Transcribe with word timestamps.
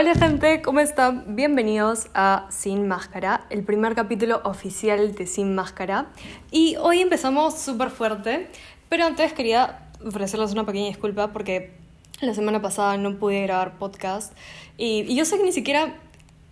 Hola 0.00 0.14
gente, 0.14 0.62
¿cómo 0.62 0.78
están? 0.78 1.34
Bienvenidos 1.34 2.06
a 2.14 2.46
Sin 2.50 2.86
Máscara, 2.86 3.48
el 3.50 3.64
primer 3.64 3.96
capítulo 3.96 4.40
oficial 4.44 5.12
de 5.16 5.26
Sin 5.26 5.56
Máscara. 5.56 6.06
Y 6.52 6.76
hoy 6.76 7.00
empezamos 7.00 7.58
súper 7.58 7.90
fuerte, 7.90 8.46
pero 8.88 9.06
antes 9.06 9.32
quería 9.32 9.90
ofrecerles 10.06 10.52
una 10.52 10.64
pequeña 10.64 10.86
disculpa 10.86 11.32
porque 11.32 11.72
la 12.20 12.32
semana 12.32 12.62
pasada 12.62 12.96
no 12.96 13.18
pude 13.18 13.42
grabar 13.42 13.76
podcast 13.78 14.34
y, 14.76 15.12
yo 15.16 15.24
sé 15.24 15.36
que 15.36 15.42
ni 15.42 15.50
siquiera 15.50 15.96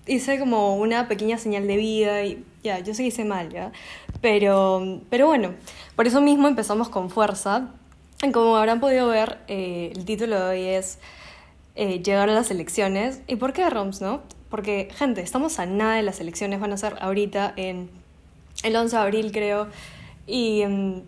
hice 0.09 0.41
como 0.41 0.75
una 0.75 1.07
pequeña 1.07 1.39
señal 1.39 1.69
de 1.69 1.77
vida 1.77 2.25
y 2.25 2.45
ya, 2.65 2.81
yo 2.81 2.95
sé 2.95 3.05
que 3.05 3.09
hice 3.11 3.25
mal, 3.25 3.51
¿ya? 3.51 3.71
Pero, 4.21 5.03
pero 5.09 5.29
bueno, 5.29 5.55
por 5.95 6.09
eso 6.09 6.21
mismo 6.21 6.49
empezamos 6.49 6.89
con 6.89 7.11
fuerza. 7.11 7.71
Como 8.33 8.57
habrán 8.57 8.81
podido 8.81 9.07
ver, 9.07 9.39
eh, 9.47 9.93
el 9.95 10.05
título 10.05 10.37
de 10.37 10.47
hoy 10.47 10.65
es 10.65 10.99
eh, 11.77 12.03
llegar 12.03 12.29
a 12.29 12.35
las 12.35 12.51
elecciones. 12.51 13.21
¿Y 13.27 13.37
por 13.37 13.53
qué 13.53 13.69
ROMS, 13.71 14.01
no? 14.01 14.23
Porque, 14.51 14.89
gente, 14.95 15.21
estamos 15.21 15.59
a 15.59 15.67
nada 15.67 15.97
de 15.97 16.03
las 16.03 16.21
elecciones, 16.21 16.59
van 16.59 16.73
a 16.73 16.77
ser 16.77 16.97
ahorita 17.01 17.53
en 17.57 17.91
el 18.63 18.75
11 18.75 18.97
de 18.97 19.03
abril, 19.03 19.33
creo. 19.33 19.69
Y, 20.27 20.65
mm, 20.67 21.03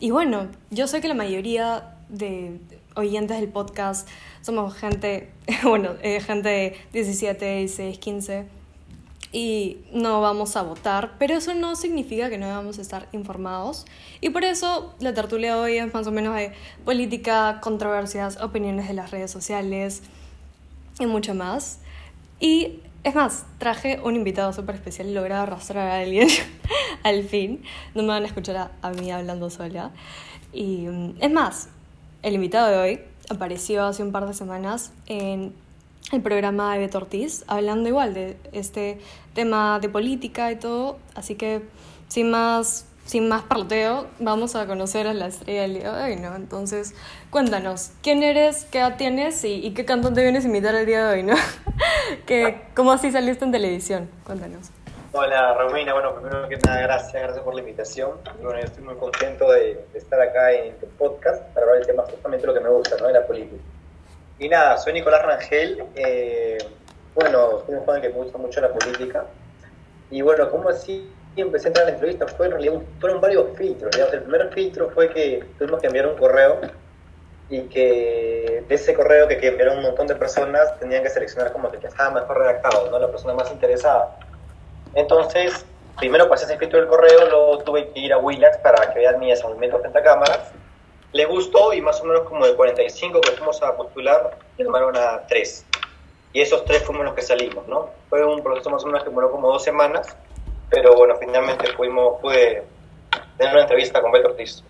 y 0.00 0.10
bueno, 0.10 0.48
yo 0.70 0.86
sé 0.86 1.00
que 1.00 1.08
la 1.08 1.14
mayoría 1.14 1.94
de 2.08 2.58
oyentes 2.96 3.40
del 3.40 3.48
podcast 3.48 4.08
somos 4.42 4.74
gente, 4.74 5.30
bueno, 5.62 5.90
eh, 6.02 6.20
gente 6.20 6.48
de 6.48 6.76
17, 6.92 7.58
16, 7.58 7.98
15 7.98 8.46
y 9.34 9.78
no 9.92 10.20
vamos 10.20 10.54
a 10.54 10.62
votar, 10.62 11.14
pero 11.18 11.34
eso 11.34 11.54
no 11.54 11.74
significa 11.74 12.30
que 12.30 12.38
no 12.38 12.46
a 12.46 12.70
estar 12.80 13.08
informados. 13.10 13.84
Y 14.20 14.30
por 14.30 14.44
eso 14.44 14.94
la 15.00 15.12
tertulia 15.12 15.56
de 15.56 15.60
hoy 15.60 15.76
es 15.78 15.92
más 15.92 16.06
o 16.06 16.12
menos 16.12 16.36
de 16.36 16.52
política, 16.84 17.58
controversias, 17.60 18.40
opiniones 18.40 18.86
de 18.86 18.94
las 18.94 19.10
redes 19.10 19.32
sociales 19.32 20.02
y 21.00 21.06
mucho 21.06 21.34
más. 21.34 21.80
Y 22.38 22.78
es 23.02 23.16
más, 23.16 23.44
traje 23.58 23.98
un 24.04 24.14
invitado 24.14 24.52
súper 24.52 24.76
especial 24.76 25.08
y 25.08 25.14
logré 25.14 25.34
arrastrar 25.34 25.88
a 25.88 25.98
alguien 25.98 26.28
al 27.02 27.24
fin. 27.24 27.60
No 27.96 28.02
me 28.02 28.10
van 28.10 28.22
a 28.22 28.26
escuchar 28.26 28.56
a, 28.56 28.70
a 28.82 28.92
mí 28.92 29.10
hablando 29.10 29.50
sola. 29.50 29.90
Y 30.52 30.86
mm, 30.86 31.16
es 31.18 31.32
más, 31.32 31.70
el 32.22 32.34
invitado 32.34 32.70
de 32.70 32.76
hoy 32.76 33.00
apareció 33.30 33.84
hace 33.84 34.04
un 34.04 34.12
par 34.12 34.28
de 34.28 34.34
semanas 34.34 34.92
en 35.06 35.52
el 36.14 36.22
programa 36.22 36.74
de 36.74 36.80
Beto 36.80 36.98
Ortiz, 36.98 37.44
hablando 37.48 37.88
igual 37.88 38.14
de 38.14 38.36
este 38.52 38.98
tema 39.34 39.78
de 39.80 39.88
política 39.88 40.50
y 40.52 40.56
todo. 40.56 40.98
Así 41.14 41.34
que, 41.34 41.62
sin 42.08 42.30
más, 42.30 42.86
sin 43.04 43.28
más 43.28 43.42
parloteo, 43.42 44.06
vamos 44.20 44.54
a 44.56 44.66
conocer 44.66 45.06
a 45.06 45.14
la 45.14 45.26
estrella 45.26 45.62
del 45.62 45.74
día 45.74 45.92
de 45.92 46.04
hoy, 46.04 46.16
¿no? 46.20 46.34
Entonces, 46.36 46.94
cuéntanos, 47.30 47.90
¿quién 48.02 48.22
eres, 48.22 48.64
qué 48.66 48.78
edad 48.78 48.96
tienes 48.96 49.44
y, 49.44 49.72
qué 49.74 49.84
cantante 49.84 50.22
vienes 50.22 50.44
a 50.44 50.46
invitar 50.46 50.74
el 50.74 50.86
día 50.86 51.06
de 51.08 51.14
hoy, 51.14 51.22
¿no? 51.22 51.34
que, 52.26 52.62
¿Cómo 52.74 52.92
así 52.92 53.10
saliste 53.10 53.44
en 53.44 53.52
televisión? 53.52 54.08
Cuéntanos. 54.24 54.70
Hola 55.16 55.54
Romina, 55.54 55.92
bueno, 55.92 56.12
primero 56.16 56.48
que 56.48 56.56
nada, 56.56 56.82
gracias, 56.82 57.22
gracias 57.22 57.44
por 57.44 57.54
la 57.54 57.60
invitación. 57.60 58.10
Bueno, 58.42 58.58
yo 58.58 58.64
estoy 58.64 58.82
muy 58.82 58.96
contento 58.96 59.48
de, 59.52 59.86
estar 59.94 60.20
acá 60.20 60.52
en 60.52 60.76
tu 60.80 60.88
podcast 60.88 61.40
para 61.54 61.66
hablar 61.66 61.78
del 61.78 61.86
tema 61.86 62.02
justamente 62.02 62.46
lo 62.46 62.54
que 62.54 62.58
me 62.58 62.68
gusta, 62.68 62.96
¿no? 62.96 63.06
De 63.06 63.12
la 63.12 63.24
política. 63.24 63.62
Y 64.38 64.48
nada, 64.48 64.76
soy 64.78 64.92
Nicolás 64.94 65.22
Rangel. 65.22 65.84
Eh, 65.94 66.58
bueno, 67.14 67.62
soy 67.64 67.76
un 67.76 67.84
joven 67.84 68.02
que 68.02 68.08
me 68.08 68.14
gusta 68.16 68.38
mucho 68.38 68.60
la 68.60 68.72
política. 68.72 69.24
Y 70.10 70.22
bueno, 70.22 70.50
¿cómo 70.50 70.68
así 70.68 71.10
empecé 71.36 71.66
a 71.66 71.68
entrar 71.68 71.86
a 71.86 71.88
la 71.90 71.94
entrevista? 71.94 72.26
Fue 72.26 72.46
en 72.46 72.52
realidad, 72.52 72.74
fueron 73.00 73.20
varios 73.20 73.56
filtros. 73.56 73.96
El 73.96 74.22
primer 74.22 74.52
filtro 74.52 74.90
fue 74.90 75.08
que 75.10 75.44
tuvimos 75.58 75.80
que 75.80 75.86
enviar 75.86 76.08
un 76.08 76.16
correo 76.16 76.60
y 77.48 77.60
que 77.62 78.64
de 78.66 78.74
ese 78.74 78.94
correo 78.94 79.28
que, 79.28 79.36
que 79.36 79.48
enviaron 79.48 79.78
un 79.78 79.84
montón 79.84 80.06
de 80.08 80.16
personas 80.16 80.78
tenían 80.80 81.02
que 81.02 81.10
seleccionar 81.10 81.52
como 81.52 81.70
que 81.70 81.86
estaba 81.86 82.20
mejor 82.20 82.38
redactado, 82.38 82.90
¿no? 82.90 82.98
La 82.98 83.08
persona 83.08 83.34
más 83.34 83.52
interesada. 83.52 84.16
Entonces, 84.94 85.64
primero 85.96 86.28
pasé 86.28 86.46
ese 86.46 86.58
filtro 86.58 86.80
del 86.80 86.88
correo, 86.88 87.28
luego 87.28 87.58
tuve 87.58 87.88
que 87.90 88.00
ir 88.00 88.12
a 88.12 88.18
Willax 88.18 88.58
para 88.58 88.92
que 88.92 88.98
vean 88.98 89.20
mi 89.20 89.30
desenvolvimiento 89.30 89.78
frente 89.78 89.98
a 89.98 90.02
cámaras 90.02 90.52
le 91.14 91.24
gustó 91.26 91.72
y 91.72 91.80
más 91.80 92.00
o 92.00 92.04
menos 92.04 92.24
como 92.24 92.44
de 92.44 92.54
45 92.56 93.20
que 93.20 93.30
fuimos 93.30 93.62
a 93.62 93.76
postular, 93.76 94.36
llamaron 94.58 94.96
a 94.96 95.24
tres. 95.28 95.64
Y 96.32 96.40
esos 96.40 96.64
tres 96.64 96.82
fuimos 96.82 97.04
los 97.04 97.14
que 97.14 97.22
salimos, 97.22 97.66
¿no? 97.68 97.90
Fue 98.10 98.24
un 98.24 98.42
proceso 98.42 98.68
más 98.68 98.82
o 98.82 98.86
menos 98.88 99.04
que 99.04 99.10
duró 99.10 99.30
como 99.30 99.48
dos 99.48 99.62
semanas, 99.62 100.16
pero 100.70 100.96
bueno, 100.96 101.14
finalmente 101.20 101.68
fuimos, 101.76 102.20
pude 102.20 102.64
tener 103.38 103.52
una 103.52 103.62
entrevista 103.62 104.02
con 104.02 104.10
Beto 104.10 104.30
Ortiz. 104.30 104.64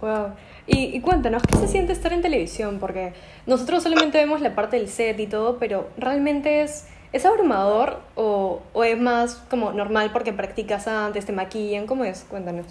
Wow. 0.00 0.34
Y, 0.68 0.96
y, 0.96 1.00
cuéntanos, 1.00 1.42
¿qué 1.42 1.56
se 1.56 1.66
siente 1.66 1.92
estar 1.92 2.12
en 2.12 2.22
televisión? 2.22 2.78
Porque 2.78 3.14
nosotros 3.46 3.82
solamente 3.82 4.18
vemos 4.18 4.40
la 4.40 4.54
parte 4.54 4.78
del 4.78 4.88
set 4.88 5.18
y 5.18 5.26
todo, 5.26 5.58
pero 5.58 5.88
¿realmente 5.96 6.62
es, 6.62 6.86
es 7.12 7.26
abrumador 7.26 7.98
o, 8.14 8.62
o 8.72 8.84
es 8.84 8.96
más 8.96 9.34
como 9.50 9.72
normal 9.72 10.10
porque 10.12 10.32
practicas 10.32 10.86
antes, 10.86 11.26
te 11.26 11.32
maquillan? 11.32 11.88
¿Cómo 11.88 12.04
es? 12.04 12.24
Cuéntanos. 12.30 12.66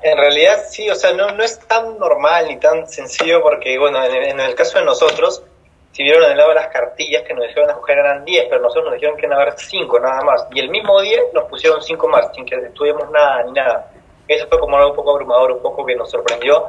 En 0.00 0.16
realidad 0.16 0.64
sí, 0.68 0.88
o 0.88 0.94
sea, 0.94 1.12
no, 1.12 1.32
no 1.32 1.42
es 1.42 1.58
tan 1.66 1.98
normal 1.98 2.46
ni 2.46 2.56
tan 2.58 2.86
sencillo 2.86 3.42
porque, 3.42 3.76
bueno, 3.78 4.04
en, 4.04 4.38
el 4.38 4.54
caso 4.54 4.78
de 4.78 4.84
nosotros, 4.84 5.42
si 5.90 6.04
vieron 6.04 6.30
en 6.30 6.36
lado 6.36 6.50
de 6.50 6.54
las 6.54 6.68
cartillas 6.68 7.24
que 7.24 7.34
nos 7.34 7.48
dijeron 7.48 7.70
escoger 7.70 7.98
eran 7.98 8.24
10, 8.24 8.46
pero 8.48 8.62
nosotros 8.62 8.84
nos 8.84 8.94
dijeron 8.94 9.16
que 9.16 9.26
iban 9.26 9.38
a 9.38 9.42
haber 9.42 9.54
5 9.58 10.00
nada 10.00 10.22
más. 10.22 10.46
Y 10.52 10.60
el 10.60 10.70
mismo 10.70 11.00
10 11.00 11.34
nos 11.34 11.44
pusieron 11.44 11.82
5 11.82 12.08
más, 12.08 12.28
sin 12.32 12.46
que 12.46 12.54
estudiemos 12.54 13.10
nada 13.10 13.42
ni 13.42 13.52
nada. 13.52 13.90
Eso 14.28 14.46
fue 14.46 14.60
como 14.60 14.76
algo 14.76 14.90
un 14.90 14.96
poco 14.96 15.10
abrumador, 15.10 15.52
un 15.52 15.62
poco 15.62 15.84
que 15.84 15.96
nos 15.96 16.10
sorprendió. 16.10 16.66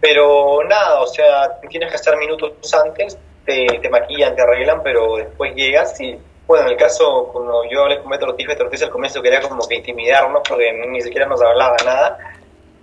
Pero 0.00 0.64
nada, 0.64 1.00
o 1.00 1.06
sea, 1.06 1.60
tienes 1.68 1.88
que 1.88 1.96
estar 1.96 2.16
minutos 2.16 2.52
antes, 2.74 3.16
te, 3.46 3.66
te 3.80 3.88
maquillan, 3.88 4.34
te 4.34 4.42
arreglan, 4.42 4.82
pero 4.82 5.16
después 5.16 5.54
llegas 5.54 6.00
y, 6.00 6.18
bueno, 6.48 6.66
en 6.66 6.72
el 6.72 6.76
caso, 6.76 7.28
cuando 7.32 7.62
yo 7.70 7.82
hablé 7.82 8.00
con 8.00 8.10
Beto 8.10 8.26
Ortiz, 8.26 8.48
Ortiz 8.58 8.82
al 8.82 8.90
comienzo 8.90 9.22
quería 9.22 9.40
como 9.40 9.68
que 9.68 9.76
intimidarnos 9.76 10.42
porque 10.48 10.72
ni 10.72 11.00
siquiera 11.00 11.26
nos 11.26 11.40
hablaba 11.40 11.76
nada 11.84 12.18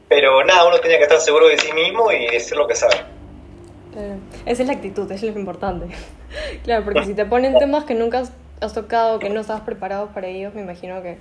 pero 0.09 0.43
nada, 0.43 0.67
uno 0.67 0.79
tenía 0.79 0.97
que 0.97 1.03
estar 1.03 1.19
seguro 1.19 1.47
de 1.47 1.57
sí 1.57 1.71
mismo 1.71 2.11
y 2.11 2.25
decir 2.25 2.57
lo 2.57 2.67
que 2.67 2.75
sabe. 2.75 2.95
esa 4.45 4.61
es 4.63 4.67
la 4.67 4.73
actitud, 4.73 5.09
es 5.11 5.21
lo 5.21 5.29
importante. 5.29 5.85
claro, 6.63 6.83
porque 6.83 7.05
si 7.05 7.13
te 7.13 7.25
ponen 7.25 7.57
temas 7.57 7.85
que 7.85 7.93
nunca 7.93 8.23
has, 8.59 8.73
tocado, 8.73 9.19
que 9.19 9.29
no 9.29 9.39
estabas 9.39 9.61
preparado 9.61 10.07
para 10.07 10.27
ellos, 10.27 10.53
me 10.55 10.61
imagino 10.61 11.01
que 11.03 11.19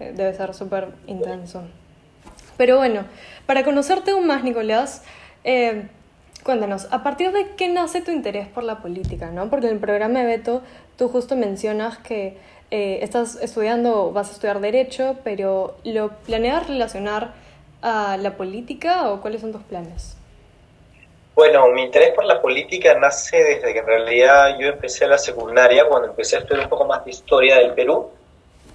eh, 0.00 0.12
debe 0.14 0.34
ser 0.34 0.52
súper 0.52 0.88
intenso. 1.06 1.62
Pero 2.56 2.76
bueno, 2.76 3.04
para 3.46 3.64
conocerte 3.64 4.10
aún 4.10 4.26
más, 4.26 4.42
Nicolás, 4.42 5.02
eh, 5.44 5.88
cuéntanos, 6.42 6.88
¿a 6.90 7.02
partir 7.02 7.32
de 7.32 7.50
qué 7.56 7.68
nace 7.68 8.00
tu 8.00 8.10
interés 8.10 8.48
por 8.48 8.64
la 8.64 8.78
política? 8.78 9.30
¿no? 9.30 9.48
Porque 9.48 9.66
en 9.66 9.74
el 9.74 9.78
programa 9.78 10.20
de 10.20 10.26
Beto 10.26 10.62
tú 10.96 11.08
justo 11.08 11.36
mencionas 11.36 11.98
que 11.98 12.36
eh, 12.70 12.98
estás 13.02 13.36
estudiando, 13.36 14.12
vas 14.12 14.30
a 14.30 14.32
estudiar 14.32 14.60
Derecho, 14.60 15.16
pero 15.22 15.76
lo 15.84 16.10
planeas 16.26 16.66
relacionar 16.66 17.43
a 17.84 18.16
la 18.16 18.34
política 18.34 19.10
o 19.10 19.20
cuáles 19.20 19.42
son 19.42 19.52
tus 19.52 19.62
planes? 19.62 20.16
Bueno, 21.34 21.68
mi 21.68 21.82
interés 21.82 22.14
por 22.14 22.24
la 22.24 22.40
política 22.40 22.94
nace 22.98 23.36
desde 23.36 23.72
que 23.74 23.80
en 23.80 23.86
realidad 23.86 24.56
yo 24.58 24.68
empecé 24.68 25.06
la 25.06 25.18
secundaria, 25.18 25.86
cuando 25.86 26.08
empecé 26.08 26.36
a 26.36 26.38
estudiar 26.40 26.64
un 26.64 26.70
poco 26.70 26.86
más 26.86 27.04
de 27.04 27.10
historia 27.10 27.58
del 27.58 27.74
Perú, 27.74 28.10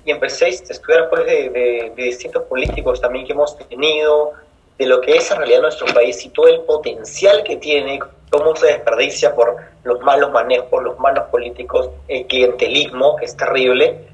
y 0.06 0.12
empecé 0.12 0.46
a 0.46 0.50
estudiar 0.50 1.09
pues, 1.09 1.25
de, 1.25 1.50
de, 1.50 1.94
distintos 1.96 2.44
políticos 2.44 3.02
también 3.02 3.25
que 3.25 3.34
hemos 3.34 3.58
tenido, 3.58 4.34
de 4.78 4.86
lo 4.86 5.02
que 5.02 5.16
es 5.16 5.31
en 5.31 5.38
realidad 5.38 5.62
nuestro 5.62 5.88
país 5.94 6.24
y 6.25 6.30
todo 6.30 6.48
el 6.48 6.62
potencial 6.62 7.44
que 7.44 7.58
tiene, 7.58 8.00
cómo 8.30 8.56
se 8.56 8.68
desperdicia 8.68 9.34
por 9.34 9.58
los 9.84 10.02
malos 10.02 10.31
manejos, 10.31 10.84
los 10.84 11.00
malos 11.00 11.28
políticos, 11.30 11.90
el 12.08 12.28
clientelismo, 12.28 13.16
que 13.16 13.25
es 13.25 13.36
terrible, 13.36 14.08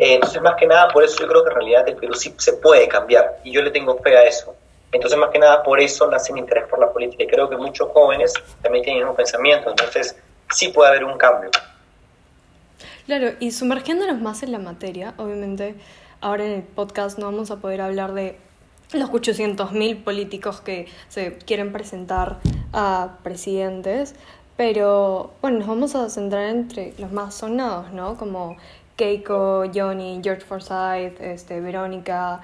eh, 0.00 0.14
entonces, 0.14 0.40
más 0.40 0.54
que 0.54 0.66
nada, 0.66 0.88
por 0.88 1.04
eso 1.04 1.20
yo 1.20 1.28
creo 1.28 1.44
que 1.44 1.50
en 1.50 1.56
realidad 1.56 1.86
el 1.86 1.96
Perú 1.96 2.14
sí 2.14 2.34
se 2.38 2.54
puede 2.54 2.88
cambiar 2.88 3.38
y 3.44 3.52
yo 3.52 3.60
le 3.60 3.70
tengo 3.70 3.98
fe 3.98 4.16
a 4.16 4.24
eso. 4.24 4.54
Entonces, 4.90 5.18
más 5.18 5.28
que 5.28 5.38
nada, 5.38 5.62
por 5.62 5.78
eso 5.78 6.10
nace 6.10 6.32
mi 6.32 6.40
interés 6.40 6.66
por 6.68 6.78
la 6.78 6.90
política 6.90 7.22
y 7.22 7.26
creo 7.26 7.50
que 7.50 7.58
muchos 7.58 7.90
jóvenes 7.92 8.32
también 8.62 8.82
tienen 8.82 9.06
un 9.06 9.14
pensamiento, 9.14 9.68
entonces 9.68 10.16
sí 10.50 10.68
puede 10.68 10.88
haber 10.88 11.04
un 11.04 11.18
cambio. 11.18 11.50
Claro, 13.04 13.32
y 13.40 13.50
sumergiéndonos 13.50 14.22
más 14.22 14.42
en 14.42 14.52
la 14.52 14.58
materia, 14.58 15.12
obviamente 15.18 15.74
ahora 16.22 16.46
en 16.46 16.52
el 16.52 16.62
podcast 16.62 17.18
no 17.18 17.26
vamos 17.26 17.50
a 17.50 17.56
poder 17.56 17.82
hablar 17.82 18.14
de 18.14 18.38
los 18.92 19.10
800.000 19.10 20.02
políticos 20.02 20.62
que 20.62 20.88
se 21.08 21.36
quieren 21.36 21.72
presentar 21.72 22.38
a 22.72 23.18
presidentes, 23.22 24.14
pero 24.56 25.32
bueno, 25.40 25.58
nos 25.58 25.68
vamos 25.68 25.94
a 25.94 26.08
centrar 26.08 26.44
entre 26.44 26.94
los 26.98 27.12
más 27.12 27.34
sonados, 27.34 27.92
¿no? 27.92 28.16
Como 28.16 28.56
Keiko, 29.00 29.64
Johnny, 29.74 30.20
George 30.22 30.42
Forsyth, 30.42 31.22
este, 31.22 31.58
Verónica, 31.62 32.42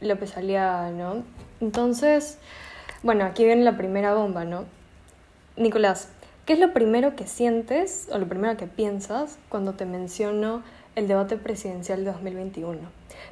López 0.00 0.38
Aliaga, 0.38 0.90
¿no? 0.90 1.22
Entonces, 1.60 2.38
bueno, 3.02 3.26
aquí 3.26 3.44
viene 3.44 3.62
la 3.62 3.76
primera 3.76 4.14
bomba, 4.14 4.46
¿no? 4.46 4.64
Nicolás, 5.56 6.08
¿qué 6.46 6.54
es 6.54 6.60
lo 6.60 6.72
primero 6.72 7.14
que 7.14 7.26
sientes 7.26 8.08
o 8.10 8.16
lo 8.16 8.26
primero 8.26 8.56
que 8.56 8.66
piensas 8.66 9.38
cuando 9.50 9.74
te 9.74 9.84
menciono 9.84 10.62
el 10.94 11.08
debate 11.08 11.36
presidencial 11.36 12.06
de 12.06 12.12
2021? 12.12 12.78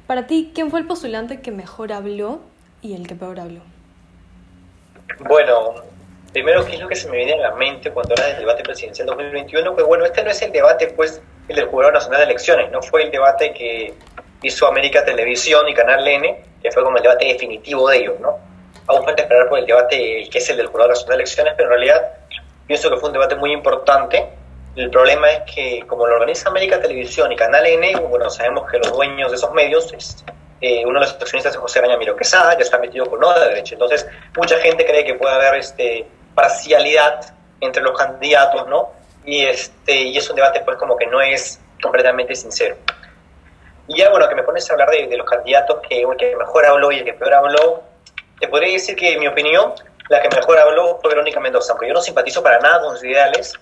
Para 0.05 0.27
ti, 0.27 0.51
¿quién 0.53 0.69
fue 0.69 0.79
el 0.79 0.85
postulante 0.85 1.41
que 1.41 1.49
mejor 1.49 1.91
habló 1.91 2.41
y 2.83 2.93
el 2.93 3.07
que 3.07 3.15
peor 3.15 3.39
habló? 3.39 3.61
Bueno, 5.27 5.73
primero, 6.31 6.63
¿qué 6.63 6.75
es 6.75 6.79
lo 6.79 6.87
que 6.87 6.95
se 6.95 7.09
me 7.09 7.17
viene 7.17 7.33
a 7.33 7.49
la 7.49 7.55
mente 7.55 7.89
cuando 7.89 8.13
habla 8.13 8.27
del 8.27 8.41
debate 8.41 8.61
presidencial 8.61 9.07
2021? 9.07 9.73
Pues 9.73 9.87
bueno, 9.87 10.05
este 10.05 10.23
no 10.23 10.29
es 10.29 10.39
el 10.43 10.51
debate, 10.51 10.93
pues, 10.95 11.23
el 11.47 11.55
del 11.55 11.65
Jurado 11.67 11.93
Nacional 11.93 12.19
de 12.19 12.25
Elecciones, 12.25 12.71
no 12.71 12.81
fue 12.81 13.03
el 13.03 13.11
debate 13.11 13.53
que 13.53 13.93
hizo 14.41 14.67
América 14.67 15.03
Televisión 15.03 15.67
y 15.67 15.73
Canal 15.73 16.07
N, 16.07 16.43
que 16.61 16.71
fue 16.71 16.83
como 16.83 16.97
el 16.97 17.03
debate 17.03 17.25
definitivo 17.25 17.89
de 17.89 17.97
ellos, 17.97 18.19
¿no? 18.19 18.37
Aún 18.87 19.03
falta 19.03 19.23
esperar 19.23 19.49
por 19.49 19.59
el 19.59 19.65
debate 19.65 20.27
que 20.29 20.37
es 20.37 20.49
el 20.49 20.57
del 20.57 20.67
Jurado 20.67 20.89
Nacional 20.89 21.17
de 21.17 21.23
Elecciones, 21.23 21.53
pero 21.57 21.69
en 21.69 21.77
realidad 21.77 22.11
pienso 22.65 22.89
que 22.89 22.97
fue 22.97 23.09
un 23.09 23.13
debate 23.13 23.35
muy 23.35 23.51
importante. 23.51 24.27
El 24.75 24.89
problema 24.89 25.29
es 25.31 25.51
que 25.53 25.83
como 25.87 26.05
lo 26.05 26.13
organiza 26.15 26.49
América 26.49 26.79
Televisión 26.79 27.31
y 27.31 27.35
Canal 27.35 27.65
N, 27.65 27.95
bueno, 28.01 28.29
sabemos 28.29 28.69
que 28.69 28.77
los 28.77 28.91
dueños 28.91 29.31
de 29.31 29.37
esos 29.37 29.51
medios 29.53 29.91
es 29.93 30.23
eh, 30.59 30.83
uno 30.85 30.99
de 30.99 31.05
los 31.05 31.13
accionistas 31.13 31.53
es 31.53 31.59
José 31.59 31.81
Gaña 31.81 31.97
Miro 31.97 32.15
Quesada, 32.15 32.57
que 32.57 32.63
está 32.63 32.79
metido 32.79 33.05
con 33.05 33.19
Noda 33.19 33.41
de 33.41 33.49
derecha. 33.49 33.75
Entonces, 33.75 34.07
mucha 34.35 34.57
gente 34.57 34.85
cree 34.85 35.05
que 35.05 35.13
puede 35.13 35.35
haber 35.35 35.55
este, 35.55 36.07
parcialidad 36.33 37.33
entre 37.61 37.83
los 37.83 37.97
candidatos, 37.97 38.67
¿no? 38.67 38.91
Y, 39.27 39.45
este, 39.45 39.93
y 39.93 40.17
es 40.17 40.29
un 40.29 40.37
debate, 40.37 40.61
pues, 40.61 40.77
como 40.77 40.95
que 40.95 41.05
no 41.05 41.21
es 41.21 41.59
completamente 41.83 42.33
sincero. 42.33 42.77
Y 43.85 43.97
ya, 43.97 44.09
bueno, 44.09 44.27
que 44.29 44.35
me 44.35 44.43
pones 44.43 44.69
a 44.69 44.73
hablar 44.73 44.89
de, 44.89 45.17
los 45.17 45.29
candidatos 45.29 45.81
que 45.87 46.01
el 46.01 46.17
que 46.17 46.33
mejor 46.37 46.65
habló 46.65 46.93
y 46.93 46.99
el 46.99 47.03
que 47.03 47.13
peor 47.13 47.33
habló, 47.33 47.83
te 48.39 48.47
podría 48.47 48.71
decir 48.71 48.95
que, 48.95 49.13
en 49.13 49.19
mi 49.19 49.27
opinión, 49.27 49.73
la 50.07 50.21
que 50.21 50.29
mejor 50.29 50.57
habló 50.57 50.97
fue 51.01 51.09
Verónica 51.09 51.41
Mendoza, 51.41 51.73
aunque 51.73 51.89
yo 51.89 51.93
no 51.93 52.01
simpatizo 52.01 52.41
para 52.41 52.59
nada 52.59 52.79
con 52.79 52.95
sus 52.95 53.03
ideales, 53.03 53.53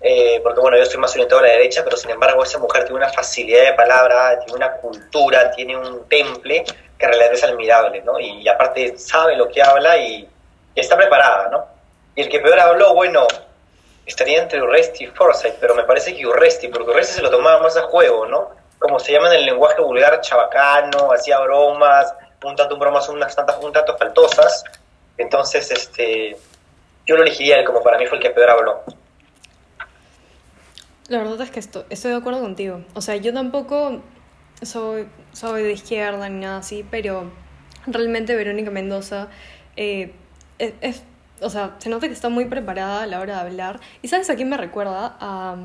eh, 0.00 0.40
porque 0.42 0.60
bueno, 0.60 0.76
yo 0.76 0.84
soy 0.84 0.98
más 0.98 1.12
orientado 1.12 1.40
a 1.40 1.44
la 1.44 1.52
derecha, 1.52 1.84
pero 1.84 1.96
sin 1.96 2.10
embargo 2.10 2.42
esa 2.42 2.58
mujer 2.58 2.82
tiene 2.82 2.96
una 2.96 3.08
facilidad 3.08 3.62
de 3.62 3.72
palabra, 3.74 4.40
tiene 4.40 4.54
una 4.54 4.72
cultura, 4.72 5.52
tiene 5.52 5.76
un 5.76 6.08
temple 6.08 6.64
que 6.98 7.04
en 7.04 7.12
realidad 7.12 7.32
es 7.32 7.44
admirable, 7.44 8.02
¿no? 8.02 8.18
Y, 8.18 8.46
aparte 8.48 8.98
sabe 8.98 9.36
lo 9.36 9.48
que 9.48 9.62
habla 9.62 9.96
y, 9.98 10.28
está 10.74 10.96
preparada, 10.96 11.48
¿no? 11.48 11.64
Y 12.16 12.22
el 12.22 12.28
que 12.28 12.40
peor 12.40 12.58
habló, 12.58 12.94
bueno, 12.94 13.26
estaría 14.06 14.40
entre 14.40 14.62
Urresti 14.62 15.04
y 15.04 15.06
Forsyth, 15.08 15.56
pero 15.60 15.74
me 15.74 15.82
parece 15.82 16.16
que 16.16 16.26
Urresti, 16.26 16.68
porque 16.68 16.90
Urresti 16.90 17.14
se 17.14 17.22
lo 17.22 17.30
tomaba 17.30 17.62
más 17.62 17.76
a 17.76 17.82
juego, 17.82 18.26
¿no? 18.26 18.50
Como 18.78 18.98
se 18.98 19.12
llama 19.12 19.28
en 19.28 19.40
el 19.40 19.46
lenguaje 19.46 19.80
vulgar, 19.80 20.20
chabacano, 20.20 21.12
hacía 21.12 21.38
bromas, 21.40 22.14
un 22.44 22.54
tanto 22.54 22.76
bromas, 22.76 23.08
unas 23.08 23.34
tantas, 23.34 23.56
un 23.62 23.72
tanto 23.72 23.96
faltosas. 23.96 24.64
Entonces, 25.18 25.70
este, 25.70 26.36
yo 27.06 27.16
lo 27.16 27.22
elegiría 27.22 27.58
él 27.58 27.64
como 27.64 27.82
para 27.82 27.98
mí 27.98 28.06
fue 28.06 28.18
el 28.18 28.22
que 28.22 28.30
peor 28.30 28.50
habló. 28.50 28.84
La 31.08 31.18
verdad 31.18 31.40
es 31.40 31.50
que 31.50 31.60
estoy, 31.60 31.84
estoy 31.90 32.12
de 32.12 32.16
acuerdo 32.18 32.40
contigo. 32.40 32.82
O 32.94 33.00
sea, 33.00 33.16
yo 33.16 33.32
tampoco 33.32 34.02
soy, 34.62 35.08
soy 35.32 35.62
de 35.62 35.72
izquierda 35.72 36.28
ni 36.28 36.40
nada 36.40 36.58
así, 36.58 36.86
pero 36.90 37.30
realmente 37.86 38.34
Verónica 38.34 38.70
Mendoza 38.70 39.28
eh, 39.76 40.12
es, 40.58 41.02
o 41.40 41.50
sea, 41.50 41.76
se 41.78 41.88
nota 41.88 42.06
que 42.06 42.14
está 42.14 42.28
muy 42.28 42.46
preparada 42.46 43.02
a 43.02 43.06
la 43.06 43.20
hora 43.20 43.34
de 43.34 43.40
hablar. 43.40 43.80
¿Y 44.02 44.08
sabes 44.08 44.30
a 44.30 44.36
quién 44.36 44.48
me 44.48 44.56
recuerda? 44.56 45.16
A, 45.20 45.56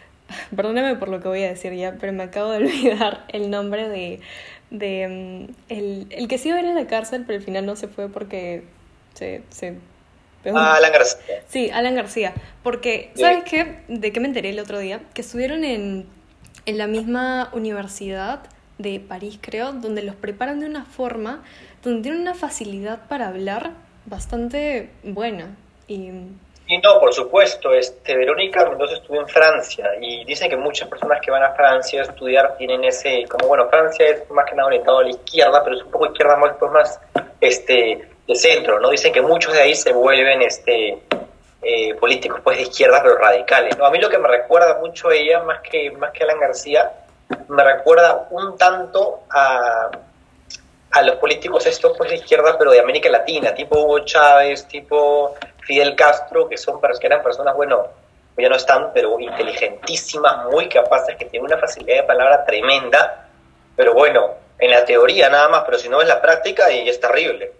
perdóname 0.56 0.96
por 0.96 1.08
lo 1.08 1.20
que 1.20 1.28
voy 1.28 1.42
a 1.44 1.48
decir 1.48 1.72
ya, 1.74 1.96
pero 2.00 2.12
me 2.12 2.24
acabo 2.24 2.50
de 2.50 2.58
olvidar 2.64 3.24
el 3.28 3.50
nombre 3.50 3.88
de, 3.88 4.20
de 4.70 5.46
mm, 5.48 5.72
el, 5.72 6.06
el 6.10 6.28
que 6.28 6.38
sí 6.38 6.48
iba 6.48 6.58
a 6.58 6.60
ir 6.60 6.68
a 6.68 6.74
la 6.74 6.86
cárcel, 6.86 7.24
pero 7.26 7.38
al 7.38 7.44
final 7.44 7.66
no 7.66 7.76
se 7.76 7.88
fue 7.88 8.08
porque 8.08 8.64
se, 9.14 9.42
se 9.50 9.78
Ah, 10.46 10.76
Alan 10.76 10.92
García. 10.92 11.42
Sí, 11.48 11.70
Alan 11.70 11.94
García. 11.94 12.32
Porque, 12.62 13.12
¿sabes 13.14 13.44
qué? 13.44 13.80
¿De 13.88 14.12
qué 14.12 14.20
me 14.20 14.28
enteré 14.28 14.50
el 14.50 14.58
otro 14.58 14.78
día? 14.78 15.02
Que 15.12 15.20
estuvieron 15.20 15.64
en, 15.64 16.06
en 16.66 16.78
la 16.78 16.86
misma 16.86 17.50
universidad 17.52 18.40
de 18.78 19.00
París, 19.00 19.38
creo, 19.40 19.72
donde 19.72 20.02
los 20.02 20.14
preparan 20.14 20.60
de 20.60 20.66
una 20.66 20.84
forma, 20.86 21.42
donde 21.82 22.02
tienen 22.02 22.22
una 22.22 22.34
facilidad 22.34 23.06
para 23.08 23.28
hablar 23.28 23.72
bastante 24.10 24.90
buena. 25.04 25.56
Y, 25.86 26.10
y 26.66 26.78
no, 26.78 27.00
por 27.00 27.14
supuesto, 27.14 27.72
este, 27.72 28.16
Verónica 28.16 28.68
Mendoza 28.68 28.94
estuvo 28.94 29.20
en 29.20 29.28
Francia 29.28 29.90
y 30.00 30.24
dicen 30.24 30.50
que 30.50 30.56
muchas 30.56 30.88
personas 30.88 31.20
que 31.20 31.30
van 31.30 31.42
a 31.42 31.52
Francia 31.52 32.00
a 32.00 32.04
estudiar 32.04 32.56
tienen 32.56 32.84
ese, 32.84 33.24
como 33.28 33.48
bueno, 33.48 33.68
Francia 33.68 34.06
es 34.06 34.30
más 34.30 34.44
que 34.44 34.54
nada 34.54 34.66
orientado 34.66 34.98
a 34.98 35.04
la 35.04 35.10
izquierda, 35.10 35.64
pero 35.64 35.76
es 35.76 35.82
un 35.82 35.90
poco 35.90 36.06
izquierda 36.06 36.36
más, 36.36 36.56
pues 36.58 36.70
más 36.72 37.00
este, 37.40 38.08
de 38.26 38.34
centro, 38.34 38.78
¿no? 38.78 38.90
Dicen 38.90 39.12
que 39.12 39.22
muchos 39.22 39.52
de 39.52 39.62
ahí 39.62 39.74
se 39.74 39.92
vuelven 39.92 40.42
este, 40.42 41.02
eh, 41.62 41.94
políticos 41.94 42.40
pues 42.42 42.56
de 42.56 42.62
izquierda, 42.64 43.00
pero 43.02 43.16
radicales, 43.16 43.76
¿no? 43.78 43.86
A 43.86 43.90
mí 43.90 43.98
lo 43.98 44.08
que 44.08 44.18
me 44.18 44.28
recuerda 44.28 44.78
mucho 44.78 45.10
ella, 45.10 45.42
más 45.42 45.60
que, 45.60 45.90
más 45.92 46.12
que 46.12 46.24
Alan 46.24 46.38
García, 46.38 46.92
me 47.48 47.64
recuerda 47.64 48.28
un 48.30 48.56
tanto 48.56 49.20
a, 49.30 49.90
a 50.90 51.02
los 51.02 51.16
políticos 51.16 51.66
estos 51.66 51.96
pues 51.96 52.10
de 52.10 52.16
izquierda, 52.16 52.56
pero 52.58 52.72
de 52.72 52.80
América 52.80 53.08
Latina, 53.08 53.54
tipo 53.54 53.78
Hugo 53.78 54.00
Chávez, 54.00 54.66
tipo 54.66 55.34
Fidel 55.60 55.94
Castro, 55.94 56.48
que, 56.48 56.56
son, 56.56 56.80
que 56.80 57.06
eran 57.06 57.22
personas, 57.22 57.54
bueno, 57.54 57.86
ya 58.36 58.48
no 58.48 58.56
están, 58.56 58.90
pero 58.92 59.18
inteligentísimas, 59.20 60.46
muy 60.50 60.68
capaces, 60.68 61.16
que 61.16 61.26
tienen 61.26 61.46
una 61.46 61.58
facilidad 61.58 61.98
de 61.98 62.02
palabra 62.04 62.44
tremenda, 62.44 63.28
pero 63.76 63.94
bueno, 63.94 64.30
en 64.58 64.70
la 64.70 64.84
teoría 64.84 65.28
nada 65.28 65.48
más, 65.48 65.62
pero 65.64 65.78
si 65.78 65.88
no 65.88 66.00
en 66.02 66.08
la 66.08 66.20
práctica 66.20 66.70
y 66.72 66.88
es 66.88 67.00
terrible. 67.00 67.52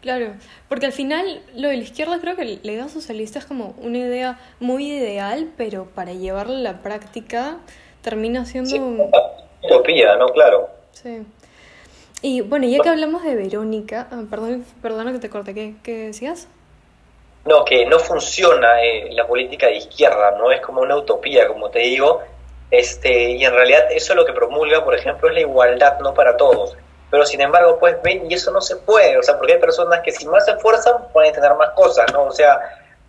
Claro, 0.00 0.32
porque 0.68 0.86
al 0.86 0.92
final 0.92 1.42
lo 1.54 1.68
de 1.68 1.76
la 1.76 1.82
izquierda 1.82 2.18
creo 2.20 2.34
que 2.34 2.44
la 2.44 2.72
idea 2.72 2.88
socialista 2.88 3.38
es 3.38 3.44
como 3.44 3.74
una 3.78 3.98
idea 3.98 4.38
muy 4.58 4.90
ideal, 4.90 5.50
pero 5.58 5.84
para 5.84 6.12
llevarla 6.12 6.56
a 6.56 6.72
la 6.72 6.82
práctica 6.82 7.58
termina 8.00 8.46
siendo... 8.46 8.70
Sí, 8.70 8.80
utopía, 9.62 10.16
¿no? 10.16 10.28
Claro. 10.28 10.70
Sí. 10.92 11.22
Y 12.22 12.42
bueno, 12.42 12.66
ya 12.66 12.80
que 12.80 12.88
hablamos 12.88 13.22
de 13.22 13.34
Verónica, 13.34 14.08
ah, 14.10 14.22
perdón, 14.28 14.64
perdona 14.82 15.12
que 15.12 15.18
te 15.18 15.30
corte, 15.30 15.54
¿qué, 15.54 15.74
qué 15.82 16.06
decías? 16.06 16.48
No, 17.46 17.64
que 17.64 17.86
no 17.86 17.98
funciona 17.98 18.82
eh, 18.82 19.08
la 19.12 19.26
política 19.26 19.68
de 19.68 19.76
izquierda, 19.76 20.32
no 20.32 20.52
es 20.52 20.60
como 20.60 20.82
una 20.82 20.96
utopía, 20.96 21.48
como 21.48 21.70
te 21.70 21.78
digo, 21.78 22.20
este, 22.70 23.30
y 23.30 23.44
en 23.44 23.52
realidad 23.52 23.90
eso 23.90 24.12
es 24.12 24.16
lo 24.16 24.26
que 24.26 24.34
promulga, 24.34 24.84
por 24.84 24.94
ejemplo, 24.94 25.28
es 25.28 25.34
la 25.34 25.40
igualdad, 25.40 25.98
no 26.00 26.12
para 26.12 26.36
todos. 26.36 26.76
Pero 27.10 27.24
sin 27.24 27.40
embargo, 27.40 27.78
pues 27.80 27.96
ven, 28.02 28.30
y 28.30 28.34
eso 28.34 28.52
no 28.52 28.60
se 28.60 28.76
puede, 28.76 29.16
o 29.18 29.22
sea, 29.22 29.36
porque 29.38 29.54
hay 29.54 29.58
personas 29.58 30.00
que 30.00 30.12
si 30.12 30.26
más 30.26 30.44
se 30.44 30.52
esfuerzan 30.52 31.08
pueden 31.12 31.32
tener 31.32 31.54
más 31.54 31.70
cosas, 31.70 32.12
¿no? 32.12 32.24
O 32.24 32.30
sea, 32.30 32.60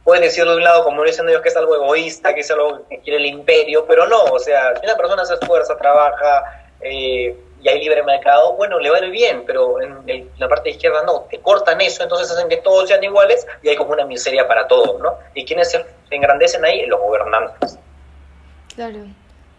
pueden 0.03 0.23
decirlo 0.23 0.51
de 0.51 0.57
un 0.57 0.63
lado, 0.63 0.83
como 0.83 1.03
dicen 1.03 1.27
ellos, 1.29 1.41
que 1.41 1.49
es 1.49 1.57
algo 1.57 1.75
egoísta, 1.75 2.33
que 2.33 2.39
es 2.39 2.49
algo 2.49 2.87
que 2.89 2.99
quiere 2.99 3.19
el 3.19 3.25
imperio, 3.27 3.85
pero 3.85 4.07
no, 4.07 4.23
o 4.23 4.39
sea, 4.39 4.75
si 4.77 4.85
una 4.85 4.95
persona 4.95 5.25
se 5.25 5.35
esfuerza, 5.35 5.77
trabaja 5.77 6.65
eh, 6.81 7.35
y 7.61 7.69
hay 7.69 7.79
libre 7.79 8.03
mercado, 8.03 8.53
bueno, 8.55 8.79
le 8.79 8.89
va 8.89 8.99
bien, 9.01 9.43
pero 9.45 9.81
en, 9.81 10.29
la 10.37 10.47
parte 10.47 10.71
izquierda 10.71 11.03
no, 11.03 11.21
te 11.29 11.39
cortan 11.39 11.79
eso, 11.81 12.03
entonces 12.03 12.31
hacen 12.31 12.49
que 12.49 12.57
todos 12.57 12.87
sean 12.87 13.03
iguales 13.03 13.45
y 13.61 13.69
hay 13.69 13.75
como 13.75 13.91
una 13.91 14.05
miseria 14.05 14.47
para 14.47 14.67
todos, 14.67 14.99
¿no? 15.01 15.15
¿Y 15.35 15.45
quiénes 15.45 15.71
se 15.71 15.85
engrandecen 16.09 16.65
ahí? 16.65 16.85
Los 16.87 16.99
gobernantes. 16.99 17.77
Claro, 18.75 18.99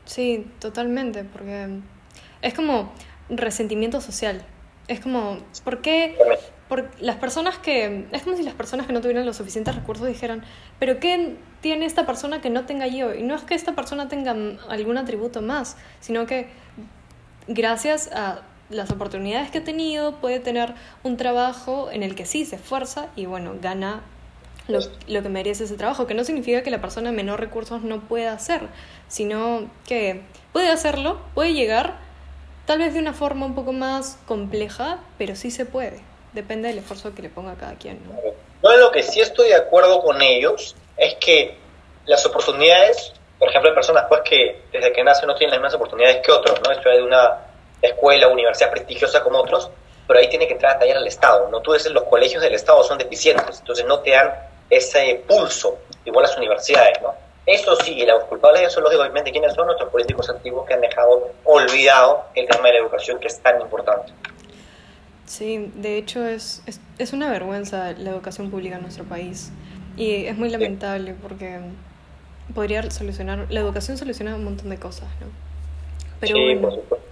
sí, 0.05 0.51
totalmente, 0.59 1.25
porque 1.25 1.69
es 2.41 2.55
como 2.55 2.93
resentimiento 3.29 4.01
social. 4.01 4.43
Es 4.89 5.01
como, 5.01 5.39
¿por 5.65 5.81
qué? 5.81 6.17
Por 6.69 6.91
las 7.01 7.17
personas 7.17 7.59
que. 7.59 8.07
Es 8.13 8.23
como 8.23 8.37
si 8.37 8.43
las 8.43 8.55
personas 8.55 8.87
que 8.87 8.93
no 8.93 9.01
tuvieran 9.01 9.25
los 9.25 9.37
suficientes 9.37 9.75
recursos 9.75 10.07
dijeran, 10.07 10.45
¿pero 10.79 10.99
qué 10.99 11.37
tiene 11.61 11.87
esta 11.87 12.05
persona 12.05 12.41
que 12.41 12.51
no 12.51 12.67
tenga 12.67 12.87
yo? 12.89 13.15
Y 13.15 13.23
no 13.23 13.35
es 13.35 13.43
que 13.43 13.55
esta 13.55 13.75
persona 13.75 14.09
tenga 14.09 14.35
algún 14.69 14.99
atributo 14.99 15.41
más, 15.41 15.77
sino 16.01 16.27
que 16.27 16.49
gracias 17.47 18.11
a 18.13 18.43
las 18.71 18.91
oportunidades 18.91 19.51
que 19.51 19.59
ha 19.59 19.65
tenido 19.65 20.17
puede 20.17 20.41
tener 20.41 20.75
un 21.03 21.17
trabajo 21.17 21.91
en 21.91 22.03
el 22.03 22.15
que 22.15 22.25
sí 22.25 22.45
se 22.47 22.57
esfuerza 22.57 23.09
y 23.17 23.27
bueno, 23.27 23.55
gana 23.61 24.03
lo, 24.69 24.81
lo, 25.09 25.23
que 25.23 25.29
merece 25.29 25.65
ese 25.65 25.77
trabajo, 25.77 26.07
que 26.07 26.15
no 26.15 26.25
significa 26.25 26.63
que 26.63 26.71
la 26.71 26.81
persona 26.81 27.11
de 27.11 27.17
menor 27.17 27.41
recursos 27.41 27.83
no 27.83 28.01
pueda 28.01 28.33
hacer, 28.33 28.63
sino 29.09 29.71
que 29.87 30.23
puede 30.53 30.69
hacerlo, 30.69 31.21
puede 31.35 31.53
llegar 31.53 31.99
Tal 32.67 32.79
vez 32.79 32.95
de 32.95 33.01
una 33.01 33.13
forma 33.13 33.47
un 33.47 33.55
poco 33.55 33.73
más 33.73 34.19
compleja, 34.27 35.01
pero 35.19 35.35
sí 35.35 35.51
se 35.51 35.67
puede. 35.67 36.01
Depende 36.33 36.69
del 36.69 36.79
esfuerzo 36.79 37.15
que 37.15 37.23
le 37.23 37.29
ponga 37.29 37.57
cada 37.57 37.75
quien. 37.75 38.01
¿no? 38.05 38.13
no, 38.63 38.77
lo 38.77 38.93
que 38.93 39.03
sí 39.03 39.21
estoy 39.21 39.49
de 39.49 39.57
acuerdo 39.57 40.01
con 40.01 40.23
ellos 40.23 40.77
es 40.97 41.15
que 41.17 41.57
las 42.07 42.25
oportunidades, 42.25 43.13
por 43.43 43.51
ejemplo, 43.51 43.71
hay 43.71 43.75
personas 43.75 44.05
pues 44.09 44.21
que 44.21 44.63
desde 44.71 44.93
que 44.93 45.03
nacen 45.03 45.27
no 45.27 45.35
tienen 45.35 45.51
las 45.51 45.59
mismas 45.59 45.75
oportunidades 45.75 46.25
que 46.25 46.31
otros, 46.31 46.61
¿no? 46.63 46.71
Esto 46.71 46.89
de 46.91 47.03
una 47.03 47.41
escuela, 47.83 48.29
universidad 48.29 48.71
prestigiosa 48.71 49.21
como 49.21 49.41
otros, 49.41 49.69
pero 50.07 50.21
ahí 50.21 50.29
tiene 50.29 50.47
que 50.47 50.53
entrar 50.53 50.77
a 50.77 50.79
tallar 50.79 50.99
al 50.99 51.09
Estado, 51.09 51.49
¿no? 51.49 51.59
Tú 51.61 51.73
dices, 51.73 51.91
los 51.91 52.05
colegios 52.05 52.41
del 52.41 52.55
Estado 52.55 52.85
son 52.85 52.99
deficientes, 52.99 53.59
entonces 53.59 53.85
no 53.85 53.99
te 53.99 54.13
dan 54.13 54.33
ese 54.71 55.25
pulso, 55.27 55.77
igual 56.05 56.23
las 56.23 56.37
universidades, 56.39 57.03
¿no? 57.03 57.17
Eso 57.45 57.75
sí, 57.75 58.07
los 58.07 58.23
culpables 58.27 58.61
de 58.61 58.67
eso, 58.69 58.81
lógicamente, 58.81 59.33
¿quiénes 59.33 59.55
son 59.55 59.67
nuestros 59.67 59.91
políticos 59.91 60.31
antiguos 60.31 60.65
que 60.65 60.75
han 60.75 60.81
dejado 60.81 61.33
olvidado 61.43 62.27
el 62.37 62.47
tema 62.47 62.69
de 62.69 62.75
la 62.75 62.79
educación 62.79 63.19
que 63.19 63.27
es 63.27 63.41
tan 63.41 63.61
importante? 63.61 64.13
Sí, 65.27 65.69
de 65.75 65.99
hecho 65.99 66.25
es, 66.25 66.63
es, 66.97 67.13
una 67.13 67.29
vergüenza 67.29 67.93
la 67.99 68.11
educación 68.11 68.53
pública 68.53 68.77
en 68.77 68.83
nuestro 68.83 69.03
país 69.03 69.51
y 69.97 70.27
es 70.27 70.39
muy 70.39 70.49
lamentable 70.49 71.17
porque 71.21 71.59
podría 72.53 72.89
solucionar, 72.91 73.47
la 73.49 73.61
educación 73.61 73.99
soluciona 73.99 74.35
un 74.35 74.45
montón 74.45 74.71
de 74.71 74.79
cosas, 74.79 75.09
¿no? 75.21 75.27
Pero 76.21 76.37
sí, 76.37 76.55
por 76.57 76.75
supuesto. 76.75 77.07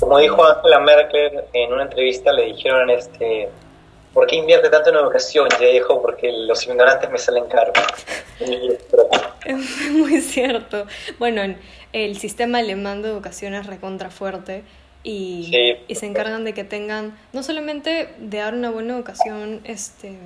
Como 0.00 0.18
dijo 0.18 0.44
Angela 0.44 0.78
Merkel 0.78 1.40
en 1.52 1.72
una 1.72 1.82
entrevista, 1.82 2.32
le 2.32 2.44
dijeron 2.46 2.88
este 2.90 3.50
¿por 4.12 4.26
qué 4.26 4.36
invierte 4.36 4.68
tanto 4.68 4.90
en 4.90 4.96
educación? 4.96 5.48
Y 5.58 5.64
ella 5.64 5.72
dijo, 5.72 6.00
porque 6.02 6.30
los 6.32 6.64
ignorantes 6.66 7.10
me 7.10 7.18
salen 7.18 7.44
caros. 7.46 7.74
Es 9.44 9.90
muy 9.90 10.20
cierto. 10.20 10.86
Bueno, 11.18 11.42
el 11.92 12.16
sistema 12.16 12.58
alemán 12.58 13.02
de 13.02 13.08
educación 13.08 13.54
es 13.54 13.66
recontra 13.66 14.08
fuerte 14.08 14.62
y, 15.02 15.76
y 15.88 15.94
se 15.96 16.06
encargan 16.06 16.44
de 16.44 16.54
que 16.54 16.62
tengan, 16.62 17.18
no 17.32 17.42
solamente 17.42 18.14
de 18.18 18.38
dar 18.38 18.54
una 18.54 18.70
buena 18.70 18.94
educación 18.94 19.60
este, 19.64 20.16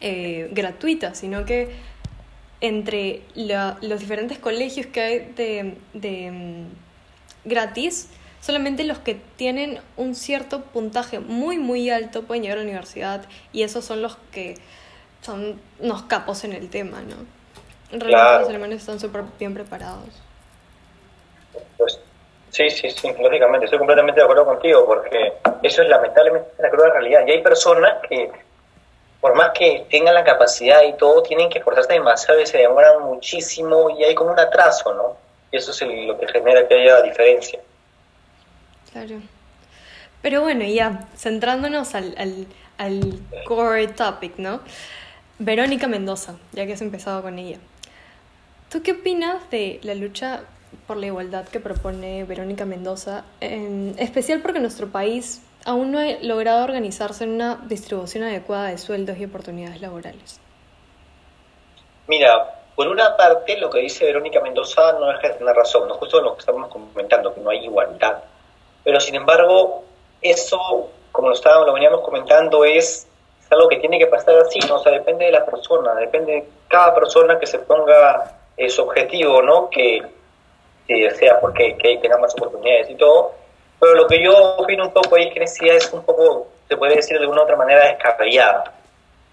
eh, 0.00 0.48
gratuita, 0.52 1.16
sino 1.16 1.44
que 1.44 1.70
entre 2.60 3.22
los 3.34 4.00
diferentes 4.00 4.38
colegios 4.38 4.86
que 4.86 5.00
hay 5.00 5.18
de, 5.36 5.76
de 5.92 6.30
mm, 6.30 7.48
gratis, 7.48 8.08
solamente 8.40 8.84
los 8.84 8.98
que 8.98 9.16
tienen 9.36 9.80
un 9.96 10.14
cierto 10.14 10.62
puntaje 10.62 11.18
muy, 11.18 11.58
muy 11.58 11.90
alto 11.90 12.22
pueden 12.22 12.42
llegar 12.42 12.58
a 12.58 12.60
la 12.60 12.66
universidad 12.66 13.22
y 13.52 13.62
esos 13.62 13.84
son 13.84 14.02
los 14.02 14.16
que 14.32 14.56
son 15.22 15.60
unos 15.80 16.02
capos 16.02 16.44
en 16.44 16.52
el 16.52 16.68
tema, 16.68 17.00
¿no? 17.00 17.16
Realmente 17.90 18.40
los 18.40 18.48
alemanes 18.48 18.80
están 18.80 19.00
súper 19.00 19.24
bien 19.38 19.54
preparados. 19.54 20.22
Pues 21.78 21.98
sí, 22.50 22.68
sí, 22.70 22.90
sí, 22.90 23.08
lógicamente, 23.18 23.64
estoy 23.64 23.78
completamente 23.78 24.20
de 24.20 24.24
acuerdo 24.24 24.44
contigo 24.44 24.84
porque 24.86 25.32
eso 25.62 25.82
es 25.82 25.88
lamentablemente 25.88 26.50
la 26.58 26.70
cruda 26.70 26.90
realidad 26.92 27.26
y 27.26 27.30
hay 27.30 27.42
personas 27.42 27.94
que 28.08 28.30
por 29.24 29.34
más 29.34 29.52
que 29.58 29.86
tengan 29.90 30.12
la 30.12 30.22
capacidad 30.22 30.82
y 30.82 30.98
todo, 30.98 31.22
tienen 31.22 31.48
que 31.48 31.56
esforzarse 31.56 31.94
demasiado 31.94 32.42
y 32.42 32.46
se 32.46 32.58
demoran 32.58 33.04
muchísimo 33.04 33.88
y 33.88 34.04
hay 34.04 34.14
como 34.14 34.30
un 34.30 34.38
atraso, 34.38 34.92
¿no? 34.92 35.16
Y 35.50 35.56
eso 35.56 35.70
es 35.70 35.80
lo 36.06 36.20
que 36.20 36.28
genera 36.28 36.68
que 36.68 36.74
haya 36.74 37.00
diferencia. 37.00 37.58
Claro. 38.92 39.22
Pero 40.20 40.42
bueno, 40.42 40.66
ya 40.66 41.08
centrándonos 41.16 41.94
al, 41.94 42.14
al, 42.18 42.46
al 42.76 43.18
core 43.46 43.88
topic, 43.88 44.36
¿no? 44.36 44.60
Verónica 45.38 45.86
Mendoza, 45.86 46.34
ya 46.52 46.66
que 46.66 46.74
has 46.74 46.82
empezado 46.82 47.22
con 47.22 47.38
ella. 47.38 47.56
¿Tú 48.68 48.82
qué 48.82 48.92
opinas 48.92 49.48
de 49.50 49.80
la 49.84 49.94
lucha 49.94 50.42
por 50.86 50.98
la 50.98 51.06
igualdad 51.06 51.48
que 51.48 51.60
propone 51.60 52.24
Verónica 52.24 52.66
Mendoza, 52.66 53.24
en 53.40 53.94
especial 53.96 54.42
porque 54.42 54.60
nuestro 54.60 54.88
país 54.88 55.40
aún 55.64 55.92
no 55.92 55.98
ha 55.98 56.04
logrado 56.22 56.64
organizarse 56.64 57.24
en 57.24 57.30
una 57.30 57.56
distribución 57.66 58.24
adecuada 58.24 58.68
de 58.68 58.78
sueldos 58.78 59.18
y 59.18 59.24
oportunidades 59.24 59.80
laborales? 59.80 60.40
Mira, 62.06 62.60
por 62.74 62.88
una 62.88 63.16
parte 63.16 63.56
lo 63.56 63.70
que 63.70 63.80
dice 63.80 64.04
Verónica 64.04 64.40
Mendoza 64.40 64.92
no 64.92 65.10
es 65.10 65.20
tener 65.20 65.54
razón, 65.54 65.88
no 65.88 65.94
justo 65.94 66.20
lo 66.20 66.34
que 66.34 66.40
estamos 66.40 66.68
comentando, 66.68 67.32
que 67.34 67.40
no 67.40 67.50
hay 67.50 67.64
igualdad. 67.64 68.22
Pero 68.82 69.00
sin 69.00 69.14
embargo, 69.14 69.84
eso, 70.20 70.90
como 71.12 71.28
lo, 71.28 71.34
estábamos, 71.34 71.66
lo 71.66 71.72
veníamos 71.72 72.00
comentando, 72.00 72.64
es, 72.64 73.08
algo 73.50 73.68
que 73.68 73.76
tiene 73.76 73.98
que 73.98 74.08
pasar 74.08 74.36
así, 74.38 74.58
¿no? 74.66 74.76
O 74.76 74.78
sea, 74.80 74.90
depende 74.90 75.26
de 75.26 75.30
la 75.30 75.46
persona, 75.46 75.94
depende 75.94 76.32
de 76.32 76.48
cada 76.66 76.92
persona 76.92 77.38
que 77.38 77.46
se 77.46 77.60
ponga 77.60 78.38
eh, 78.56 78.68
su 78.68 78.82
objetivo, 78.82 79.42
¿no? 79.42 79.70
Que, 79.70 80.02
que 80.88 80.94
desea 80.94 81.38
porque 81.40 81.76
que 81.76 81.98
tenga 81.98 82.18
más 82.18 82.34
oportunidades 82.34 82.90
y 82.90 82.96
todo, 82.96 83.32
pero 83.84 83.96
lo 83.96 84.06
que 84.06 84.22
yo 84.22 84.56
opino 84.56 84.86
un 84.86 84.92
poco 84.94 85.16
ahí, 85.16 85.30
que 85.30 85.44
es 85.44 85.92
un 85.92 86.02
poco, 86.04 86.48
se 86.66 86.74
puede 86.74 86.96
decir 86.96 87.18
de 87.18 87.24
alguna 87.24 87.42
otra 87.42 87.54
manera, 87.54 87.86
descabellada, 87.86 88.72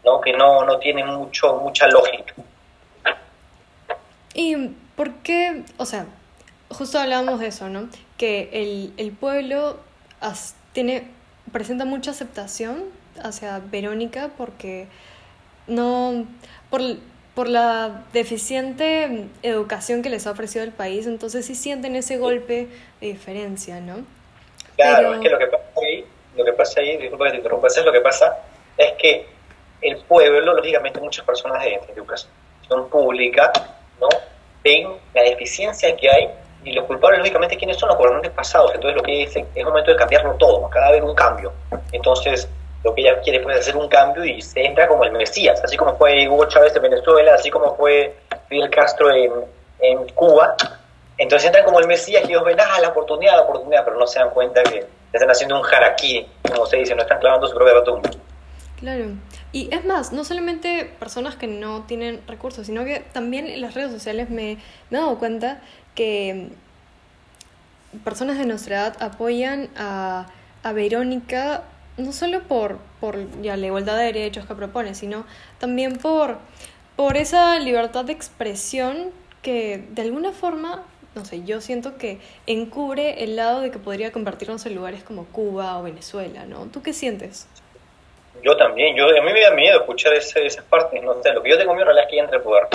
¿no? 0.03 0.19
que 0.19 0.33
no, 0.33 0.65
no 0.65 0.77
tiene 0.77 1.05
mucho, 1.05 1.55
mucha 1.55 1.87
lógica. 1.87 2.33
¿Y 4.33 4.57
por 4.97 5.13
qué? 5.19 5.63
O 5.77 5.85
sea, 5.85 6.05
justo 6.67 6.99
hablábamos 6.99 7.39
de 7.39 7.47
eso, 7.47 7.69
¿no? 7.69 7.87
Que 8.17 8.49
el, 8.51 8.93
el 8.97 9.13
pueblo 9.13 9.77
tiene, 10.73 11.07
presenta 11.53 11.85
mucha 11.85 12.11
aceptación 12.11 12.83
hacia 13.23 13.59
Verónica 13.59 14.31
porque 14.37 14.87
no. 15.67 16.25
Por, 16.69 16.81
por 17.35 17.47
la 17.47 18.03
deficiente 18.11 19.29
educación 19.43 20.01
que 20.01 20.09
les 20.09 20.27
ha 20.27 20.31
ofrecido 20.31 20.65
el 20.65 20.73
país, 20.73 21.07
entonces 21.07 21.45
sí 21.45 21.55
sienten 21.55 21.95
ese 21.95 22.17
golpe 22.17 22.67
de 22.99 23.07
diferencia, 23.07 23.79
¿no? 23.79 24.03
Claro, 24.81 25.13
es 25.13 25.19
que 25.19 25.29
lo 25.29 25.37
que 25.37 25.47
pasa 25.47 25.65
ahí, 25.81 26.05
lo 26.35 26.45
que 26.45 26.53
pasa 26.53 26.81
ahí, 26.81 26.97
disculpa 26.97 27.25
que 27.25 27.31
te 27.31 27.37
interrumpa, 27.37 27.67
es 27.67 27.85
lo 27.85 27.91
que 27.91 28.01
pasa 28.01 28.37
es 28.77 28.93
que 28.93 29.27
el 29.81 29.97
pueblo, 29.97 30.53
lógicamente 30.53 30.99
muchas 30.99 31.25
personas 31.25 31.63
de, 31.63 31.79
educación 31.95 32.89
pública, 32.89 33.51
¿no? 33.99 34.07
ven 34.63 34.87
la 35.13 35.23
deficiencia 35.23 35.95
que 35.95 36.09
hay 36.09 36.29
y 36.63 36.73
los 36.73 36.85
culpables, 36.85 37.19
lógicamente, 37.19 37.57
¿quiénes 37.57 37.77
son 37.77 37.89
los 37.89 37.97
gobernantes 37.97 38.31
pasados? 38.31 38.71
Entonces 38.75 38.95
lo 38.95 39.03
que 39.03 39.11
dicen 39.11 39.47
es 39.55 39.65
momento 39.65 39.91
de 39.91 39.97
cambiarlo 39.97 40.33
todo, 40.35 40.69
cada 40.69 40.91
vez 40.91 41.01
un 41.01 41.15
cambio. 41.15 41.51
Entonces, 41.91 42.47
lo 42.83 42.93
que 42.93 43.01
ella 43.01 43.19
quiere 43.21 43.39
pues, 43.39 43.57
es 43.57 43.61
hacer 43.63 43.77
un 43.77 43.87
cambio 43.87 44.23
y 44.23 44.41
se 44.41 44.63
entra 44.63 44.87
como 44.87 45.03
el 45.03 45.11
Mesías, 45.11 45.61
así 45.63 45.75
como 45.75 45.95
fue 45.97 46.27
Hugo 46.27 46.45
Chávez 46.45 46.75
en 46.75 46.83
Venezuela, 46.83 47.33
así 47.35 47.49
como 47.49 47.75
fue 47.75 48.15
Fidel 48.47 48.69
Castro 48.69 49.11
en, 49.11 49.31
en 49.79 50.07
Cuba, 50.09 50.55
entonces 51.21 51.47
entran 51.47 51.65
como 51.65 51.79
el 51.79 51.87
Mesías 51.87 52.23
y 52.27 52.31
ellos 52.31 52.43
ven, 52.43 52.59
ah, 52.59 52.79
la 52.81 52.89
oportunidad, 52.89 53.35
la 53.35 53.43
oportunidad, 53.43 53.85
pero 53.85 53.97
no 53.97 54.07
se 54.07 54.19
dan 54.19 54.31
cuenta 54.31 54.63
que 54.63 54.85
están 55.13 55.29
haciendo 55.29 55.59
un 55.59 55.65
harakiri, 55.65 56.27
como 56.47 56.65
se 56.65 56.77
dice, 56.77 56.95
no 56.95 57.01
están 57.01 57.19
clavando 57.19 57.47
su 57.47 57.55
propia 57.55 57.83
tumba. 57.83 58.09
Claro. 58.79 59.05
Y 59.51 59.73
es 59.73 59.85
más, 59.85 60.11
no 60.11 60.23
solamente 60.23 60.91
personas 60.99 61.35
que 61.35 61.45
no 61.45 61.83
tienen 61.83 62.21
recursos, 62.27 62.65
sino 62.65 62.83
que 62.83 63.01
también 63.01 63.47
en 63.47 63.61
las 63.61 63.75
redes 63.75 63.91
sociales 63.91 64.29
me, 64.29 64.57
me 64.89 64.97
he 64.97 65.01
dado 65.01 65.19
cuenta 65.19 65.61
que 65.93 66.49
personas 68.03 68.37
de 68.37 68.45
nuestra 68.45 68.77
edad 68.77 69.03
apoyan 69.03 69.69
a, 69.77 70.27
a 70.63 70.71
Verónica 70.71 71.63
no 71.97 72.13
solo 72.13 72.41
por, 72.43 72.79
por 72.99 73.19
ya, 73.41 73.57
la 73.57 73.67
igualdad 73.67 73.97
de 73.97 74.05
derechos 74.05 74.45
que 74.45 74.55
propone, 74.55 74.95
sino 74.95 75.25
también 75.59 75.97
por, 75.97 76.39
por 76.95 77.17
esa 77.17 77.59
libertad 77.59 78.05
de 78.05 78.13
expresión 78.13 79.11
que 79.41 79.87
de 79.91 80.01
alguna 80.01 80.31
forma 80.31 80.83
no 81.13 81.25
sé, 81.25 81.43
yo 81.43 81.59
siento 81.59 81.97
que 81.97 82.19
encubre 82.47 83.23
el 83.23 83.35
lado 83.35 83.61
de 83.61 83.71
que 83.71 83.79
podría 83.79 84.11
convertirnos 84.11 84.65
en 84.65 84.75
lugares 84.75 85.03
como 85.03 85.25
Cuba 85.25 85.77
o 85.77 85.83
Venezuela, 85.83 86.45
¿no? 86.45 86.67
¿Tú 86.67 86.81
qué 86.81 86.93
sientes? 86.93 87.47
Yo 88.41 88.55
también, 88.55 88.95
yo, 88.95 89.05
a 89.05 89.21
mí 89.21 89.33
me 89.33 89.41
da 89.41 89.51
miedo 89.51 89.79
escuchar 89.79 90.13
ese, 90.13 90.45
esas 90.45 90.63
partes, 90.65 91.03
no 91.03 91.21
sé, 91.21 91.33
lo 91.33 91.43
que 91.43 91.49
yo 91.49 91.57
tengo 91.57 91.73
miedo 91.73 91.89
en 91.89 91.95
realidad 91.95 92.05
es 92.05 92.11
que 92.11 92.19
entre 92.19 92.37
al 92.37 92.43
poder, 92.43 92.67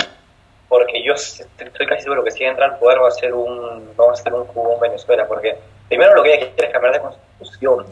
porque 0.69 1.03
yo 1.03 1.13
estoy 1.13 1.87
casi 1.87 2.03
seguro 2.03 2.23
que 2.23 2.31
si 2.31 2.43
entra 2.43 2.65
al 2.65 2.77
poder 2.77 3.01
va 3.01 3.07
a 3.07 3.11
ser 3.11 3.33
un, 3.33 3.91
vamos 3.97 4.19
a 4.19 4.23
ser 4.23 4.33
un 4.33 4.45
Cuba 4.45 4.75
o 4.75 4.79
Venezuela, 4.79 5.27
porque 5.27 5.57
primero 5.87 6.13
lo 6.13 6.21
que 6.21 6.35
ella 6.35 6.51
quiere 6.53 6.67
es 6.67 6.73
cambiar 6.73 6.93
de 6.93 6.99
constitución. 6.99 7.85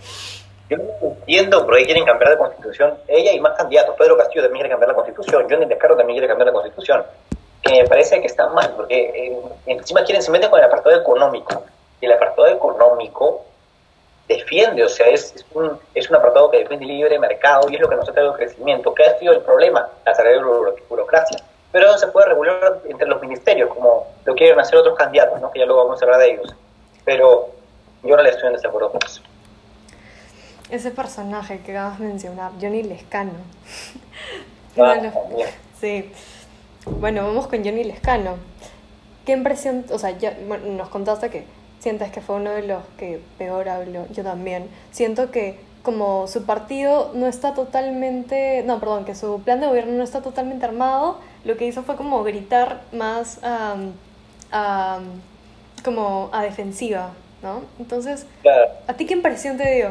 Yo 0.69 0.77
no 0.77 0.83
entiendo 1.01 1.65
por 1.65 1.75
qué 1.77 1.85
quieren 1.85 2.05
cambiar 2.05 2.31
de 2.31 2.37
constitución. 2.37 2.95
Ella 3.07 3.33
y 3.33 3.39
más 3.39 3.55
candidatos, 3.55 3.95
Pedro 3.97 4.17
Castillo 4.17 4.43
también 4.43 4.61
quiere 4.61 4.69
cambiar 4.69 4.89
la 4.89 4.95
constitución, 4.95 5.47
Johnny 5.49 5.65
Descartes 5.65 5.97
también 5.97 6.15
quiere 6.15 6.27
cambiar 6.27 6.47
la 6.47 6.53
constitución 6.53 7.03
que 7.65 7.81
me 7.81 7.87
parece 7.89 8.21
que 8.21 8.27
está 8.27 8.47
mal, 8.49 8.73
porque 8.75 8.95
eh, 8.95 9.39
encima 9.65 10.03
quieren 10.03 10.21
se 10.21 10.29
meten 10.29 10.49
con 10.49 10.59
el 10.59 10.65
apartado 10.65 10.95
económico, 10.95 11.63
y 11.99 12.05
el 12.05 12.13
apartado 12.13 12.47
económico 12.47 13.43
defiende, 14.27 14.83
o 14.83 14.89
sea, 14.89 15.07
es, 15.07 15.33
es, 15.35 15.45
un, 15.53 15.79
es 15.93 16.09
un 16.09 16.15
apartado 16.15 16.51
que 16.51 16.59
defiende 16.59 16.85
libre 16.85 17.17
mercado 17.19 17.69
y 17.69 17.75
es 17.75 17.81
lo 17.81 17.89
que 17.89 17.95
nos 17.95 18.07
ha 18.07 18.13
traído 18.13 18.33
crecimiento. 18.33 18.93
¿Qué 18.93 19.03
ha 19.03 19.17
sido 19.17 19.33
el 19.33 19.41
problema? 19.41 19.87
La 20.05 20.13
de 20.13 20.41
burocracia. 20.89 21.43
Pero 21.71 21.91
no 21.91 21.97
se 21.97 22.07
puede 22.07 22.27
regular 22.27 22.81
entre 22.87 23.07
los 23.07 23.21
ministerios, 23.21 23.69
como 23.69 24.07
lo 24.23 24.33
quieren 24.35 24.59
hacer 24.59 24.77
otros 24.77 24.95
candidatos, 24.97 25.41
¿no? 25.41 25.51
que 25.51 25.59
ya 25.59 25.65
luego 25.65 25.85
vamos 25.85 26.01
a 26.01 26.05
hablar 26.05 26.21
de 26.21 26.31
ellos. 26.31 26.55
Pero 27.03 27.49
yo 28.03 28.15
no 28.15 28.23
le 28.23 28.29
estoy 28.29 28.47
en 28.47 28.53
desacuerdo 28.53 28.91
con 28.91 29.01
eso. 29.05 29.21
Ese 30.69 30.91
personaje 30.91 31.61
que 31.61 31.71
acabas 31.71 31.99
de 31.99 32.07
mencionar, 32.07 32.51
Johnny 32.59 32.83
Lescano. 32.83 33.33
Ah, 34.77 34.95
sí. 35.79 36.11
Bueno, 36.85 37.23
vamos 37.23 37.47
con 37.47 37.63
Johnny 37.63 37.83
Lescano. 37.83 38.37
¿Qué 39.25 39.31
impresión, 39.31 39.85
o 39.91 39.97
sea, 39.97 40.11
ya, 40.11 40.37
nos 40.37 40.89
contaste 40.89 41.31
que 41.31 41.45
sientes 41.79 42.11
que 42.11 42.21
fue 42.21 42.35
uno 42.35 42.51
de 42.51 42.61
los 42.61 42.83
que 42.97 43.19
peor 43.39 43.69
habló, 43.69 44.05
yo 44.11 44.23
también. 44.23 44.69
Siento 44.91 45.31
que 45.31 45.59
como 45.81 46.27
su 46.27 46.45
partido 46.45 47.11
no 47.15 47.25
está 47.25 47.55
totalmente, 47.55 48.63
no, 48.65 48.79
perdón, 48.79 49.03
que 49.03 49.15
su 49.15 49.41
plan 49.41 49.61
de 49.61 49.67
gobierno 49.67 49.93
no 49.93 50.03
está 50.03 50.21
totalmente 50.21 50.65
armado, 50.65 51.19
lo 51.43 51.57
que 51.57 51.65
hizo 51.65 51.81
fue 51.81 51.95
como 51.95 52.23
gritar 52.23 52.81
más 52.91 53.39
a, 53.43 54.99
como 55.83 56.29
a 56.31 56.43
defensiva, 56.43 57.13
¿no? 57.41 57.63
Entonces, 57.79 58.27
¿a 58.87 58.93
ti 58.93 59.07
qué 59.07 59.13
impresión 59.13 59.57
te 59.57 59.75
dio? 59.75 59.89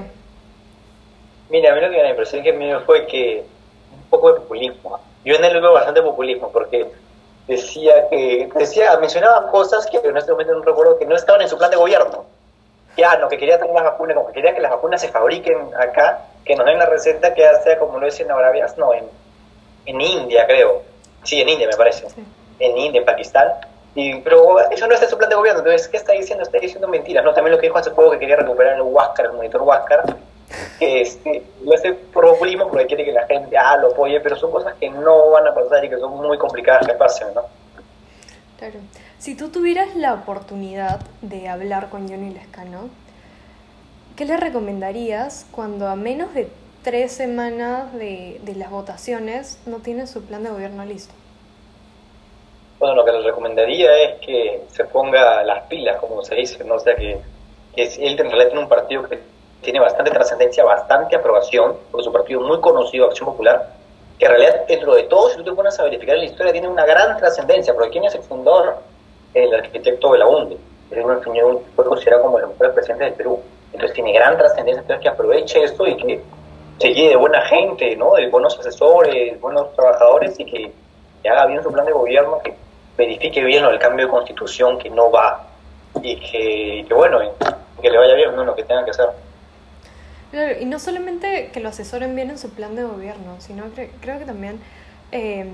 Mira, 1.51 1.73
a 1.73 1.75
mí 1.75 1.81
lo 1.81 1.91
que 1.91 2.03
me 2.03 2.11
impresión 2.11 2.43
que 2.45 2.53
me 2.53 2.67
dio 2.67 2.81
fue 2.83 3.07
que 3.07 3.45
un 3.93 4.03
poco 4.11 4.33
de 4.33 4.41
populismo 4.41 5.01
yo 5.25 5.35
en 5.35 5.45
él 5.45 5.61
veo 5.61 5.73
bastante 5.73 6.02
populismo 6.02 6.50
porque 6.52 6.87
decía 7.47 8.09
que 8.09 8.49
decía 8.54 8.97
mencionaba 8.99 9.50
cosas 9.50 9.87
que 9.87 9.99
en 9.99 10.16
este 10.16 10.33
momento 10.33 10.54
no 10.54 10.62
recuerdo 10.62 10.99
que 10.99 11.07
no 11.07 11.14
estaban 11.14 11.43
en 11.43 11.49
su 11.49 11.57
plan 11.57 11.71
de 11.71 11.76
gobierno. 11.76 12.25
Ya 12.97 13.16
no 13.16 13.28
que 13.28 13.38
quería 13.38 13.59
tener 13.59 13.75
las 13.75 13.85
vacunas 13.85 14.16
como 14.16 14.28
que 14.28 14.35
quería 14.35 14.54
que 14.54 14.61
las 14.61 14.71
vacunas 14.71 15.00
se 15.00 15.09
fabriquen 15.09 15.75
acá 15.76 16.26
que 16.45 16.54
nos 16.54 16.66
den 16.66 16.78
la 16.78 16.87
receta 16.87 17.35
que 17.35 17.43
sea 17.62 17.78
como 17.78 17.99
lo 17.99 18.07
decía 18.07 18.25
en 18.25 18.33
Arabia 18.33 18.66
no 18.76 18.93
en, 18.93 19.09
en 19.87 20.00
India 20.00 20.47
creo. 20.47 20.83
Sí 21.23 21.40
en 21.40 21.49
India 21.49 21.66
me 21.66 21.76
parece. 21.76 22.07
En 22.59 22.78
India 22.78 23.00
en 23.00 23.07
Pakistán. 23.07 23.49
Y, 23.97 24.21
pero 24.21 24.59
eso 24.71 24.87
no 24.87 24.95
está 24.95 25.07
en 25.07 25.11
su 25.11 25.16
plan 25.16 25.31
de 25.31 25.37
gobierno. 25.37 25.61
Entonces 25.61 25.88
¿qué 25.88 25.97
está 25.97 26.12
diciendo? 26.12 26.45
está 26.45 26.59
diciendo 26.59 26.87
mentiras 26.87 27.25
no 27.25 27.33
también 27.33 27.52
lo 27.52 27.59
que 27.59 27.66
dijo 27.66 27.78
hace 27.78 27.90
poco 27.90 28.12
que 28.12 28.19
quería 28.19 28.37
recuperar 28.37 28.75
el 28.75 28.83
Huáscar 28.83 29.26
el 29.26 29.33
monitor 29.33 29.62
Huáscar 29.62 30.04
que 30.78 31.00
este, 31.00 31.42
lo 31.62 31.75
hace 31.75 31.92
por 31.92 32.28
populismo 32.30 32.68
porque 32.68 32.87
quiere 32.87 33.04
que 33.04 33.12
la 33.12 33.26
gente 33.26 33.56
ah, 33.56 33.76
lo 33.76 33.88
apoye, 33.88 34.20
pero 34.20 34.37
son 34.37 34.50
cosas 34.50 34.75
que 34.75 34.88
no 34.90 35.30
van 35.30 35.46
a 35.46 35.54
pasar 35.54 35.84
y 35.84 35.88
que 35.88 35.99
son 35.99 36.16
muy 36.16 36.38
complicadas 36.38 36.87
que 36.87 36.94
pasen, 36.94 37.28
¿no? 37.34 37.42
Claro. 38.58 38.80
Si 39.18 39.34
tú 39.34 39.49
tuvieras 39.49 39.96
la 39.96 40.14
oportunidad 40.14 41.00
de 41.23 41.49
hablar 41.49 41.88
con 41.88 42.08
Johnny 42.08 42.32
Lescano, 42.32 42.88
¿qué 44.16 44.25
le 44.25 44.37
recomendarías 44.37 45.46
cuando 45.50 45.88
a 45.88 45.96
menos 45.96 46.34
de 46.34 46.49
tres 46.82 47.12
semanas 47.12 47.92
de, 47.94 48.40
de 48.42 48.54
las 48.54 48.70
votaciones 48.70 49.58
no 49.66 49.78
tiene 49.78 50.06
su 50.06 50.23
plan 50.25 50.44
de 50.44 50.50
gobierno 50.50 50.84
listo? 50.84 51.14
Bueno, 52.78 52.96
lo 52.96 53.04
que 53.04 53.12
le 53.12 53.23
recomendaría 53.23 54.02
es 54.02 54.20
que 54.20 54.62
se 54.68 54.84
ponga 54.84 55.42
las 55.42 55.62
pilas, 55.68 55.96
como 55.96 56.23
se 56.23 56.34
dice, 56.34 56.62
¿no? 56.64 56.75
O 56.75 56.80
sea, 56.80 56.94
que, 56.94 57.18
que 57.75 57.82
él 57.82 58.20
en 58.20 58.26
realidad 58.26 58.49
tiene 58.49 58.61
un 58.61 58.68
partido 58.68 59.08
que 59.08 59.20
tiene 59.64 59.80
bastante 59.80 60.11
trascendencia, 60.11 60.64
bastante 60.64 61.16
aprobación, 61.16 61.76
porque 61.90 62.04
su 62.04 62.12
partido 62.12 62.40
muy 62.40 62.61
conocido, 62.61 63.06
Acción 63.06 63.26
Popular, 63.30 63.71
que 64.18 64.26
en 64.26 64.30
realidad 64.30 64.66
dentro 64.68 64.94
de 64.94 65.04
todo, 65.04 65.30
si 65.30 65.37
tú 65.38 65.44
te 65.44 65.52
pones 65.52 65.78
a 65.80 65.85
verificar 65.85 66.16
la 66.16 66.25
historia, 66.25 66.52
tiene 66.52 66.68
una 66.68 66.87
gran 66.87 67.16
trascendencia, 67.16 67.75
porque 67.75 67.90
¿quién 67.90 68.04
es 68.04 68.14
el 68.14 68.23
fundador? 68.23 68.76
El 69.33 69.52
arquitecto 69.52 70.11
Belaunde, 70.11 70.56
que 70.90 71.02
fue 71.75 71.85
considerado 71.85 72.23
como 72.23 72.38
el 72.38 72.47
mejor 72.47 72.75
presidente 72.75 73.04
del 73.04 73.14
Perú. 73.14 73.40
Entonces 73.73 73.94
tiene 73.94 74.12
gran 74.12 74.37
trascendencia, 74.37 74.83
entonces 74.83 75.02
que 75.02 75.09
aproveche 75.09 75.64
esto 75.64 75.87
y 75.87 75.97
que 75.97 76.21
se 76.78 76.94
lleve 76.94 77.11
de 77.11 77.16
buena 77.16 77.40
gente, 77.47 77.97
¿no? 77.97 78.14
de 78.14 78.28
buenos 78.28 78.59
asesores, 78.59 79.40
buenos 79.40 79.75
trabajadores 79.75 80.38
y 80.38 80.44
que, 80.44 80.73
haga 81.28 81.47
bien 81.47 81.62
su 81.62 81.73
plan 81.73 81.87
de 81.87 81.92
gobierno, 81.92 82.38
que 82.44 82.54
verifique 82.99 83.42
bien 83.42 83.64
el 83.64 83.78
cambio 83.78 84.06
de 84.06 84.12
constitución 84.12 84.78
que 84.78 84.90
no 84.90 85.11
va 85.11 85.47
y 86.02 86.16
que, 86.21 86.85
que 86.87 86.94
bueno, 86.94 87.18
que 87.80 87.90
le 87.90 87.99
vaya 87.99 88.14
bien 88.14 88.37
¿no? 88.37 88.44
lo 88.44 88.54
que 88.54 88.62
tenga 88.62 88.85
que 88.85 88.90
hacer. 88.90 89.09
Claro, 90.35 90.61
y 90.61 90.64
no 90.64 90.81
solamente 90.81 91.50
que 91.53 91.61
lo 91.61 91.69
asesoren 91.69 92.17
bien 92.17 92.29
en 92.29 92.38
su 92.38 92.50
plan 92.50 92.75
de 92.75 92.83
gobierno, 92.83 93.37
sino 93.38 93.67
creo 94.00 94.19
que 94.19 94.25
también 94.25 94.59
eh, 95.12 95.47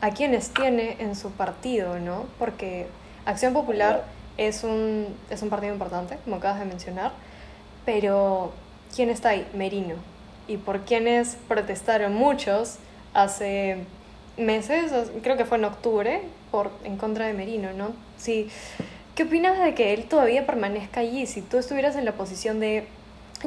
a 0.00 0.10
quienes 0.10 0.48
tiene 0.48 0.96
en 0.98 1.14
su 1.14 1.30
partido, 1.30 2.00
¿no? 2.00 2.24
Porque 2.40 2.88
Acción 3.26 3.52
Popular 3.52 4.02
es 4.36 4.64
un, 4.64 5.06
es 5.30 5.40
un 5.42 5.50
partido 5.50 5.72
importante, 5.72 6.18
como 6.24 6.34
acabas 6.34 6.58
de 6.58 6.64
mencionar, 6.64 7.12
pero 7.86 8.50
¿quién 8.92 9.08
está 9.08 9.28
ahí? 9.28 9.46
Merino. 9.54 9.94
Y 10.48 10.56
por 10.56 10.80
quienes 10.80 11.36
protestaron 11.46 12.12
muchos 12.12 12.78
hace 13.12 13.84
meses, 14.36 14.90
creo 15.22 15.36
que 15.36 15.44
fue 15.44 15.58
en 15.58 15.66
octubre, 15.66 16.22
por, 16.50 16.72
en 16.82 16.96
contra 16.96 17.28
de 17.28 17.34
Merino, 17.34 17.72
¿no? 17.72 17.92
Sí. 18.18 18.48
¿Qué 19.14 19.22
opinas 19.22 19.60
de 19.60 19.74
que 19.74 19.94
él 19.94 20.06
todavía 20.06 20.44
permanezca 20.44 21.02
allí? 21.02 21.24
Si 21.26 21.40
tú 21.40 21.56
estuvieras 21.58 21.94
en 21.94 22.04
la 22.04 22.14
posición 22.14 22.58
de 22.58 22.88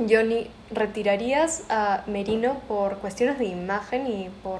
Johnny, 0.10 0.50
¿retirarías 0.72 1.66
a 1.70 2.04
Merino 2.08 2.62
por 2.68 2.98
cuestiones 3.00 3.40
de 3.40 3.46
imagen 3.46 4.08
y 4.08 4.30
por 4.44 4.60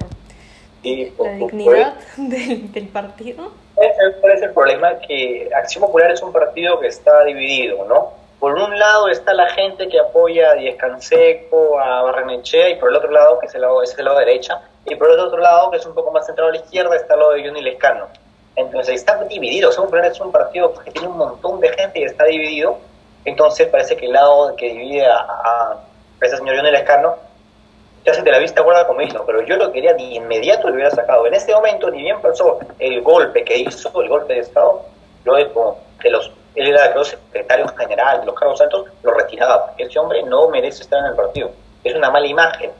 la 0.82 1.32
dignidad 1.32 1.94
del, 2.16 2.88
partido? 2.88 3.52
¿Cuál 3.74 4.32
es 4.32 4.42
el 4.42 4.52
problema? 4.52 4.98
Que 5.00 5.48
Acción 5.54 5.84
Popular 5.84 6.10
es 6.10 6.22
un 6.22 6.32
partido 6.32 6.80
que 6.80 6.88
está 6.88 7.24
dividido, 7.24 7.84
¿no? 7.86 8.12
Por 8.40 8.54
un 8.54 8.78
lado 8.78 9.08
está 9.08 9.34
la 9.34 9.48
gente 9.50 9.88
que 9.88 9.98
apoya 9.98 10.50
a 10.50 10.54
Díez 10.54 10.76
Canseco, 10.76 11.78
a 11.80 12.02
Barrenechea, 12.02 12.68
y 12.68 12.76
por 12.76 12.90
el 12.90 12.96
otro 12.96 13.10
lado, 13.10 13.40
que 13.40 13.46
es 13.46 13.54
el 13.54 13.62
lado, 13.62 13.82
es 13.82 13.98
el 13.98 14.04
lado 14.04 14.18
derecha, 14.18 14.60
y 14.86 14.94
por 14.94 15.10
el 15.10 15.18
otro 15.18 15.38
lado, 15.38 15.70
que 15.70 15.78
es 15.78 15.86
un 15.86 15.94
poco 15.94 16.12
más 16.12 16.26
centrado 16.26 16.50
a 16.50 16.52
la 16.52 16.58
izquierda, 16.58 16.94
está 16.94 17.14
el 17.14 17.20
lado 17.20 17.32
de 17.32 17.44
Johnny 17.44 17.62
Lescano. 17.62 18.06
Entonces 18.54 18.96
está 18.96 19.22
dividido, 19.24 19.68
Acción 19.68 19.86
Popular 19.86 20.06
es 20.06 20.20
un 20.20 20.30
partido 20.30 20.72
que 20.74 20.90
tiene 20.90 21.08
un 21.08 21.18
montón 21.18 21.60
de 21.60 21.68
gente 21.70 22.00
y 22.00 22.04
está 22.04 22.24
dividido, 22.24 22.78
entonces 23.28 23.68
parece 23.68 23.96
que 23.96 24.06
el 24.06 24.12
lado 24.12 24.54
que 24.56 24.68
divide 24.68 25.06
a, 25.06 25.16
a 25.18 25.76
ese 26.20 26.36
señor 26.36 26.56
Johnny 26.56 26.70
Lescano 26.70 27.16
ya 28.04 28.14
se 28.14 28.22
te 28.22 28.30
la 28.30 28.38
vista 28.38 28.62
guarda 28.62 28.86
como 28.86 29.02
hizo, 29.02 29.24
pero 29.26 29.42
yo 29.44 29.56
lo 29.56 29.70
quería 29.70 29.92
de 29.92 30.02
inmediato 30.02 30.68
lo 30.68 30.74
hubiera 30.74 30.90
sacado. 30.90 31.26
En 31.26 31.34
este 31.34 31.52
momento, 31.54 31.90
ni 31.90 32.02
bien 32.02 32.20
pasó 32.20 32.58
el 32.78 33.02
golpe 33.02 33.44
que 33.44 33.58
hizo, 33.58 34.00
el 34.00 34.08
golpe 34.08 34.34
de 34.34 34.40
Estado, 34.40 34.82
yo 35.24 35.34
que 36.00 36.10
los, 36.10 36.30
él 36.54 36.68
era 36.68 36.86
el 36.86 37.04
secretario 37.04 37.68
general 37.68 38.20
de 38.20 38.26
los 38.26 38.34
cargos 38.34 38.60
altos, 38.60 38.86
lo 39.02 39.12
retiraba, 39.12 39.74
ese 39.76 39.98
hombre 39.98 40.22
no 40.22 40.48
merece 40.48 40.82
estar 40.82 41.00
en 41.00 41.06
el 41.06 41.14
partido. 41.14 41.50
Es 41.84 41.94
una 41.94 42.10
mala 42.10 42.26
imagen. 42.26 42.70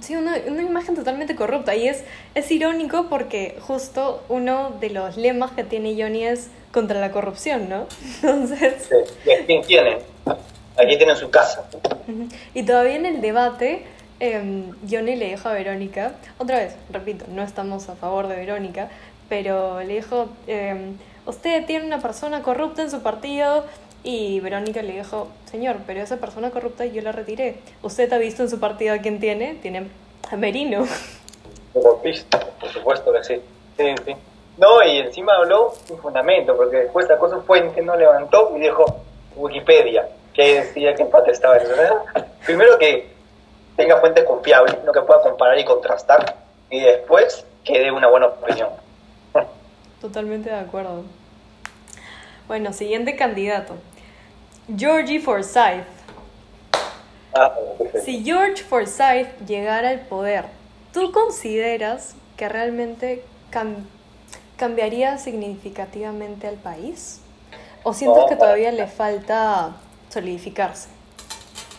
Sí, 0.00 0.16
una, 0.16 0.36
una, 0.46 0.62
imagen 0.62 0.96
totalmente 0.96 1.36
corrupta. 1.36 1.74
Y 1.74 1.88
es, 1.88 2.04
es 2.34 2.50
irónico 2.50 3.06
porque 3.08 3.58
justo 3.60 4.22
uno 4.28 4.72
de 4.80 4.90
los 4.90 5.16
lemas 5.16 5.52
que 5.52 5.62
tiene 5.62 5.94
Johnny 5.96 6.24
es 6.24 6.50
contra 6.74 7.00
la 7.00 7.12
corrupción, 7.12 7.68
¿no? 7.68 7.86
Entonces... 8.22 8.88
Sí. 8.88 9.30
¿Y 9.30 9.44
quién 9.44 9.62
tiene? 9.62 9.98
Aquí 10.76 10.96
tienen 10.96 11.16
su 11.16 11.30
casa. 11.30 11.64
Y 12.52 12.64
todavía 12.64 12.96
en 12.96 13.06
el 13.06 13.20
debate, 13.20 13.84
eh, 14.18 14.64
Johnny 14.90 15.14
le 15.14 15.30
dijo 15.30 15.48
a 15.48 15.52
Verónica, 15.52 16.14
otra 16.38 16.58
vez, 16.58 16.74
repito, 16.90 17.26
no 17.28 17.42
estamos 17.44 17.88
a 17.88 17.94
favor 17.94 18.26
de 18.26 18.34
Verónica, 18.34 18.88
pero 19.28 19.80
le 19.80 19.94
dijo, 19.94 20.28
eh, 20.48 20.94
usted 21.26 21.64
tiene 21.64 21.86
una 21.86 22.00
persona 22.00 22.42
corrupta 22.42 22.82
en 22.82 22.90
su 22.90 23.00
partido 23.02 23.64
y 24.02 24.40
Verónica 24.40 24.82
le 24.82 24.96
dijo, 24.96 25.28
señor, 25.50 25.76
pero 25.86 26.02
esa 26.02 26.16
persona 26.16 26.50
corrupta 26.50 26.84
yo 26.86 27.02
la 27.02 27.12
retiré. 27.12 27.58
¿Usted 27.82 28.12
ha 28.12 28.18
visto 28.18 28.42
en 28.42 28.50
su 28.50 28.58
partido 28.58 28.94
a 28.94 28.98
quién 28.98 29.20
tiene? 29.20 29.54
Tiene 29.62 29.86
a 30.28 30.36
Merino. 30.36 30.86
por 31.72 32.72
supuesto 32.72 33.12
que 33.12 33.24
sí. 33.24 33.40
Sí, 33.78 33.84
sí. 34.04 34.14
No, 34.56 34.82
y 34.82 34.98
encima 34.98 35.34
habló 35.36 35.72
sin 35.84 35.98
fundamento, 35.98 36.56
porque 36.56 36.76
después 36.76 37.06
sacó 37.06 37.28
su 37.28 37.42
fuente, 37.42 37.82
no 37.82 37.96
levantó 37.96 38.52
y 38.56 38.60
dijo 38.60 38.84
Wikipedia, 39.36 40.08
que 40.32 40.60
decía 40.60 40.94
que 40.94 41.02
empate 41.02 41.32
estaba 41.32 41.56
en 41.56 41.68
Primero 42.46 42.78
que 42.78 43.12
tenga 43.76 43.98
fuentes 43.98 44.24
confiables, 44.24 44.82
no 44.84 44.92
que 44.92 45.00
pueda 45.00 45.20
comparar 45.22 45.58
y 45.58 45.64
contrastar, 45.64 46.36
y 46.70 46.80
después 46.80 47.44
que 47.64 47.80
dé 47.80 47.90
una 47.90 48.08
buena 48.08 48.26
opinión. 48.26 48.68
Totalmente 50.00 50.50
de 50.50 50.58
acuerdo. 50.58 51.02
Bueno, 52.46 52.72
siguiente 52.72 53.16
candidato. 53.16 53.74
Georgie 54.76 55.18
Forsyth. 55.18 55.86
Ah, 57.34 57.52
si 58.04 58.22
George 58.22 58.62
Forsyth 58.62 59.38
llegara 59.46 59.88
al 59.88 60.00
poder, 60.00 60.44
¿tú 60.92 61.10
consideras 61.10 62.14
que 62.36 62.48
realmente 62.48 63.24
cambiaría 64.56 65.18
significativamente 65.18 66.46
al 66.46 66.56
país? 66.56 67.20
¿O 67.82 67.92
sientes 67.92 68.24
que 68.28 68.36
todavía 68.36 68.72
le 68.72 68.86
falta 68.86 69.76
solidificarse? 70.08 70.88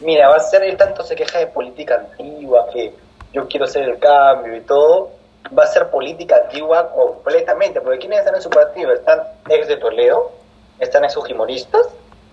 Mira, 0.01 0.29
va 0.29 0.35
a 0.35 0.39
ser, 0.39 0.63
el 0.63 0.77
tanto 0.77 1.03
se 1.03 1.15
queja 1.15 1.39
de 1.39 1.47
política 1.47 1.95
antigua, 1.95 2.67
que 2.71 2.93
yo 3.33 3.47
quiero 3.47 3.65
hacer 3.65 3.83
el 3.83 3.97
cambio 3.97 4.55
y 4.55 4.61
todo, 4.61 5.11
va 5.57 5.63
a 5.63 5.67
ser 5.67 5.89
política 5.89 6.35
antigua 6.43 6.91
completamente, 6.91 7.81
porque 7.81 7.99
¿quiénes 7.99 8.19
están 8.19 8.35
en 8.35 8.41
su 8.41 8.49
partido? 8.49 8.93
Están 8.93 9.21
ex 9.49 9.67
de 9.67 9.77
Toledo, 9.77 10.31
están 10.79 11.05
esos 11.05 11.29
humoristas, 11.29 11.87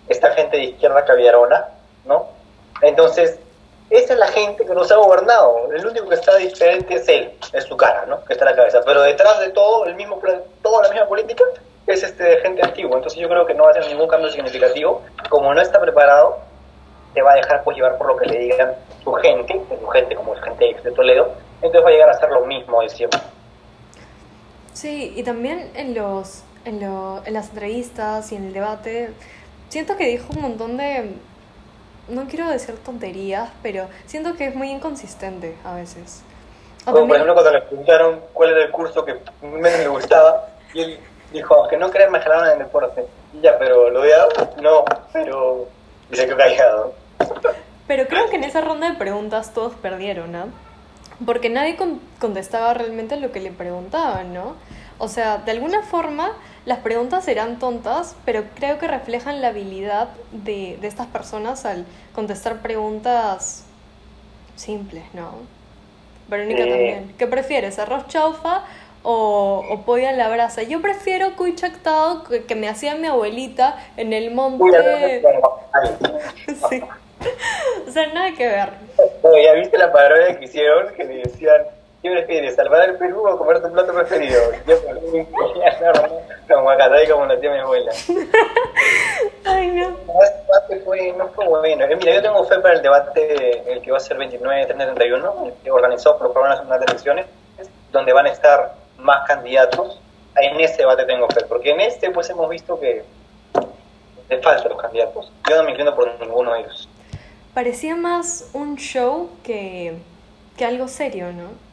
esta 0.09 0.33
gente 0.33 0.57
de 0.57 0.65
izquierda 0.65 1.05
caviarona, 1.05 1.69
¿no? 2.05 2.27
Entonces, 2.83 3.39
esa 3.93 4.15
es 4.15 4.19
la 4.19 4.29
gente 4.29 4.65
que 4.65 4.75
nos 4.75 4.91
ha 4.91 4.97
gobernado. 4.97 5.71
El 5.71 5.87
único 5.87 6.09
que 6.09 6.15
está 6.15 6.37
diferente 6.37 6.95
es 6.95 7.07
él, 7.09 7.31
es 7.53 7.65
su 7.65 7.77
cara, 7.77 8.07
¿no? 8.07 8.25
Que 8.25 8.33
está 8.33 8.47
en 8.47 8.53
la 8.53 8.57
cabeza. 8.57 8.81
Pero 8.87 9.03
detrás 9.03 9.39
de 9.41 9.51
todo, 9.51 9.85
el 9.85 9.95
mismo 9.97 10.19
toda 10.63 10.83
la 10.85 10.89
misma 10.89 11.07
política 11.07 11.45
es 11.87 12.03
este 12.03 12.39
gente 12.39 12.65
antigua. 12.65 12.97
Entonces 12.97 13.21
yo 13.21 13.29
creo 13.29 13.45
que 13.45 13.53
no 13.53 13.65
va 13.65 13.69
a 13.69 13.73
hacer 13.73 13.87
ningún 13.89 14.09
cambio 14.09 14.31
significativo. 14.31 15.03
Como 15.29 15.53
no 15.53 15.61
está 15.61 15.79
preparado, 15.79 16.39
te 17.13 17.21
va 17.21 17.33
a 17.33 17.37
dejar 17.37 17.63
pues 17.65 17.77
llevar 17.77 17.99
por 17.99 18.07
lo 18.07 18.17
que 18.17 18.27
le 18.27 18.39
digan 18.39 18.75
su 19.05 19.13
gente, 19.13 19.61
su 19.79 19.87
gente 19.89 20.15
como 20.15 20.35
es 20.35 20.43
gente 20.43 20.75
de 20.83 20.91
Toledo. 20.93 21.33
Entonces 21.57 21.85
va 21.85 21.89
a 21.89 21.93
llegar 21.93 22.09
a 22.09 22.19
ser 22.19 22.31
lo 22.31 22.47
mismo 22.47 22.81
de 22.81 22.89
siempre. 22.89 23.21
Sí, 24.73 25.13
y 25.15 25.23
también 25.23 25.71
en 25.75 25.95
los 25.95 26.45
en, 26.65 26.83
en 26.83 27.35
las 27.35 27.51
entrevistas 27.51 28.33
y 28.33 28.37
en 28.37 28.47
el 28.47 28.53
debate 28.55 29.13
siento 29.69 29.97
que 29.97 30.07
dijo 30.07 30.33
un 30.35 30.41
montón 30.41 30.79
de 30.79 31.13
no 32.09 32.27
quiero 32.27 32.49
decir 32.49 32.77
tonterías, 32.85 33.51
pero 33.63 33.89
siento 34.07 34.35
que 34.35 34.47
es 34.47 34.55
muy 34.55 34.71
inconsistente 34.71 35.57
a 35.65 35.75
veces. 35.75 36.23
Por 36.85 36.99
ejemplo, 36.99 37.35
cuando 37.35 37.53
le 37.53 37.61
preguntaron 37.63 38.21
cuál 38.33 38.51
era 38.51 38.65
el 38.65 38.71
curso 38.71 39.05
que 39.05 39.17
menos 39.43 39.79
le 39.79 39.89
gustaba, 39.89 40.49
y 40.75 40.81
él 40.81 41.01
dijo, 41.33 41.69
que 41.69 41.77
no 41.77 41.91
crean 41.91 42.11
me 42.11 42.19
en 42.19 42.53
el 42.53 42.59
deporte. 42.59 43.07
Y 43.33 43.41
ya, 43.41 43.59
pero 43.59 43.91
lo 43.91 44.03
de 44.03 44.13
no, 44.61 44.85
pero 45.13 45.69
y 46.11 46.17
se 46.17 46.27
quedó 46.27 46.37
callado. 46.37 46.95
Pero 47.87 48.07
creo 48.07 48.29
que 48.29 48.37
en 48.37 48.45
esa 48.45 48.61
ronda 48.61 48.91
de 48.91 48.97
preguntas 48.97 49.53
todos 49.53 49.75
perdieron, 49.75 50.33
¿no? 50.33 50.47
Porque 51.25 51.51
nadie 51.51 51.77
contestaba 52.19 52.75
realmente 52.75 53.17
lo 53.17 53.33
que 53.33 53.41
le 53.41 53.51
preguntaban, 53.51 54.35
¿no? 54.35 54.57
O 54.99 55.09
sea, 55.09 55.39
de 55.39 55.51
alguna 55.53 55.83
forma 55.83 56.33
las 56.65 56.79
preguntas 56.79 57.25
serán 57.25 57.59
tontas, 57.59 58.15
pero 58.25 58.45
creo 58.55 58.79
que 58.79 58.87
reflejan 58.87 59.41
la 59.41 59.49
habilidad 59.49 60.11
de, 60.31 60.79
de 60.81 60.87
estas 60.87 61.09
personas 61.09 61.65
al 61.65 61.85
contestar 62.15 62.63
preguntas 62.63 63.65
simples, 64.55 65.03
¿no? 65.13 65.33
Verónica 66.29 66.61
también. 66.61 67.15
¿Qué 67.19 67.27
prefieres, 67.27 67.79
arroz 67.79 68.07
chaufa 68.07 68.63
o, 69.03 69.65
o 69.69 69.83
pollo 69.83 70.09
a 70.09 70.13
la 70.13 70.29
brasa? 70.29 70.63
Yo 70.63 70.81
prefiero 70.81 71.35
cuy 71.37 71.57
chactado 71.57 72.23
que, 72.25 72.45
que 72.45 72.55
me 72.55 72.69
hacía 72.69 72.95
mi 72.95 73.09
abuelita 73.09 73.77
en 73.97 74.13
el 74.13 74.31
monte. 74.31 75.23
sí. 76.71 76.83
O 77.87 77.91
sea, 77.91 78.07
nada 78.13 78.33
que 78.33 78.47
ver. 78.47 78.69
¿Ya 79.45 79.53
viste 79.55 79.79
la 79.79 79.93
parodia 79.93 80.39
que 80.39 80.45
hicieron? 80.45 80.95
Que 80.95 81.05
le 81.05 81.15
decían 81.19 81.63
¿Qué 82.03 82.11
prefieres? 82.11 82.57
¿Salvar 82.57 82.89
el 82.89 82.97
Perú 82.97 83.29
o 83.29 83.39
comer 83.39 83.63
tu 83.63 83.71
plato 83.71 83.95
preferido? 83.95 84.41
Yo 84.67 84.77
como 86.49 86.71
acá, 86.71 86.91
como 87.09 87.27
lo 87.27 87.39
tiene 87.39 87.57
mi 87.57 87.61
abuela. 87.61 87.93
Ay, 89.45 89.69
no. 89.69 89.91
Debate 89.91 90.81
fue, 90.85 91.13
no 91.13 91.29
fue 91.29 91.47
bueno. 91.47 91.85
Eh, 91.85 91.97
mira, 91.97 92.15
yo 92.15 92.23
tengo 92.23 92.45
fe 92.45 92.59
para 92.59 92.75
el 92.75 92.83
debate, 92.83 93.73
el 93.73 93.81
que 93.81 93.91
va 93.91 93.99
a 93.99 94.01
ser 94.01 94.17
29, 94.19 94.67
30, 94.67 94.95
31, 94.95 95.47
el 95.47 95.53
que 95.63 95.71
organizó 95.71 96.19
por 96.19 96.35
menos 96.43 96.61
unas 96.61 96.83
elecciones, 96.83 97.27
donde 97.93 98.13
van 98.13 98.27
a 98.27 98.31
estar 98.31 98.75
más 98.99 99.27
candidatos. 99.27 100.01
En 100.37 100.61
ese 100.61 100.79
debate 100.79 101.05
tengo 101.05 101.29
fe, 101.29 101.45
porque 101.49 101.71
en 101.71 101.81
este 101.81 102.11
pues 102.11 102.29
hemos 102.31 102.49
visto 102.49 102.79
que 102.81 103.05
le 104.29 104.43
faltan 104.43 104.69
los 104.71 104.81
candidatos. 104.81 105.33
Yo 105.49 105.57
no 105.57 105.65
me 105.65 105.71
inclino 105.71 105.95
por 105.95 106.19
ninguno 106.21 106.55
de 106.55 106.61
ellos. 106.61 106.89
Parecía 107.55 107.95
más 107.95 108.51
un 108.55 108.77
show 108.77 109.31
que, 109.45 109.95
que 110.57 110.65
algo 110.65 110.89
serio, 110.89 111.33
¿no? 111.33 111.72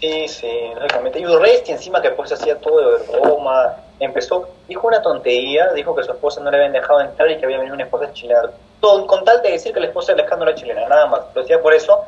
Sí, 0.00 0.28
sí, 0.28 0.50
lógicamente. 0.74 1.20
Y 1.20 1.26
Urresti 1.26 1.72
encima 1.72 2.02
que 2.02 2.10
pues 2.10 2.30
hacía 2.32 2.58
todo 2.58 2.98
de 2.98 3.06
broma, 3.06 3.76
empezó, 3.98 4.48
dijo 4.68 4.86
una 4.86 5.00
tontería, 5.00 5.72
dijo 5.72 5.94
que 5.94 6.02
su 6.02 6.12
esposa 6.12 6.40
no 6.40 6.50
le 6.50 6.58
habían 6.58 6.72
dejado 6.72 7.00
entrar 7.00 7.30
y 7.30 7.38
que 7.38 7.46
había 7.46 7.58
venido 7.58 7.74
una 7.74 7.84
esposa 7.84 8.12
chilena. 8.12 8.50
Todo, 8.80 9.06
con 9.06 9.24
tal 9.24 9.40
de 9.42 9.52
decir 9.52 9.72
que 9.72 9.80
la 9.80 9.86
esposa 9.86 10.12
del 10.12 10.24
escándalo 10.24 10.50
era 10.50 10.60
chilena, 10.60 10.86
nada 10.86 11.06
más. 11.06 11.22
Lo 11.34 11.40
decía 11.40 11.60
por 11.62 11.72
eso. 11.72 12.04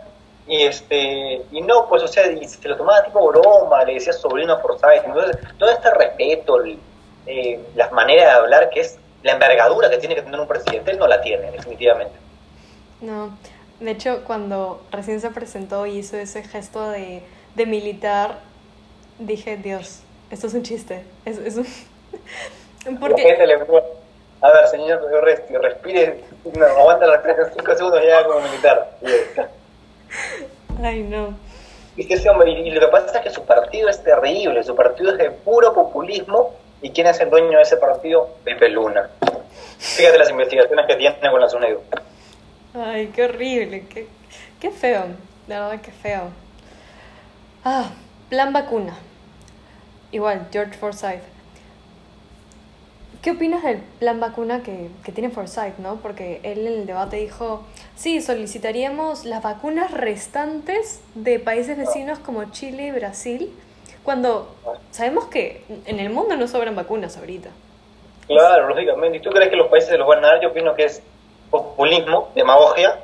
Y 0.46 0.62
este 0.62 1.42
y 1.50 1.60
no, 1.60 1.86
pues, 1.88 2.02
o 2.02 2.08
sea, 2.08 2.24
se 2.24 2.68
lo 2.68 2.76
tomaba 2.76 3.04
tipo 3.04 3.26
broma, 3.26 3.84
le 3.84 3.94
decía 3.94 4.12
sobrino 4.12 4.58
Forsyth. 4.60 5.04
Entonces, 5.04 5.36
todo 5.58 5.70
este 5.70 5.90
respeto, 5.92 6.62
eh, 7.26 7.60
las 7.74 7.92
maneras 7.92 8.24
de 8.24 8.30
hablar, 8.30 8.70
que 8.70 8.80
es 8.80 8.98
la 9.22 9.32
envergadura 9.32 9.90
que 9.90 9.98
tiene 9.98 10.14
que 10.14 10.22
tener 10.22 10.38
un 10.38 10.48
presidente, 10.48 10.90
él 10.90 10.98
no 10.98 11.06
la 11.06 11.20
tiene, 11.20 11.50
definitivamente. 11.50 12.14
No, 13.00 13.36
de 13.80 13.90
hecho, 13.90 14.24
cuando 14.26 14.82
recién 14.90 15.20
se 15.20 15.30
presentó 15.30 15.86
y 15.86 15.98
hizo 15.98 16.16
ese 16.16 16.42
gesto 16.42 16.90
de 16.90 17.22
de 17.58 17.66
militar, 17.66 18.38
dije, 19.18 19.56
Dios, 19.58 20.00
esto 20.30 20.46
es 20.46 20.54
un 20.54 20.62
chiste. 20.62 21.04
Es, 21.26 21.36
es 21.38 21.56
un... 21.56 21.66
Porque... 23.00 23.36
A 24.40 24.52
ver, 24.52 24.68
señor, 24.68 25.04
respire, 25.60 26.22
no, 26.56 26.64
aguanta 26.64 27.06
la 27.06 27.16
respiración 27.16 27.50
5 27.58 27.76
segundos 27.76 28.00
y 28.04 28.06
ya 28.06 28.24
como 28.24 28.40
militar. 28.40 28.92
Ay, 30.80 31.02
no. 31.02 31.36
Y, 31.96 32.02
y 32.02 32.70
lo 32.70 32.80
que 32.80 32.86
pasa 32.86 33.18
es 33.18 33.24
que 33.24 33.30
su 33.30 33.44
partido 33.44 33.88
es 33.88 34.00
terrible, 34.04 34.62
su 34.62 34.76
partido 34.76 35.10
es 35.10 35.18
de 35.18 35.32
puro 35.32 35.74
populismo. 35.74 36.54
¿Y 36.80 36.90
quién 36.90 37.08
es 37.08 37.18
el 37.18 37.28
dueño 37.28 37.56
de 37.56 37.62
ese 37.62 37.76
partido? 37.78 38.36
Pepe 38.44 38.68
Luna. 38.68 39.10
Fíjate 39.78 40.18
las 40.18 40.30
investigaciones 40.30 40.86
que 40.86 40.94
tiene 40.94 41.30
con 41.32 41.40
la 41.40 41.48
SUNEDU. 41.48 41.80
Ay, 42.74 43.08
qué 43.08 43.24
horrible, 43.24 43.88
qué, 43.92 44.06
qué 44.60 44.70
feo, 44.70 45.06
la 45.48 45.62
verdad, 45.62 45.80
qué 45.82 45.90
feo. 45.90 46.30
Ah, 47.64 47.90
plan 48.28 48.52
vacuna. 48.52 48.96
Igual, 50.12 50.48
George 50.52 50.74
Forsyth. 50.78 51.22
¿Qué 53.22 53.32
opinas 53.32 53.64
del 53.64 53.78
plan 53.98 54.20
vacuna 54.20 54.62
que, 54.62 54.88
que, 55.02 55.10
tiene 55.10 55.30
Forsyth, 55.30 55.78
no? 55.78 55.96
Porque 55.96 56.40
él 56.44 56.66
en 56.66 56.72
el 56.72 56.86
debate 56.86 57.16
dijo, 57.16 57.64
sí, 57.96 58.20
solicitaríamos 58.20 59.24
las 59.24 59.42
vacunas 59.42 59.90
restantes 59.90 61.02
de 61.14 61.40
países 61.40 61.76
vecinos 61.76 62.20
como 62.20 62.44
Chile 62.52 62.86
y 62.86 62.90
Brasil, 62.92 63.52
cuando 64.04 64.54
sabemos 64.92 65.26
que 65.26 65.64
en 65.84 65.98
el 65.98 66.10
mundo 66.10 66.36
no 66.36 66.46
sobran 66.46 66.76
vacunas 66.76 67.16
ahorita. 67.16 67.50
Claro, 68.28 68.68
lógicamente. 68.68 69.18
¿Y 69.18 69.20
tú 69.20 69.30
crees 69.30 69.50
que 69.50 69.56
los 69.56 69.68
países 69.68 69.90
se 69.90 69.98
los 69.98 70.06
van 70.06 70.24
a 70.24 70.28
dar? 70.28 70.40
Yo 70.40 70.50
opino 70.50 70.74
que 70.74 70.84
es 70.84 71.02
populismo, 71.50 72.30
demagogia 72.36 73.00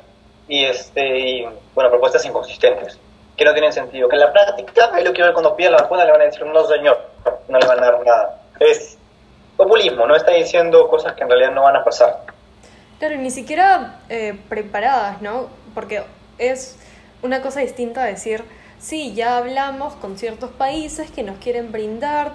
y, 0.46 0.64
este, 0.64 1.48
bueno, 1.74 1.90
propuestas 1.90 2.24
inconsistentes 2.24 2.98
que 3.36 3.44
no 3.44 3.52
tienen 3.52 3.72
sentido. 3.72 4.08
Que 4.08 4.16
en 4.16 4.20
la 4.20 4.32
práctica, 4.32 4.90
ahí 4.92 5.04
lo 5.04 5.12
quiero 5.12 5.26
ver 5.26 5.34
cuando 5.34 5.56
pida 5.56 5.70
la 5.70 5.82
vacuna, 5.82 6.04
le 6.04 6.12
van 6.12 6.20
a 6.20 6.24
decir, 6.24 6.44
no 6.46 6.64
señor, 6.66 6.98
no 7.48 7.58
le 7.58 7.66
van 7.66 7.78
a 7.78 7.82
dar 7.82 8.04
nada. 8.04 8.40
Es 8.60 8.98
populismo, 9.56 10.06
no 10.06 10.16
está 10.16 10.32
diciendo 10.32 10.88
cosas 10.88 11.14
que 11.14 11.22
en 11.22 11.30
realidad 11.30 11.52
no 11.52 11.62
van 11.62 11.76
a 11.76 11.84
pasar. 11.84 12.22
Claro, 12.98 13.16
ni 13.16 13.30
siquiera 13.30 14.00
eh, 14.08 14.38
preparadas, 14.48 15.20
¿no? 15.20 15.48
Porque 15.74 16.02
es 16.38 16.78
una 17.22 17.42
cosa 17.42 17.60
distinta 17.60 18.04
decir, 18.04 18.44
sí, 18.78 19.14
ya 19.14 19.38
hablamos 19.38 19.94
con 19.94 20.18
ciertos 20.18 20.50
países 20.50 21.10
que 21.10 21.22
nos 21.22 21.38
quieren 21.38 21.72
brindar 21.72 22.32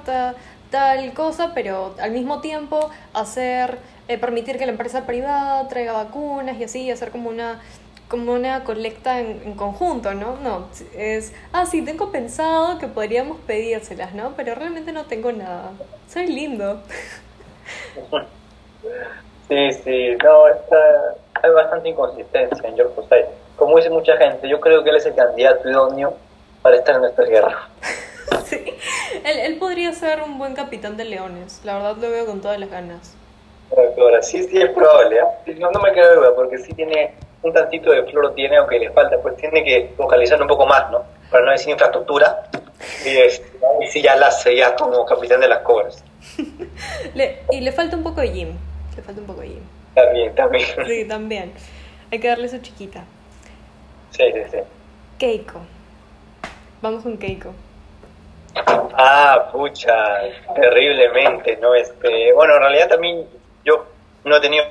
tal 0.70 1.14
cosa, 1.14 1.54
pero 1.54 1.96
al 2.00 2.12
mismo 2.12 2.42
tiempo 2.42 2.90
hacer, 3.14 3.80
eh, 4.08 4.18
permitir 4.18 4.58
que 4.58 4.66
la 4.66 4.72
empresa 4.72 5.06
privada 5.06 5.68
traiga 5.68 5.94
vacunas 5.94 6.58
y 6.60 6.64
así, 6.64 6.92
hacer 6.92 7.12
como 7.12 7.30
una 7.30 7.62
como 8.10 8.34
una 8.34 8.64
colecta 8.64 9.20
en, 9.20 9.54
conjunto, 9.54 10.14
¿no? 10.16 10.36
No, 10.38 10.68
es, 10.98 11.32
ah, 11.54 11.66
sí, 11.68 11.84
tengo 11.84 12.12
pensado 12.12 12.80
que 12.80 12.88
podríamos 12.88 13.38
pedírselas, 13.46 14.14
¿no? 14.16 14.34
Pero 14.36 14.56
realmente 14.56 14.92
no 14.92 15.06
tengo 15.06 15.32
nada. 15.32 15.72
Soy 16.12 16.28
lindo. 16.28 16.82
Sí, 19.48 19.74
sí, 19.84 20.18
no, 20.24 20.48
está, 20.48 21.16
hay 21.44 21.52
bastante 21.52 21.90
inconsistencia 21.90 22.68
en 22.68 22.76
George 22.76 22.96
Forsyth. 22.96 23.28
Como 23.56 23.78
dice 23.78 23.92
mucha 23.92 24.18
gente, 24.18 24.50
yo 24.50 24.60
creo 24.60 24.84
que 24.84 24.90
él 24.90 24.96
es 24.96 25.06
el 25.06 25.16
candidato 25.16 25.70
idóneo 25.70 26.16
para 26.64 26.78
estar 26.78 26.96
en 26.96 27.02
nuestra 27.02 27.26
guerra. 27.26 27.70
sí, 28.46 28.74
él, 29.24 29.40
él 29.40 29.60
podría 29.60 29.94
ser 29.94 30.24
un 30.24 30.40
buen 30.40 30.56
capitán 30.56 30.98
de 30.98 31.06
leones, 31.06 31.62
la 31.64 31.76
verdad 31.76 31.98
lo 31.98 32.10
veo 32.10 32.26
con 32.26 32.42
todas 32.42 32.60
las 32.60 32.72
ganas. 32.72 33.16
Ahora, 33.98 34.24
sí, 34.24 34.44
sí 34.44 34.60
es 34.60 34.70
probable, 34.70 35.18
¿eh? 35.18 35.56
no, 35.60 35.70
no 35.70 35.80
me 35.80 35.92
queda 35.94 36.16
duda, 36.16 36.34
porque 36.36 36.58
sí 36.58 36.74
tiene 36.74 37.14
un 37.42 37.54
tantito 37.54 37.92
de 37.92 38.04
flor 38.04 38.34
tiene, 38.36 38.58
aunque 38.58 38.80
le 38.80 38.92
falta, 38.92 39.18
pues 39.22 39.38
tiene 39.38 39.64
que 39.64 39.94
focalizar 39.96 40.42
un 40.42 40.48
poco 40.48 40.66
más, 40.66 40.90
¿no? 40.92 41.04
Para 41.32 41.46
no 41.46 41.52
decir 41.52 41.72
infraestructura, 41.72 42.50
y, 43.06 43.84
y 43.84 43.88
si 43.88 44.02
ya 44.02 44.16
la 44.16 44.28
hace 44.28 44.56
ya 44.56 44.76
como 44.76 45.06
capitán 45.06 45.42
de 45.42 45.48
las 45.48 45.60
cobras. 45.60 46.04
y 47.52 47.62
le 47.62 47.72
falta 47.72 47.96
un 47.96 48.04
poco 48.04 48.22
de 48.22 48.32
gym, 48.32 48.58
le 48.96 49.02
falta 49.02 49.22
un 49.22 49.28
poco 49.28 49.42
de 49.42 49.50
gym. 49.50 49.64
También, 49.96 50.36
también. 50.36 50.68
Sí, 50.88 51.06
también. 51.08 51.54
Hay 52.12 52.20
que 52.20 52.28
darle 52.28 52.50
su 52.50 52.60
chiquita. 52.60 53.04
Sí, 54.12 54.24
sí, 54.34 54.42
sí. 54.52 54.58
Keiko. 55.18 55.60
Vamos 56.82 57.04
con 57.04 57.18
Keiko. 57.18 57.54
Ah, 58.94 59.50
pucha, 59.52 59.94
terriblemente, 60.56 61.58
¿no? 61.58 61.76
Este, 61.76 62.34
bueno, 62.34 62.56
en 62.56 62.62
realidad 62.62 62.90
también 62.90 63.26
yo 63.64 63.86
no 64.24 64.38
he 64.38 64.42
tenido 64.42 64.66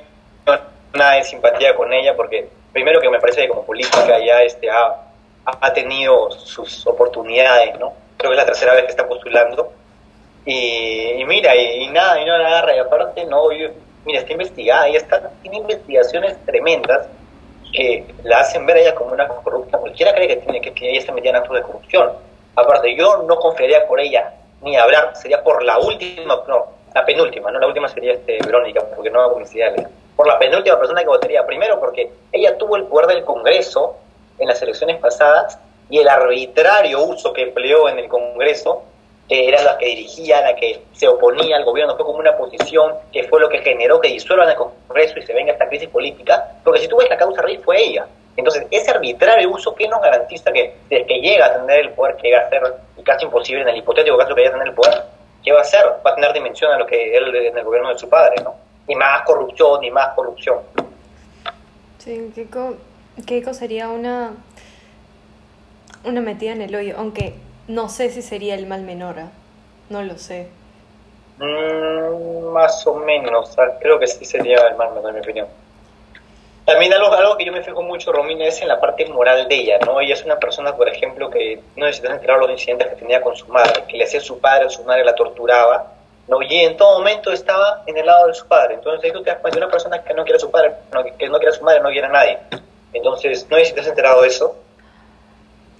nada 0.93 1.15
de 1.15 1.23
simpatía 1.23 1.75
con 1.75 1.93
ella 1.93 2.15
porque 2.15 2.49
primero 2.79 3.01
que 3.01 3.09
me 3.09 3.19
parece 3.19 3.41
que 3.41 3.49
como 3.49 3.65
política 3.65 4.17
ya 4.25 4.41
este 4.41 4.69
ha, 4.69 4.95
ha 5.43 5.73
tenido 5.73 6.31
sus 6.31 6.87
oportunidades, 6.87 7.77
¿no? 7.77 7.91
Creo 8.15 8.31
que 8.31 8.37
es 8.37 8.41
la 8.41 8.45
tercera 8.45 8.73
vez 8.73 8.83
que 8.83 8.91
está 8.91 9.05
postulando. 9.05 9.73
Y, 10.45 11.21
mira, 11.27 11.53
y, 11.57 11.89
nada, 11.89 12.21
y 12.21 12.25
no 12.25 12.37
la 12.37 12.47
agarra. 12.47 12.75
Y 12.77 12.79
aparte, 12.79 13.25
no, 13.25 13.49
mira, 14.05 14.19
está 14.19 14.31
investigada, 14.31 14.87
ella 14.87 14.97
está, 14.97 15.29
tiene 15.41 15.57
investigaciones 15.57 16.37
tremendas 16.45 17.07
que 17.73 18.05
la 18.23 18.39
hacen 18.39 18.65
ver 18.65 18.77
a 18.77 18.79
ella 18.79 18.95
como 18.95 19.11
una 19.11 19.27
corrupta. 19.27 19.77
Cualquiera 19.77 20.13
cree 20.13 20.29
que, 20.29 20.37
tiene, 20.37 20.61
que, 20.61 20.89
ella 20.89 20.99
está 20.99 21.11
metida 21.11 21.31
en 21.31 21.35
actos 21.35 21.57
de 21.57 21.63
corrupción. 21.63 22.11
Aparte, 22.55 22.95
yo 22.95 23.23
no 23.27 23.35
confiaría 23.35 23.85
por 23.87 23.99
ella 23.99 24.33
ni 24.61 24.77
hablar, 24.77 25.15
sería 25.17 25.43
por 25.43 25.63
la 25.63 25.77
última, 25.79 26.41
no, 26.47 26.65
la 26.95 27.05
penúltima, 27.05 27.51
no 27.51 27.59
la 27.59 27.67
última 27.67 27.89
sería 27.89 28.13
este, 28.13 28.39
Verónica, 28.45 28.83
porque 28.95 29.09
no 29.09 29.21
hago 29.21 29.33
publicidad 29.33 29.73
por 30.19 30.27
la 30.27 30.37
penúltima 30.37 30.77
persona 30.77 30.99
que 30.99 31.07
votaría. 31.07 31.45
Primero 31.45 31.79
porque 31.79 32.11
ella 32.33 32.57
tuvo 32.57 32.75
el 32.75 32.83
poder 32.87 33.07
del 33.07 33.23
Congreso 33.23 33.95
en 34.37 34.49
las 34.49 34.61
elecciones 34.61 34.97
pasadas 34.97 35.57
y 35.89 35.97
el 35.97 36.09
arbitrario 36.09 37.01
uso 37.05 37.31
que 37.31 37.43
empleó 37.43 37.87
en 37.87 37.99
el 37.99 38.09
Congreso, 38.09 38.83
que 39.29 39.47
era 39.47 39.63
la 39.63 39.77
que 39.77 39.85
dirigía, 39.85 40.41
la 40.41 40.55
que 40.55 40.81
se 40.91 41.07
oponía 41.07 41.55
al 41.55 41.63
gobierno, 41.63 41.95
fue 41.95 42.03
como 42.03 42.17
una 42.17 42.35
posición 42.35 42.95
que 43.13 43.29
fue 43.29 43.39
lo 43.39 43.47
que 43.47 43.59
generó 43.59 44.01
que 44.01 44.09
disuelvan 44.09 44.49
el 44.49 44.57
Congreso 44.57 45.19
y 45.19 45.21
se 45.25 45.33
venga 45.33 45.53
esta 45.53 45.69
crisis 45.69 45.87
política, 45.87 46.51
porque 46.65 46.81
si 46.81 46.89
tú 46.89 46.97
ves 46.97 47.09
la 47.09 47.15
causa 47.15 47.41
raíz 47.41 47.61
fue 47.63 47.81
ella. 47.81 48.05
Entonces, 48.35 48.67
ese 48.71 48.91
arbitrario 48.91 49.49
uso, 49.49 49.73
¿qué 49.73 49.87
nos 49.87 50.01
garantiza 50.01 50.51
que 50.51 50.75
desde 50.89 51.05
que 51.05 51.21
llega 51.21 51.45
a 51.45 51.53
tener 51.53 51.79
el 51.79 51.91
poder, 51.91 52.17
que 52.17 52.23
llega 52.23 52.41
a 52.41 52.49
ser 52.49 52.61
casi 53.05 53.23
imposible 53.23 53.61
en 53.61 53.69
el 53.69 53.77
hipotético 53.77 54.17
caso 54.17 54.35
que 54.35 54.41
llega 54.41 54.49
a 54.49 54.59
tener 54.59 54.67
el 54.67 54.75
poder, 54.75 55.01
¿qué 55.41 55.53
va 55.53 55.59
a 55.59 55.61
hacer? 55.61 55.85
Va 56.05 56.11
a 56.11 56.15
tener 56.15 56.33
dimensión 56.33 56.73
a 56.73 56.77
lo 56.77 56.85
que 56.85 57.15
él 57.15 57.33
en 57.33 57.57
el 57.57 57.63
gobierno 57.63 57.93
de 57.93 57.97
su 57.97 58.09
padre, 58.09 58.35
¿no? 58.43 58.67
Ni 58.89 58.95
más 58.95 59.21
corrupción, 59.21 59.81
ni 59.81 59.91
más 59.91 60.09
corrupción. 60.15 60.57
Sí, 61.99 62.31
Keiko, 62.33 62.75
Keiko 63.25 63.53
sería 63.53 63.89
una, 63.89 64.31
una 66.03 66.21
metida 66.21 66.53
en 66.53 66.63
el 66.63 66.75
hoyo, 66.75 66.95
aunque 66.97 67.35
no 67.67 67.87
sé 67.87 68.09
si 68.09 68.23
sería 68.23 68.55
el 68.55 68.65
mal 68.65 68.81
menor, 68.81 69.19
¿eh? 69.19 69.25
no 69.89 70.01
lo 70.01 70.17
sé. 70.17 70.47
Mm, 71.37 72.51
más 72.51 72.85
o 72.87 72.95
menos, 72.95 73.55
creo 73.79 73.99
que 73.99 74.07
sí 74.07 74.25
sería 74.25 74.57
el 74.67 74.75
mal 74.75 74.91
menor, 74.95 75.09
en 75.09 75.15
mi 75.15 75.21
opinión. 75.21 75.47
También 76.65 76.91
algo, 76.91 77.13
algo 77.13 77.37
que 77.37 77.45
yo 77.45 77.51
me 77.51 77.61
fijo 77.61 77.83
mucho, 77.83 78.11
Romina, 78.11 78.45
es 78.45 78.59
en 78.61 78.69
la 78.69 78.79
parte 78.79 79.05
moral 79.05 79.47
de 79.47 79.55
ella, 79.55 79.77
¿no? 79.85 80.01
Ella 80.01 80.15
es 80.15 80.25
una 80.25 80.39
persona, 80.39 80.75
por 80.75 80.89
ejemplo, 80.89 81.29
que 81.29 81.61
no 81.75 81.85
necesitas 81.85 82.13
enterar 82.13 82.39
los 82.39 82.49
incidentes 82.49 82.87
que 82.89 82.95
tenía 82.95 83.21
con 83.21 83.35
su 83.35 83.47
madre, 83.47 83.83
que 83.87 83.97
le 83.97 84.05
hacía 84.05 84.19
su 84.19 84.39
padre, 84.39 84.69
su 84.69 84.83
madre 84.83 85.03
la 85.05 85.13
torturaba, 85.13 85.98
¿no? 86.29 86.41
Y 86.41 86.59
en 86.59 86.77
todo 86.77 86.99
momento 86.99 87.31
estaba 87.31 87.83
en 87.87 87.97
el 87.97 88.05
lado 88.05 88.27
de 88.27 88.33
su 88.35 88.47
padre. 88.47 88.75
Entonces 88.75 89.03
ahí 89.03 89.11
tú 89.11 89.23
te 89.23 89.31
das 89.31 89.39
cuenta 89.39 89.59
de 89.59 89.65
una 89.65 89.71
persona 89.71 90.01
que 90.03 90.13
no 90.13 90.23
quiere 90.23 90.37
a 90.37 90.39
su 90.39 90.51
padre, 90.51 90.73
que 91.17 91.27
no 91.27 91.37
quiere 91.39 91.49
a 91.49 91.57
su 91.57 91.63
madre, 91.63 91.81
no 91.81 91.89
quiere 91.89 92.07
a 92.07 92.11
nadie. 92.11 92.37
Entonces, 92.93 93.47
no 93.49 93.57
sé 93.57 93.65
si 93.65 93.73
te 93.73 93.81
has 93.81 93.87
enterado 93.87 94.21
de 94.21 94.27
eso. 94.29 94.55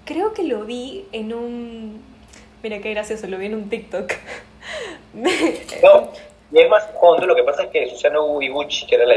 creo 0.05 0.33
que 0.33 0.43
lo 0.43 0.65
vi 0.65 1.07
en 1.11 1.33
un... 1.33 2.03
Mira 2.63 2.79
qué 2.79 2.91
gracioso, 2.91 3.27
lo 3.27 3.37
vi 3.37 3.45
en 3.45 3.55
un 3.55 3.69
TikTok. 3.69 4.11
no, 5.13 6.11
y 6.51 6.59
es 6.59 6.69
más 6.69 6.89
fondo, 6.99 7.25
lo 7.25 7.35
que 7.35 7.43
pasa 7.43 7.63
es 7.63 7.69
que 7.69 7.87
Susana 7.87 8.21
Uiguchi, 8.21 8.85
que 8.85 8.95
era 8.95 9.05
la, 9.05 9.15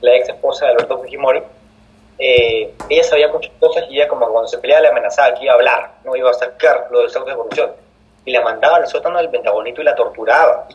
la, 0.00 0.16
ex 0.16 0.30
esposa 0.30 0.66
de 0.66 0.72
Alberto 0.72 0.98
Fujimori, 0.98 1.42
eh, 2.18 2.74
ella 2.88 3.04
sabía 3.04 3.28
muchas 3.28 3.52
cosas 3.60 3.84
y 3.88 3.96
ella 3.96 4.08
como 4.08 4.26
cuando 4.28 4.48
se 4.48 4.58
peleaba 4.58 4.82
le 4.82 4.88
amenazaba 4.88 5.34
que 5.34 5.44
iba 5.44 5.52
a 5.52 5.56
hablar, 5.56 5.90
no 6.04 6.16
iba 6.16 6.30
a 6.30 6.34
sacar 6.34 6.88
lo 6.90 7.00
del 7.00 7.10
salto 7.10 7.30
de 7.30 7.36
corrupción. 7.36 7.70
Y 8.24 8.32
la 8.32 8.42
mandaba 8.42 8.76
al 8.76 8.86
sótano 8.86 9.18
del 9.18 9.30
Pentagonito 9.30 9.80
y 9.80 9.84
la 9.84 9.94
torturaba. 9.94 10.68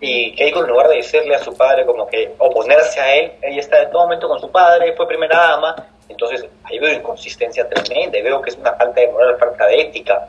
Y 0.00 0.34
Keiko 0.34 0.60
en 0.60 0.68
lugar 0.68 0.88
de 0.88 0.96
decirle 0.96 1.34
a 1.34 1.38
su 1.38 1.56
padre 1.56 1.86
como 1.86 2.06
que 2.06 2.34
oponerse 2.38 3.00
a 3.00 3.14
él, 3.14 3.32
ella 3.42 3.60
está 3.60 3.82
en 3.82 3.90
todo 3.90 4.02
momento 4.02 4.28
con 4.28 4.38
su 4.40 4.50
padre, 4.50 4.92
fue 4.92 5.08
primera 5.08 5.36
dama, 5.36 5.74
entonces 6.08 6.44
ahí 6.64 6.78
veo 6.78 6.92
inconsistencia 6.92 7.68
tremenda, 7.68 8.18
y 8.18 8.22
veo 8.22 8.40
que 8.42 8.50
es 8.50 8.56
una 8.56 8.74
falta 8.74 9.00
de 9.00 9.10
moral, 9.10 9.36
falta 9.38 9.66
de 9.66 9.80
ética. 9.80 10.26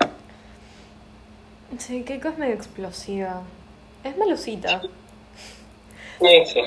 Sí, 1.77 2.03
Keiko 2.03 2.29
es 2.29 2.37
medio 2.37 2.55
explosiva. 2.55 3.41
Es 4.03 4.17
malosita. 4.17 4.81
Sí, 6.19 6.45
sí. 6.45 6.61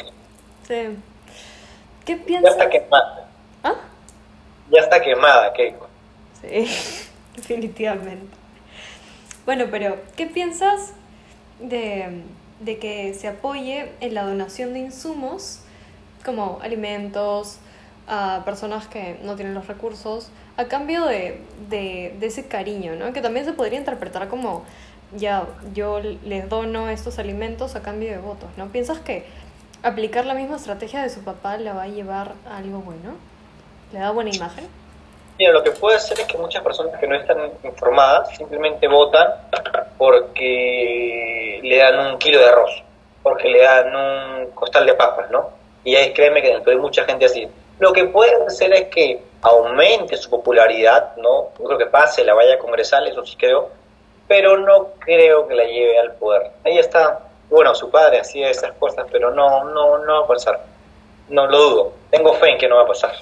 Sí. 0.68 0.98
¿Qué 2.04 2.16
piensas? 2.16 2.56
Ya 2.56 2.64
está 2.64 2.70
quemada. 2.70 3.28
¿Ah? 3.64 3.74
Ya 4.70 4.80
está 4.80 5.00
quemada, 5.00 5.52
Keiko. 5.54 5.88
Sí, 6.42 7.08
definitivamente. 7.36 8.39
Bueno, 9.46 9.66
pero 9.70 9.98
¿qué 10.16 10.26
piensas 10.26 10.92
de, 11.60 12.22
de 12.60 12.78
que 12.78 13.14
se 13.14 13.28
apoye 13.28 13.90
en 14.00 14.14
la 14.14 14.24
donación 14.24 14.72
de 14.72 14.80
insumos 14.80 15.60
como 16.24 16.58
alimentos 16.62 17.58
a 18.06 18.42
personas 18.44 18.86
que 18.86 19.18
no 19.22 19.36
tienen 19.36 19.54
los 19.54 19.66
recursos 19.66 20.30
a 20.56 20.64
cambio 20.66 21.06
de, 21.06 21.40
de, 21.70 22.16
de 22.18 22.26
ese 22.26 22.46
cariño, 22.46 22.96
¿no? 22.96 23.12
Que 23.12 23.22
también 23.22 23.46
se 23.46 23.52
podría 23.52 23.78
interpretar 23.78 24.28
como 24.28 24.64
ya 25.16 25.46
yo 25.74 26.00
les 26.00 26.48
dono 26.48 26.88
estos 26.88 27.18
alimentos 27.18 27.76
a 27.76 27.82
cambio 27.82 28.10
de 28.10 28.18
votos, 28.18 28.50
¿no? 28.56 28.68
¿Piensas 28.68 28.98
que 28.98 29.24
aplicar 29.82 30.26
la 30.26 30.34
misma 30.34 30.56
estrategia 30.56 31.02
de 31.02 31.08
su 31.08 31.20
papá 31.20 31.56
le 31.56 31.72
va 31.72 31.84
a 31.84 31.88
llevar 31.88 32.34
a 32.48 32.58
algo 32.58 32.80
bueno? 32.80 33.14
¿Le 33.92 34.00
da 34.00 34.10
buena 34.10 34.30
imagen? 34.30 34.66
Mira, 35.40 35.52
lo 35.52 35.62
que 35.62 35.70
puede 35.70 35.96
hacer 35.96 36.20
es 36.20 36.26
que 36.26 36.36
muchas 36.36 36.62
personas 36.62 37.00
que 37.00 37.06
no 37.06 37.16
están 37.16 37.50
informadas 37.64 38.36
simplemente 38.36 38.86
votan 38.86 39.26
porque 39.96 41.60
le 41.62 41.78
dan 41.78 41.98
un 41.98 42.18
kilo 42.18 42.40
de 42.40 42.44
arroz, 42.44 42.82
porque 43.22 43.48
le 43.48 43.62
dan 43.62 43.96
un 43.96 44.50
costal 44.50 44.84
de 44.84 44.92
papas, 44.92 45.30
¿no? 45.30 45.48
Y 45.82 45.96
ahí 45.96 46.12
créeme 46.12 46.42
que 46.42 46.60
hay 46.66 46.76
mucha 46.76 47.04
gente 47.04 47.24
así. 47.24 47.48
Lo 47.78 47.90
que 47.90 48.04
puede 48.04 48.32
hacer 48.44 48.70
es 48.74 48.88
que 48.88 49.22
aumente 49.40 50.18
su 50.18 50.28
popularidad, 50.28 51.16
¿no? 51.16 51.48
Yo 51.58 51.64
creo 51.64 51.78
que 51.78 51.86
pase 51.86 52.22
la 52.22 52.34
valla 52.34 52.58
congresal, 52.58 53.08
eso 53.08 53.24
sí 53.24 53.34
creo, 53.38 53.70
pero 54.28 54.58
no 54.58 54.88
creo 54.98 55.48
que 55.48 55.54
la 55.54 55.64
lleve 55.64 55.98
al 56.00 56.16
poder. 56.16 56.50
Ahí 56.66 56.76
está, 56.76 57.18
bueno, 57.48 57.74
su 57.74 57.90
padre 57.90 58.20
hacía 58.20 58.50
esas 58.50 58.72
cosas, 58.72 59.06
pero 59.10 59.30
no, 59.30 59.64
no, 59.64 59.96
no 60.04 60.20
va 60.20 60.24
a 60.26 60.28
pasar. 60.28 60.60
No 61.30 61.46
lo 61.46 61.58
dudo. 61.58 61.92
Tengo 62.10 62.34
fe 62.34 62.50
en 62.50 62.58
que 62.58 62.68
no 62.68 62.76
va 62.76 62.82
a 62.82 62.88
pasar. 62.88 63.12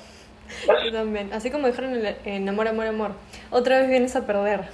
Yo 0.85 0.93
también. 0.93 1.33
Así 1.33 1.51
como 1.51 1.67
dijeron 1.67 1.95
en 2.25 2.49
Amor, 2.49 2.69
Amor, 2.69 2.87
Amor. 2.87 3.11
Otra 3.51 3.79
vez 3.81 3.89
vienes 3.89 4.17
a 4.17 4.27
perder. 4.27 4.69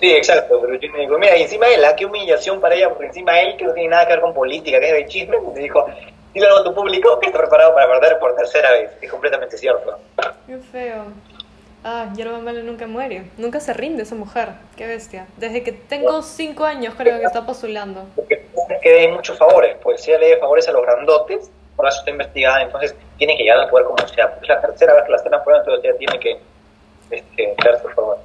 Sí, 0.00 0.10
exacto. 0.10 0.60
Pero 0.60 0.74
yo 0.74 0.92
me 0.92 1.00
digo, 1.00 1.16
mira, 1.18 1.36
y 1.36 1.42
encima 1.42 1.66
de 1.66 1.74
él, 1.74 1.84
qué 1.96 2.06
humillación 2.06 2.60
para 2.60 2.74
ella, 2.74 2.88
porque 2.88 3.06
encima 3.06 3.40
él, 3.40 3.56
que 3.56 3.64
no 3.64 3.72
tiene 3.72 3.90
nada 3.90 4.04
que 4.06 4.14
ver 4.14 4.20
con 4.20 4.34
política, 4.34 4.80
que 4.80 4.88
es 4.88 4.92
de 4.94 5.06
chisme, 5.06 5.36
me 5.40 5.60
dijo, 5.60 5.86
dile 6.34 6.46
a 6.48 6.64
tu 6.64 6.74
público 6.74 7.20
que 7.20 7.26
está 7.26 7.38
preparado 7.38 7.72
para 7.72 7.86
perder 7.86 8.18
por 8.18 8.34
tercera 8.34 8.72
vez. 8.72 8.90
Es 9.00 9.10
completamente 9.10 9.56
cierto. 9.56 9.98
Qué 10.46 10.58
feo. 10.58 11.04
Ah, 11.84 12.12
Yerba 12.16 12.38
Mala 12.38 12.62
nunca 12.62 12.86
muere. 12.86 13.24
Nunca 13.36 13.60
se 13.60 13.72
rinde 13.72 14.02
esa 14.02 14.14
mujer. 14.14 14.50
Qué 14.76 14.86
bestia. 14.86 15.26
Desde 15.36 15.62
que 15.62 15.72
tengo 15.72 16.22
cinco 16.22 16.64
años 16.64 16.94
creo 16.96 17.18
que 17.18 17.26
está 17.26 17.46
postulando. 17.46 18.06
Porque 18.16 18.46
que 18.82 18.98
hay 18.98 19.08
muchos 19.08 19.38
favores. 19.38 19.76
Pues 19.82 20.02
si 20.02 20.10
ella 20.10 20.20
le 20.20 20.36
favores 20.38 20.68
a 20.68 20.72
los 20.72 20.82
grandotes, 20.82 21.50
por 21.76 21.86
eso 21.86 21.98
está 21.98 22.10
investigada. 22.10 22.62
Entonces 22.62 22.94
tiene 23.18 23.36
que 23.36 23.44
llegar 23.44 23.58
al 23.58 23.70
poder 23.70 23.86
como 23.86 24.06
sea. 24.08 24.38
Es 24.40 24.48
la 24.48 24.60
tercera 24.60 24.94
vez 24.94 25.04
que 25.04 25.10
la 25.10 25.16
están 25.16 25.34
apruebando, 25.34 25.74
entonces 25.74 25.90
ella 25.90 25.98
tiene 25.98 26.20
que 26.20 26.40
este, 27.10 27.54
dar 27.64 27.80
su 27.80 27.88
favor. 27.88 28.18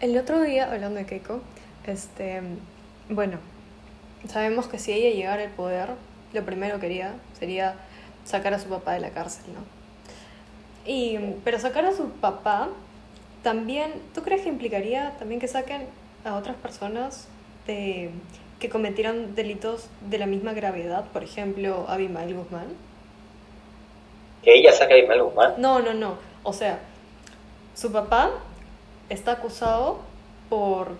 El 0.00 0.18
otro 0.18 0.40
día, 0.42 0.70
hablando 0.72 0.98
de 0.98 1.06
Keiko, 1.06 1.40
este, 1.86 2.42
bueno, 3.08 3.38
sabemos 4.28 4.66
que 4.66 4.78
si 4.78 4.92
ella 4.92 5.14
llegara 5.14 5.42
al 5.42 5.50
poder, 5.50 5.90
lo 6.32 6.42
primero 6.44 6.80
que 6.80 6.86
haría 6.86 7.14
sería 7.38 7.74
sacar 8.24 8.54
a 8.54 8.58
su 8.58 8.68
papá 8.68 8.94
de 8.94 9.00
la 9.00 9.10
cárcel, 9.10 9.44
¿no? 9.54 9.60
Y, 10.84 11.18
pero 11.44 11.58
sacar 11.60 11.84
a 11.84 11.92
su 11.92 12.10
papá 12.10 12.68
también, 13.42 13.92
¿tú 14.14 14.22
crees 14.22 14.42
que 14.42 14.48
implicaría 14.48 15.12
también 15.18 15.40
que 15.40 15.48
saquen 15.48 15.86
a 16.24 16.34
otras 16.34 16.56
personas 16.56 17.28
de, 17.66 18.10
que 18.62 18.68
cometieran 18.68 19.34
delitos 19.34 19.88
de 20.08 20.18
la 20.18 20.26
misma 20.26 20.52
gravedad? 20.52 21.04
Por 21.12 21.24
ejemplo, 21.24 21.84
Abimael 21.88 22.32
Guzmán. 22.32 22.68
¿Que 24.44 24.54
ella 24.54 24.70
saque 24.70 24.94
a 24.94 24.96
Abimael 24.98 25.24
Guzmán? 25.24 25.54
No, 25.58 25.80
no, 25.80 25.92
no. 25.94 26.16
O 26.44 26.52
sea, 26.52 26.78
su 27.74 27.90
papá 27.90 28.30
está 29.08 29.32
acusado 29.32 29.98
por, 30.48 30.92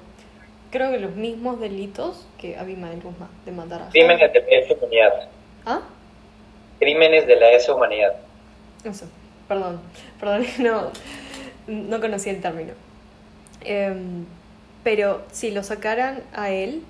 creo 0.73 0.91
que 0.91 0.99
los 0.99 1.13
mismos 1.13 1.61
delitos 1.61 2.27
que 2.37 2.57
Abimael 2.57 3.01
Guzmán, 3.01 3.31
de 3.45 3.53
matar 3.53 3.83
a... 3.83 3.89
Crímenes 3.91 4.33
de 4.33 4.41
la 4.41 4.47
lesa 4.49 4.75
humanidad. 4.75 5.29
¿Ah? 5.65 5.81
Crímenes 6.81 7.27
de 7.29 7.37
la 7.37 7.51
lesa 7.53 7.73
humanidad. 7.73 8.17
Eso 8.83 9.07
perdón, 9.47 9.81
perdón, 10.19 10.47
no, 10.59 10.91
no 11.69 12.01
conocía 12.01 12.33
el 12.33 12.41
término. 12.41 12.73
Em, 13.61 14.25
pero 14.83 15.23
si 15.31 15.53
lo 15.53 15.63
sacaran 15.63 16.23
a 16.33 16.51
él, 16.51 16.83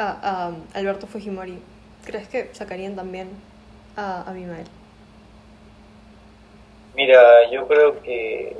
a, 0.00 0.52
Alberto 0.74 1.06
Fujimori, 1.06 1.58
¿crees 2.04 2.28
que 2.28 2.50
sacarían 2.52 2.96
también 2.96 3.28
a 3.96 4.22
Abimael? 4.22 4.66
Mira, 6.94 7.50
yo 7.50 7.66
creo 7.68 8.00
que 8.02 8.56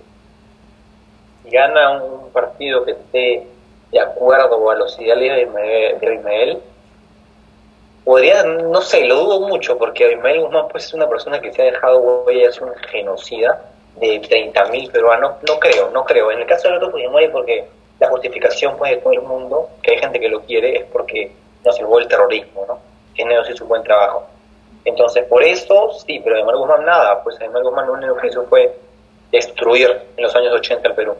gana 1.50 2.02
un 2.02 2.30
partido 2.30 2.84
que 2.84 2.92
esté 2.92 3.46
de 3.90 4.00
acuerdo 4.00 4.70
a 4.70 4.76
los 4.76 4.98
ideales 5.00 5.52
de 5.52 6.06
Abimael, 6.06 6.58
podría, 8.04 8.44
no 8.44 8.80
sé, 8.82 9.04
lo 9.04 9.16
dudo 9.16 9.40
mucho, 9.48 9.76
porque 9.78 10.04
Abimael 10.04 10.40
Guzmán 10.42 10.68
pues, 10.70 10.86
es 10.86 10.94
una 10.94 11.08
persona 11.08 11.40
que 11.40 11.52
se 11.52 11.62
ha 11.62 11.64
dejado 11.66 11.98
huella, 11.98 12.48
es 12.48 12.60
un 12.60 12.74
genocida 12.90 13.62
de 13.96 14.20
30.000 14.20 14.92
peruanos. 14.92 15.32
No 15.48 15.58
creo, 15.58 15.90
no 15.90 16.04
creo. 16.04 16.30
En 16.30 16.40
el 16.40 16.46
caso 16.46 16.68
de 16.68 16.74
Alberto 16.74 16.92
Fujimori, 16.92 17.28
porque 17.28 17.68
la 18.00 18.08
justificación 18.08 18.76
pues, 18.76 18.92
de 18.92 18.96
todo 18.96 19.12
el 19.12 19.22
mundo, 19.22 19.68
que 19.82 19.92
hay 19.92 19.98
gente 19.98 20.18
que 20.18 20.28
lo 20.28 20.40
quiere, 20.42 20.78
es 20.78 20.84
porque 20.86 21.32
no 21.64 21.72
salvó 21.72 21.98
el 21.98 22.08
terrorismo, 22.08 22.64
¿no? 22.66 22.78
Que 23.14 23.24
no 23.24 23.42
hizo 23.42 23.54
su 23.56 23.66
buen 23.66 23.84
trabajo. 23.84 24.26
Entonces, 24.84 25.24
por 25.26 25.42
eso, 25.42 25.92
sí, 26.06 26.20
pero 26.24 26.36
Abimael 26.36 26.56
Guzmán 26.56 26.84
nada, 26.86 27.22
pues 27.22 27.36
Abimael 27.36 27.64
Guzmán 27.64 27.86
lo 27.86 27.92
único 27.92 28.16
que 28.16 28.28
hizo 28.28 28.44
fue 28.46 28.74
destruir 29.30 29.90
en 30.16 30.22
los 30.24 30.34
años 30.34 30.54
80 30.54 30.88
el 30.88 30.94
Perú. 30.94 31.14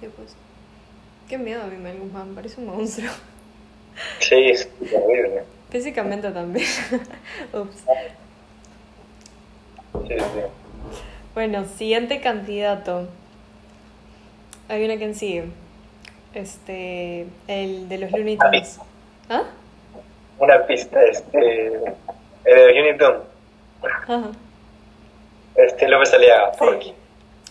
Sí, 0.00 0.08
pues. 0.16 0.36
Qué 1.28 1.36
miedo 1.36 1.62
Abimael 1.62 1.98
Guzmán, 1.98 2.34
parece 2.34 2.60
un 2.60 2.66
monstruo. 2.66 3.10
Sí, 4.20 4.50
es 4.50 4.70
terrible. 4.78 5.42
Físicamente 5.70 6.30
también. 6.30 6.66
Ups. 7.52 7.84
Sí, 10.06 10.14
sí. 10.18 10.40
Bueno, 11.34 11.64
siguiente 11.64 12.20
candidato. 12.20 13.08
Hay 14.68 14.84
una 14.84 14.98
que 14.98 15.14
sigue. 15.14 15.44
Este, 16.34 17.26
el 17.46 17.88
de 17.88 17.98
los 17.98 18.12
Looney 18.12 18.36
Tunes. 18.36 18.78
¿Ah? 19.30 19.44
Una 20.38 20.66
pista, 20.66 21.00
este. 21.02 21.70
El 22.44 22.54
de 22.54 22.66
los 22.66 22.74
Looney 22.74 22.98
Tunes. 22.98 23.20
Ajá. 23.82 24.30
Este, 25.54 25.88
López 25.88 26.12
Aliaga, 26.12 26.52
Porky. 26.52 26.92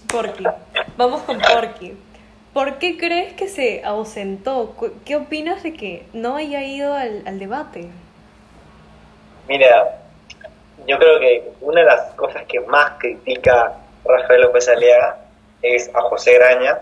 Porky. 0.08 0.44
Vamos 0.96 1.22
con 1.24 1.40
Porky. 1.40 1.98
¿Por 2.54 2.78
qué 2.78 2.98
crees 2.98 3.34
que 3.34 3.48
se 3.48 3.84
ausentó? 3.84 4.76
¿Qué 5.04 5.16
opinas 5.16 5.64
de 5.64 5.74
que 5.74 6.06
no 6.14 6.36
haya 6.36 6.64
ido 6.64 6.94
al, 6.94 7.24
al 7.26 7.40
debate? 7.40 7.90
Mira, 9.48 10.00
yo 10.86 10.98
creo 10.98 11.20
que 11.20 11.52
una 11.62 11.82
de 11.82 11.88
las 11.88 12.14
cosas 12.14 12.44
que 12.48 12.60
más 12.62 12.92
critica 13.00 13.74
Rafael 14.06 14.42
López 14.42 14.70
Aliaga 14.70 15.18
es 15.62 15.90
a 15.94 16.02
José 16.02 16.36
Graña 16.36 16.80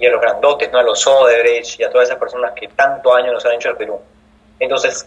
y 0.00 0.06
a 0.06 0.10
los 0.10 0.20
grandotes, 0.20 0.72
¿no? 0.72 0.78
a 0.78 0.82
los 0.82 1.06
Odebrecht 1.06 1.78
y 1.78 1.84
a 1.84 1.90
todas 1.90 2.08
esas 2.08 2.18
personas 2.18 2.52
que 2.52 2.68
tanto 2.68 3.14
años 3.14 3.34
nos 3.34 3.44
han 3.44 3.52
hecho 3.52 3.68
al 3.68 3.76
Perú. 3.76 4.00
Entonces, 4.58 5.06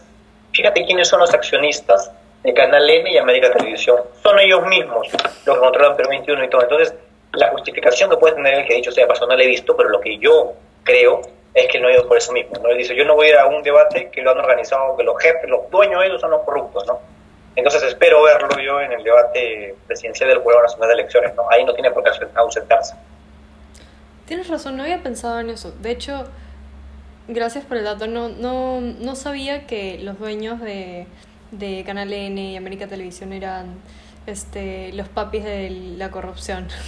fíjate 0.52 0.84
quiénes 0.84 1.08
son 1.08 1.20
los 1.20 1.34
accionistas 1.34 2.12
de 2.44 2.54
Canal 2.54 2.88
M 2.88 3.10
y 3.10 3.18
América 3.18 3.52
Televisión. 3.52 3.98
Son 4.22 4.38
ellos 4.38 4.64
mismos 4.66 5.08
los 5.44 5.56
que 5.56 5.60
controlan 5.60 5.96
Perú 5.96 6.10
21 6.10 6.44
y 6.44 6.48
todo. 6.48 6.62
Entonces, 6.62 6.94
la 7.32 7.50
justificación 7.50 8.08
que 8.08 8.16
puede 8.16 8.36
tener 8.36 8.54
el 8.54 8.66
que 8.66 8.74
dicho 8.74 8.92
sea 8.92 9.08
paso 9.08 9.26
no 9.26 9.34
la 9.34 9.42
he 9.42 9.48
visto, 9.48 9.76
pero 9.76 9.88
lo 9.88 10.00
que 10.00 10.16
yo 10.18 10.52
creo 10.84 11.22
es 11.52 11.68
que 11.68 11.80
no 11.80 11.88
ha 11.88 11.92
ido 11.92 12.06
por 12.06 12.16
eso 12.16 12.32
mismo. 12.32 12.56
¿no? 12.62 12.68
Él 12.68 12.78
dice, 12.78 12.94
yo 12.94 13.04
no 13.04 13.16
voy 13.16 13.26
a 13.26 13.30
ir 13.30 13.36
a 13.38 13.46
un 13.46 13.62
debate 13.62 14.10
que 14.10 14.22
lo 14.22 14.30
han 14.30 14.38
organizado, 14.38 14.96
que 14.96 15.02
los 15.02 15.20
jefes, 15.20 15.48
los 15.48 15.68
dueños 15.70 16.00
de 16.00 16.06
ellos 16.06 16.20
son 16.20 16.30
los 16.30 16.42
corruptos, 16.42 16.86
¿no? 16.86 17.00
Entonces 17.56 17.84
espero 17.84 18.22
verlo 18.22 18.58
yo 18.58 18.80
en 18.80 18.92
el 18.92 19.04
debate 19.04 19.76
presidencial 19.86 20.28
del 20.28 20.38
Jurado 20.40 20.62
Nacional 20.62 20.88
de 20.88 20.94
Elecciones, 20.94 21.34
¿no? 21.36 21.48
Ahí 21.48 21.64
no 21.64 21.72
tiene 21.72 21.90
por 21.92 22.02
qué 22.02 22.10
ausentarse. 22.34 22.94
Tienes 24.26 24.48
razón, 24.48 24.76
no 24.76 24.82
había 24.82 25.02
pensado 25.02 25.40
en 25.40 25.50
eso. 25.50 25.72
De 25.82 25.90
hecho, 25.90 26.24
gracias 27.28 27.64
por 27.64 27.76
el 27.76 27.84
dato. 27.84 28.06
No, 28.06 28.28
no, 28.28 28.80
no 28.80 29.16
sabía 29.16 29.66
que 29.66 29.98
los 29.98 30.18
dueños 30.18 30.60
de, 30.60 31.06
de 31.50 31.84
Canal 31.84 32.12
N 32.12 32.52
y 32.52 32.56
América 32.56 32.86
Televisión 32.86 33.32
eran 33.32 33.76
este, 34.26 34.92
los 34.92 35.08
papis 35.08 35.44
de 35.44 35.70
la 35.70 36.10
corrupción. 36.10 36.68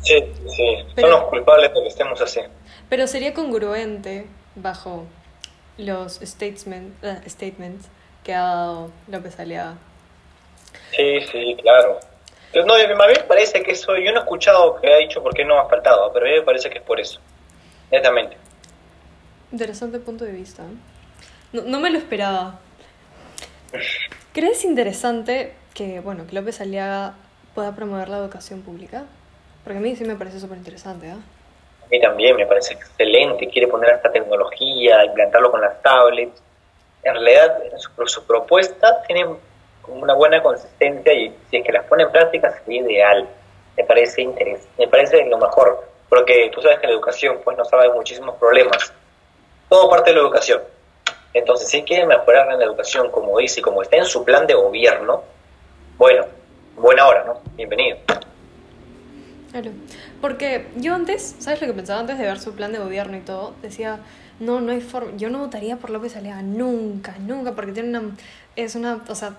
Sí, 0.00 0.14
sí, 0.46 0.76
son 1.00 1.10
los 1.10 1.24
culpables 1.24 1.72
de 1.74 1.82
que 1.82 1.88
estemos 1.88 2.20
así. 2.20 2.40
Pero 2.88 3.06
sería 3.06 3.34
congruente 3.34 4.26
bajo 4.54 5.04
los 5.76 6.20
statements, 6.22 6.94
uh, 7.02 7.28
statements 7.28 7.88
que 8.24 8.34
ha 8.34 8.42
dado 8.42 8.90
López 9.08 9.38
Aliaga. 9.40 9.76
Sí, 10.92 11.20
sí, 11.32 11.56
claro. 11.62 11.98
No, 12.54 12.74
a 12.74 12.78
mí 12.78 12.84
me 12.86 13.24
parece 13.24 13.62
que 13.62 13.72
eso, 13.72 13.96
yo 13.96 14.10
no 14.12 14.20
he 14.20 14.22
escuchado 14.22 14.80
que 14.80 14.92
ha 14.92 14.96
dicho 14.98 15.22
por 15.22 15.34
qué 15.34 15.44
no 15.44 15.60
ha 15.60 15.68
faltado, 15.68 16.10
pero 16.12 16.26
a 16.26 16.28
mí 16.28 16.34
me 16.36 16.42
parece 16.42 16.70
que 16.70 16.78
es 16.78 16.84
por 16.84 16.98
eso, 16.98 17.20
netamente. 17.90 18.36
Interesante 19.52 19.98
punto 19.98 20.24
de 20.24 20.32
vista. 20.32 20.62
No, 21.52 21.62
no 21.62 21.80
me 21.80 21.90
lo 21.90 21.98
esperaba. 21.98 22.58
¿Crees 24.32 24.64
interesante 24.64 25.54
que, 25.74 26.00
bueno, 26.00 26.26
que 26.26 26.34
López 26.34 26.60
Aliaga 26.60 27.14
pueda 27.54 27.74
promover 27.74 28.08
la 28.08 28.18
educación 28.18 28.62
pública? 28.62 29.04
Porque 29.64 29.78
a 29.78 29.80
mí 29.80 29.94
sí 29.96 30.04
me 30.04 30.16
parece 30.16 30.40
súper 30.40 30.58
interesante, 30.58 31.10
¿ah? 31.10 31.18
A 31.84 31.88
mí 31.90 32.00
también 32.00 32.36
me 32.36 32.46
parece 32.46 32.74
excelente. 32.74 33.48
Quiere 33.48 33.68
poner 33.68 33.90
esta 33.90 34.10
tecnología, 34.12 35.04
implantarlo 35.04 35.50
con 35.50 35.60
las 35.60 35.80
tablets. 35.82 36.42
En 37.02 37.14
realidad, 37.14 37.58
su, 37.78 38.06
su 38.06 38.26
propuesta 38.26 39.02
tiene 39.06 39.26
una 39.88 40.14
buena 40.14 40.42
consistencia 40.42 41.12
y 41.12 41.34
si 41.50 41.56
es 41.56 41.64
que 41.66 41.72
las 41.72 41.84
pone 41.86 42.04
en 42.04 42.12
práctica 42.12 42.52
sería 42.64 42.82
ideal. 42.82 43.28
Me 43.76 43.84
parece 43.84 44.22
interés, 44.22 44.66
me 44.76 44.88
parece 44.88 45.24
lo 45.26 45.38
mejor, 45.38 45.84
porque 46.08 46.50
tú 46.52 46.60
sabes 46.60 46.80
que 46.80 46.86
la 46.86 46.94
educación 46.94 47.38
pues 47.44 47.56
nos 47.56 47.70
de 47.70 47.90
muchísimos 47.94 48.36
problemas. 48.36 48.92
Todo 49.68 49.88
parte 49.88 50.10
de 50.10 50.16
la 50.16 50.22
educación. 50.22 50.60
Entonces, 51.34 51.68
si 51.68 51.82
quiere 51.82 52.06
mejorar 52.06 52.50
en 52.50 52.58
la 52.58 52.64
educación, 52.64 53.10
como 53.10 53.38
dice, 53.38 53.60
como 53.60 53.82
está 53.82 53.96
en 53.96 54.06
su 54.06 54.24
plan 54.24 54.46
de 54.46 54.54
gobierno, 54.54 55.22
bueno, 55.96 56.24
buena 56.76 57.06
hora, 57.06 57.24
¿no? 57.24 57.40
Bienvenido. 57.54 57.98
Claro, 59.50 59.70
porque 60.20 60.66
yo 60.76 60.94
antes, 60.94 61.36
¿sabes 61.38 61.60
lo 61.60 61.66
que 61.66 61.72
pensaba 61.74 62.00
antes 62.00 62.18
de 62.18 62.24
ver 62.24 62.38
su 62.38 62.54
plan 62.54 62.72
de 62.72 62.78
gobierno 62.78 63.16
y 63.16 63.20
todo? 63.20 63.54
Decía, 63.62 64.00
no, 64.40 64.60
no 64.60 64.72
hay 64.72 64.80
forma, 64.80 65.16
yo 65.16 65.30
no 65.30 65.40
votaría 65.40 65.76
por 65.76 65.90
López 65.90 66.16
Aliaga, 66.16 66.42
nunca, 66.42 67.16
nunca, 67.18 67.54
porque 67.54 67.72
tiene 67.72 67.98
una, 67.98 68.16
es 68.56 68.74
una, 68.74 69.02
o 69.08 69.14
sea, 69.14 69.36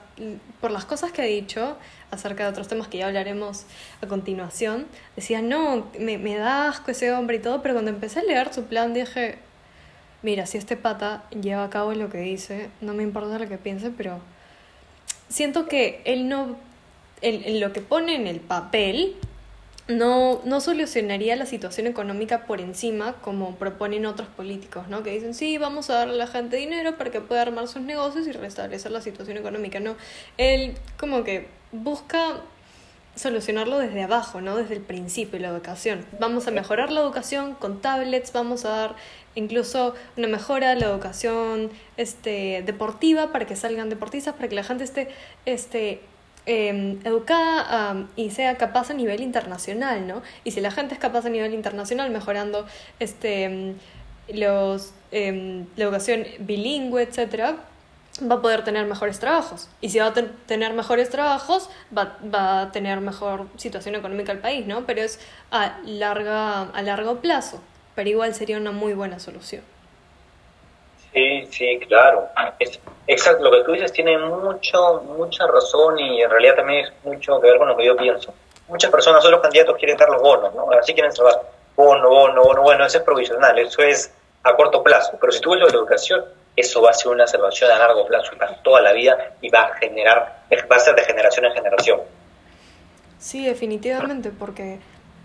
por 0.59 0.71
las 0.71 0.85
cosas 0.85 1.11
que 1.11 1.21
ha 1.21 1.25
dicho 1.25 1.77
acerca 2.11 2.43
de 2.43 2.49
otros 2.49 2.67
temas 2.67 2.87
que 2.87 2.97
ya 2.97 3.07
hablaremos 3.07 3.65
a 4.01 4.07
continuación, 4.07 4.87
decía, 5.15 5.41
no, 5.41 5.87
me, 5.99 6.17
me 6.17 6.35
da 6.35 6.69
asco 6.69 6.91
ese 6.91 7.11
hombre 7.13 7.37
y 7.37 7.39
todo, 7.39 7.61
pero 7.61 7.75
cuando 7.75 7.91
empecé 7.91 8.19
a 8.19 8.23
leer 8.23 8.53
su 8.53 8.65
plan 8.65 8.93
dije, 8.93 9.37
mira, 10.21 10.45
si 10.45 10.57
este 10.57 10.75
pata 10.75 11.23
lleva 11.29 11.63
a 11.63 11.69
cabo 11.69 11.93
lo 11.93 12.09
que 12.09 12.19
dice, 12.19 12.69
no 12.81 12.93
me 12.93 13.03
importa 13.03 13.39
lo 13.39 13.47
que 13.47 13.57
piense, 13.57 13.91
pero 13.91 14.19
siento 15.29 15.67
que 15.67 16.01
él 16.05 16.27
no, 16.27 16.57
en 17.21 17.59
lo 17.59 17.71
que 17.71 17.81
pone 17.81 18.15
en 18.15 18.27
el 18.27 18.39
papel, 18.39 19.15
no, 19.89 20.39
no 20.45 20.61
solucionaría 20.61 21.35
la 21.35 21.47
situación 21.47 21.87
económica 21.87 22.45
por 22.45 22.61
encima 22.61 23.13
como 23.21 23.55
proponen 23.55 24.05
otros 24.05 24.27
políticos, 24.27 24.87
¿no? 24.87 25.01
Que 25.01 25.09
dicen, 25.09 25.33
sí, 25.33 25.57
vamos 25.57 25.89
a 25.89 25.95
darle 25.95 26.13
a 26.13 26.17
la 26.17 26.27
gente 26.27 26.57
dinero 26.57 26.95
para 26.95 27.09
que 27.09 27.21
pueda 27.21 27.41
armar 27.41 27.67
sus 27.67 27.81
negocios 27.81 28.27
y 28.27 28.31
restablecer 28.31 28.91
la 28.91 29.01
situación 29.01 29.37
económica, 29.37 29.79
¿no? 29.79 29.95
Él 30.37 30.75
como 30.99 31.23
que 31.23 31.47
busca 31.71 32.41
solucionarlo 33.15 33.79
desde 33.79 34.03
abajo, 34.03 34.41
¿no? 34.41 34.57
Desde 34.57 34.75
el 34.75 34.81
principio, 34.81 35.39
la 35.39 35.47
educación. 35.47 36.05
Vamos 36.19 36.47
a 36.47 36.51
mejorar 36.51 36.91
la 36.91 37.01
educación 37.01 37.55
con 37.55 37.81
tablets, 37.81 38.31
vamos 38.31 38.65
a 38.65 38.69
dar 38.69 38.95
incluso 39.33 39.95
una 40.17 40.27
mejora 40.27 40.69
de 40.69 40.75
la 40.75 40.85
educación 40.85 41.71
este, 41.97 42.61
deportiva 42.63 43.31
para 43.31 43.47
que 43.47 43.55
salgan 43.55 43.89
deportistas, 43.89 44.35
para 44.35 44.49
que 44.49 44.55
la 44.55 44.63
gente 44.63 44.83
esté 44.83 45.09
este, 45.47 46.01
Em, 46.51 46.99
educada 47.05 48.07
y 48.15 48.31
sea 48.31 48.57
capaz 48.57 48.89
a 48.89 48.95
nivel 48.95 49.21
internacional, 49.21 50.07
¿no? 50.07 50.23
Y 50.43 50.49
si 50.49 50.61
la 50.61 50.71
gente 50.71 50.95
es 50.95 50.99
capaz 50.99 51.27
a 51.27 51.29
nivel 51.29 51.53
internacional, 51.53 52.09
mejorando 52.09 52.65
este, 52.99 53.43
em, 53.43 53.75
los, 54.33 54.91
em, 55.11 55.67
la 55.75 55.83
educación 55.83 56.25
bilingüe, 56.39 57.03
etcétera, 57.03 57.57
va 58.19 58.35
a 58.37 58.41
poder 58.41 58.63
tener 58.63 58.87
mejores 58.87 59.19
trabajos. 59.19 59.69
Y 59.79 59.89
si 59.89 59.99
va 59.99 60.07
a 60.07 60.13
tener 60.47 60.73
mejores 60.73 61.11
trabajos, 61.11 61.69
va, 61.95 62.17
va, 62.33 62.61
a 62.61 62.71
tener 62.71 62.99
mejor 62.99 63.45
situación 63.57 63.93
económica 63.93 64.31
el 64.31 64.39
país, 64.39 64.65
¿no? 64.65 64.87
Pero 64.87 65.03
es 65.03 65.19
a, 65.51 65.77
larga, 65.85 66.61
a 66.63 66.81
largo 66.81 67.21
plazo. 67.21 67.61
Pero 67.93 68.09
igual 68.09 68.33
sería 68.33 68.57
una 68.57 68.71
muy 68.71 68.93
buena 68.95 69.19
solución. 69.19 69.61
Sí, 71.13 71.47
sí, 71.51 71.79
claro. 71.87 72.27
Es, 72.59 72.79
exacto, 73.07 73.43
lo 73.43 73.51
que 73.51 73.63
tú 73.63 73.71
dices 73.71 73.91
tiene 73.91 74.17
mucho, 74.17 75.01
mucha 75.01 75.47
razón 75.47 75.99
y 75.99 76.21
en 76.21 76.29
realidad 76.29 76.55
también 76.55 76.85
es 76.85 76.93
mucho 77.03 77.39
que 77.41 77.47
ver 77.47 77.57
con 77.57 77.67
lo 77.67 77.77
que 77.77 77.85
yo 77.85 77.95
pienso. 77.95 78.33
Muchas 78.67 78.91
personas, 78.91 79.23
los 79.25 79.41
candidatos, 79.41 79.77
quieren 79.77 79.97
dar 79.97 80.09
los 80.09 80.21
bonos, 80.21 80.53
¿no? 80.53 80.69
Así 80.71 80.93
quieren 80.93 81.11
salvar 81.11 81.41
bono, 81.75 82.09
bono, 82.09 82.43
bono. 82.43 82.61
Bueno, 82.61 82.85
eso 82.85 82.99
es 82.99 83.03
provisional, 83.03 83.57
eso 83.57 83.81
es 83.81 84.13
a 84.43 84.55
corto 84.55 84.83
plazo. 84.83 85.17
Pero 85.19 85.31
si 85.31 85.41
tú 85.41 85.51
ves 85.51 85.59
lo 85.59 85.65
de 85.65 85.73
la 85.73 85.79
educación, 85.79 86.23
eso 86.55 86.81
va 86.81 86.91
a 86.91 86.93
ser 86.93 87.11
una 87.11 87.25
salvación 87.25 87.71
a 87.71 87.79
largo 87.79 88.05
plazo 88.05 88.31
para 88.37 88.55
toda 88.61 88.81
la 88.81 88.93
vida 88.93 89.33
y 89.41 89.49
va 89.49 89.61
a 89.61 89.75
generar, 89.75 90.43
va 90.71 90.75
a 90.75 90.79
ser 90.79 90.95
de 90.95 91.03
generación 91.03 91.45
en 91.45 91.53
generación. 91.53 92.01
Sí, 93.17 93.45
definitivamente, 93.45 94.29
porque 94.29 94.79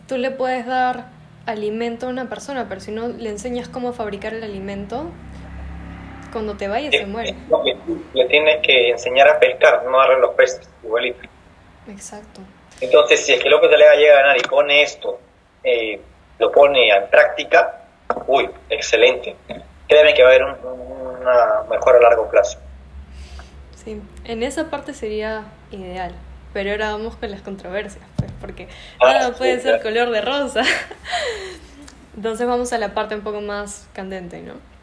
tú 0.08 0.16
le 0.16 0.30
puedes 0.30 0.66
dar 0.66 1.06
alimento 1.46 2.06
a 2.06 2.08
una 2.08 2.28
persona, 2.28 2.66
pero 2.68 2.80
si 2.80 2.90
no 2.90 3.08
le 3.08 3.28
enseñas 3.28 3.68
cómo 3.68 3.92
fabricar 3.92 4.34
el 4.34 4.42
alimento, 4.42 5.10
cuando 6.34 6.54
te 6.54 6.68
vayas 6.68 6.92
se 6.94 7.06
muere. 7.06 7.34
le 8.12 8.24
tienes 8.26 8.60
que 8.60 8.90
enseñar 8.90 9.28
a 9.28 9.38
pescar, 9.38 9.84
no 9.84 9.98
a 9.98 10.06
darle 10.06 10.20
los 10.20 10.34
peces, 10.34 10.68
igualito. 10.82 11.20
Exacto. 11.88 12.42
Entonces, 12.80 13.24
si 13.24 13.32
es 13.32 13.42
que 13.42 13.48
López 13.48 13.72
Alega 13.72 13.94
llega 13.94 14.18
a 14.18 14.22
ganar 14.22 14.36
y 14.36 14.42
pone 14.42 14.82
esto, 14.82 15.18
eh, 15.62 16.00
lo 16.38 16.52
pone 16.52 16.88
en 16.90 17.08
práctica, 17.08 17.86
uy, 18.26 18.50
excelente. 18.68 19.36
Créeme 19.88 20.12
que 20.12 20.22
va 20.22 20.30
a 20.30 20.32
haber 20.32 20.44
una 20.44 21.62
mejora 21.70 21.98
a 21.98 22.02
largo 22.02 22.28
plazo. 22.28 22.58
Sí, 23.82 24.02
en 24.24 24.42
esa 24.42 24.68
parte 24.68 24.92
sería 24.92 25.44
ideal. 25.70 26.12
Pero 26.52 26.70
ahora 26.70 26.92
vamos 26.92 27.16
con 27.16 27.30
las 27.30 27.42
controversias, 27.42 28.04
pues, 28.16 28.30
porque 28.40 28.68
ah, 29.00 29.12
nada 29.12 29.32
puede 29.32 29.60
ser 29.60 29.80
color 29.82 30.10
de 30.10 30.20
rosa. 30.20 30.62
Entonces 32.16 32.46
vamos 32.46 32.72
a 32.72 32.78
la 32.78 32.94
parte 32.94 33.14
un 33.14 33.22
poco 33.22 33.40
más 33.40 33.88
candente, 33.92 34.40
¿no? 34.40 34.73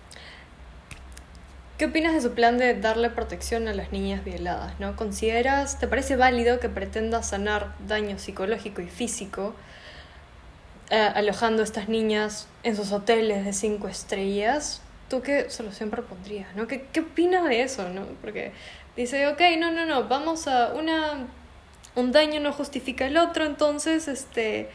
¿Qué 1.81 1.87
opinas 1.87 2.13
de 2.13 2.21
su 2.21 2.35
plan 2.35 2.59
de 2.59 2.75
darle 2.75 3.09
protección 3.09 3.67
a 3.67 3.73
las 3.73 3.91
niñas 3.91 4.23
violadas? 4.23 4.79
¿no? 4.79 4.95
¿Consideras, 4.95 5.79
te 5.79 5.87
parece 5.87 6.15
válido 6.15 6.59
que 6.59 6.69
pretenda 6.69 7.23
sanar 7.23 7.73
daño 7.87 8.19
psicológico 8.19 8.83
y 8.83 8.87
físico 8.87 9.55
eh, 10.91 11.09
alojando 11.15 11.63
a 11.63 11.65
estas 11.65 11.89
niñas 11.89 12.47
en 12.61 12.75
sus 12.75 12.91
hoteles 12.91 13.45
de 13.45 13.53
cinco 13.53 13.87
estrellas? 13.87 14.83
¿Tú 15.09 15.23
qué 15.23 15.49
solución 15.49 15.89
propondrías? 15.89 16.55
¿no? 16.55 16.67
¿Qué, 16.67 16.85
¿Qué 16.93 16.99
opinas 16.99 17.45
de 17.45 17.63
eso? 17.63 17.89
¿no? 17.89 18.05
Porque 18.21 18.51
dice, 18.95 19.25
ok, 19.25 19.41
no, 19.57 19.71
no, 19.71 19.87
no, 19.87 20.07
vamos 20.07 20.47
a 20.47 20.73
una... 20.73 21.25
Un 21.95 22.11
daño 22.11 22.39
no 22.41 22.53
justifica 22.53 23.07
el 23.07 23.17
otro, 23.17 23.43
entonces, 23.43 24.07
este, 24.07 24.69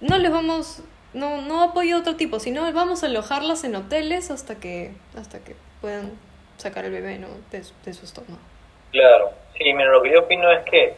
no 0.00 0.16
les 0.16 0.30
vamos, 0.30 0.84
no, 1.12 1.42
no 1.42 1.64
apoyo 1.64 1.96
a 1.96 1.98
otro 1.98 2.14
tipo, 2.14 2.38
sino 2.38 2.72
vamos 2.72 3.02
a 3.02 3.06
alojarlas 3.06 3.64
en 3.64 3.74
hoteles 3.74 4.30
hasta 4.30 4.54
que, 4.54 4.94
hasta 5.16 5.40
que 5.40 5.56
puedan 5.80 6.12
sacar 6.56 6.84
el 6.84 6.92
bebé 6.92 7.18
¿no? 7.18 7.28
de, 7.50 7.62
su 7.62 8.04
estómago. 8.04 8.38
Claro, 8.90 9.30
sí, 9.56 9.72
mira, 9.72 9.90
lo 9.90 10.02
que 10.02 10.12
yo 10.12 10.20
opino 10.20 10.50
es 10.52 10.64
que 10.64 10.94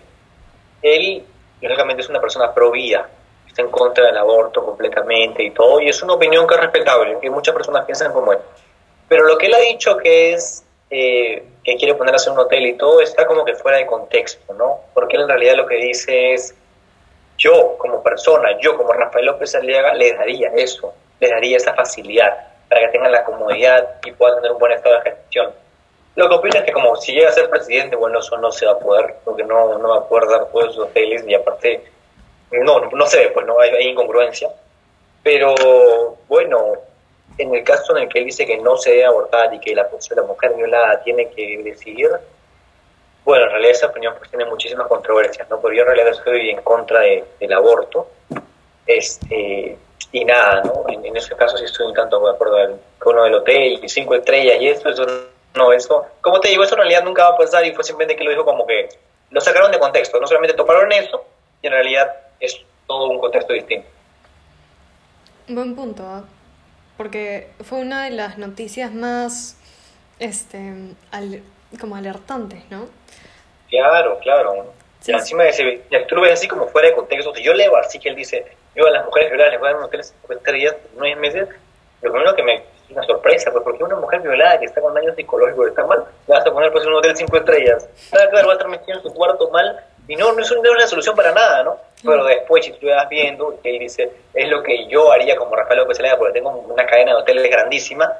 él, 0.83 1.25
lógicamente, 1.61 2.03
es 2.03 2.09
una 2.09 2.21
persona 2.21 2.53
pro 2.55 2.71
vida, 2.71 3.09
está 3.47 3.63
en 3.63 3.71
contra 3.71 4.07
del 4.07 4.17
aborto 4.17 4.65
completamente 4.65 5.43
y 5.43 5.51
todo, 5.51 5.81
y 5.81 5.89
es 5.89 6.03
una 6.03 6.15
opinión 6.15 6.47
que 6.47 6.55
es 6.55 6.61
respetable, 6.61 7.19
que 7.21 7.31
muchas 7.31 7.55
personas 7.55 7.85
piensan 7.85 8.13
como 8.13 8.33
él. 8.33 8.39
Pero 9.09 9.25
lo 9.25 9.39
que 9.39 9.47
él 9.47 9.55
ha 9.55 9.61
dicho 9.61 9.97
que 9.97 10.35
es 10.35 10.65
eh, 10.91 11.43
que 11.65 11.77
quiere 11.77 11.95
poner 11.95 12.15
a 12.15 12.17
hacer 12.17 12.33
un 12.33 12.39
hotel 12.39 12.67
y 12.67 12.75
todo 12.75 13.01
está 13.01 13.27
como 13.27 13.45
que 13.45 13.55
fuera 13.55 13.79
de 13.79 13.87
contexto, 13.87 14.55
¿no? 14.55 14.81
Porque 14.95 15.17
él 15.17 15.23
en 15.23 15.29
realidad 15.29 15.57
lo 15.57 15.67
que 15.67 15.77
dice 15.77 16.35
es, 16.35 16.55
yo 17.37 17.77
como 17.79 18.03
persona, 18.03 18.59
yo 18.61 18.77
como 18.77 18.93
Rafael 18.93 19.27
López 19.27 19.55
Aliaga, 19.55 19.95
le 19.95 20.13
daría 20.13 20.51
eso, 20.57 20.93
le 21.21 21.29
daría 21.29 21.57
esa 21.57 21.75
facilidad 21.75 22.48
para 22.69 22.83
que 22.83 22.89
tengan 22.89 23.13
la 23.13 23.25
comodidad 23.25 23.97
y 24.05 24.13
puedan 24.13 24.37
tener 24.37 24.53
un 24.53 24.59
buen 24.59 24.73
estado 24.73 24.97
de 24.97 25.11
gestión. 25.11 25.53
Lo 26.19 26.29
que 26.29 26.35
opino 26.35 26.59
es 26.59 26.65
que 26.65 26.73
como 26.73 26.97
si 26.97 27.13
llega 27.13 27.29
a 27.29 27.33
ser 27.33 27.49
presidente, 27.49 27.97
bueno, 27.97 28.19
eso 28.19 28.37
no 28.39 28.51
se 28.51 28.67
va 28.67 28.73
a 28.73 28.79
poder, 28.79 29.17
porque 29.25 29.45
no, 29.45 29.79
no 29.79 29.89
va 29.89 29.99
a 29.99 30.09
poder 30.09 30.29
dar 30.29 30.47
todos 30.47 30.71
esos 30.71 30.89
hoteles 30.89 31.25
y 31.27 31.35
aparte, 31.35 31.85
no, 32.51 32.81
no, 32.81 33.07
se 33.07 33.19
ve, 33.19 33.29
pues 33.29 33.47
no 33.47 33.61
hay, 33.61 33.89
incongruencia. 33.89 34.51
Pero 35.23 35.55
bueno, 36.27 36.73
en 37.39 37.55
el 37.55 37.63
caso 37.63 37.97
en 37.97 38.03
el 38.03 38.09
que 38.09 38.19
él 38.19 38.25
dice 38.25 38.47
que 38.47 38.59
no 38.59 38.77
se 38.77 38.91
debe 38.91 39.05
abortar 39.05 39.55
y 39.55 39.61
que 39.61 39.75
la, 39.75 39.89
la 40.17 40.23
mujer 40.23 40.55
violada 40.55 41.01
tiene 41.03 41.31
que 41.31 41.63
decidir, 41.63 42.11
bueno, 43.25 43.45
en 43.45 43.51
realidad 43.51 43.73
esa 43.73 43.87
opinión 43.87 44.15
pues 44.19 44.29
tiene 44.29 44.45
muchísimas 44.47 44.89
controversias, 44.89 45.49
¿no? 45.49 45.61
Porque 45.61 45.77
yo 45.77 45.83
en 45.83 45.89
realidad 45.89 46.09
estoy 46.09 46.51
en 46.51 46.63
contra 46.63 47.01
de, 47.01 47.25
del 47.39 47.53
aborto, 47.53 48.09
este, 48.87 49.79
y 50.13 50.25
nada, 50.25 50.63
¿no? 50.63 50.85
En, 50.89 51.17
ese 51.17 51.35
caso 51.37 51.57
sí 51.57 51.65
estoy 51.65 51.87
un 51.87 51.95
tanto 51.95 52.21
de 52.21 52.31
acuerdo 52.31 52.79
con 52.99 53.15
uno 53.15 53.25
del 53.25 53.35
hotel 53.35 53.81
y 53.83 53.89
cinco 53.89 54.15
estrellas 54.15 54.61
y 54.61 54.69
esto, 54.69 54.91
eso 54.91 55.07
no, 55.55 55.73
eso, 55.73 56.07
como 56.21 56.41
te 56.41 56.49
digo, 56.49 56.65
eso 56.65 56.75
en 56.75 56.81
realidad 56.81 57.05
nunca 57.05 57.29
va 57.29 57.35
a 57.35 57.39
pasar 57.39 57.65
y 57.65 57.73
fue 57.73 57.85
simplemente 57.85 58.17
que 58.17 58.25
lo 58.25 58.31
dijo 58.31 58.45
como 58.45 58.67
que 58.67 58.89
lo 59.31 59.41
sacaron 59.41 59.71
de 59.73 59.79
contexto, 59.79 60.21
no 60.21 60.27
solamente 60.27 60.57
tomaron 60.57 60.91
eso 60.93 61.25
y 61.61 61.67
en 61.67 61.73
realidad 61.73 62.13
es 62.41 62.61
todo 62.87 63.09
un 63.09 63.19
contexto 63.19 63.53
distinto. 63.53 63.89
Buen 65.49 65.75
punto, 65.75 66.03
¿ah? 66.05 66.25
porque 66.99 67.49
fue 67.63 67.81
una 67.81 68.05
de 68.05 68.11
las 68.11 68.39
noticias 68.39 68.93
más, 68.93 69.57
este, 70.19 70.75
como 71.81 71.97
alertantes, 71.97 72.63
¿no? 72.71 72.89
Claro, 73.71 74.19
claro. 74.19 74.75
Y 75.07 75.13
encima 75.13 75.45
de 75.45 75.51
ese, 75.51 75.85
tú 76.09 76.17
lo 76.17 76.23
ves 76.23 76.33
así 76.33 76.49
como 76.49 76.67
fuera 76.67 76.89
de 76.89 76.95
contexto. 76.95 77.33
Si 77.35 77.43
yo 77.43 77.55
leo 77.55 77.77
así 77.77 78.01
que 78.01 78.09
él 78.09 78.17
dice, 78.17 78.45
yo 78.79 78.87
a 78.87 78.91
las 78.91 79.05
mujeres 79.05 79.31
violadas 79.31 79.53
les 79.53 79.61
voy 79.61 79.69
a 79.69 79.73
dar 79.73 79.81
un 79.81 79.87
hotel 79.87 80.03
de 80.29 80.53
días, 80.53 80.77
nueve 80.95 81.17
meses, 81.17 81.49
lo 82.01 82.13
primero 82.13 82.35
que 82.37 82.43
me 82.45 82.55
es 82.55 82.63
una 82.91 83.03
sorpresa, 83.03 83.51
pues 83.51 83.65
porque 83.65 83.83
una 83.83 83.97
mujer 83.97 84.21
violada 84.21 84.61
que 84.61 84.67
está 84.67 84.81
con 84.81 84.95
daño 84.95 85.13
psicológico, 85.15 85.67
está 85.67 85.85
mal, 85.85 86.05
le 86.27 86.35
vas 86.35 86.47
a 86.47 86.53
poner 86.53 86.71
pues 86.71 86.87
un 86.87 86.95
hotel 86.95 87.17
cinco 87.17 87.37
estrellas. 87.37 87.89
Claro, 88.11 88.31
claro, 88.31 88.47
va 88.47 88.53
a 88.53 88.57
estar 88.57 88.69
metido 88.69 88.97
en 88.97 89.03
su 89.03 89.13
cuarto 89.13 89.51
mal 89.51 89.85
y 90.07 90.15
no, 90.15 90.33
no 90.33 90.41
es 90.41 90.51
una 90.51 90.87
solución 90.87 91.17
para 91.17 91.33
nada, 91.33 91.65
¿no? 91.65 91.77
Pero 92.03 92.25
después, 92.25 92.65
si 92.65 92.73
tú 92.73 92.87
vas 92.87 93.09
viendo, 93.09 93.59
él 93.65 93.79
dice, 93.81 94.11
es 94.33 94.49
lo 94.49 94.63
que 94.63 94.87
yo 94.87 95.11
haría 95.11 95.37
como 95.37 95.57
Rafael 95.57 95.81
López 95.81 95.97
Zelaya, 95.97 96.17
porque 96.17 96.35
tengo 96.35 96.51
una 96.51 96.87
cadena 96.87 97.15
de 97.15 97.23
hoteles 97.23 97.51
grandísima, 97.51 98.11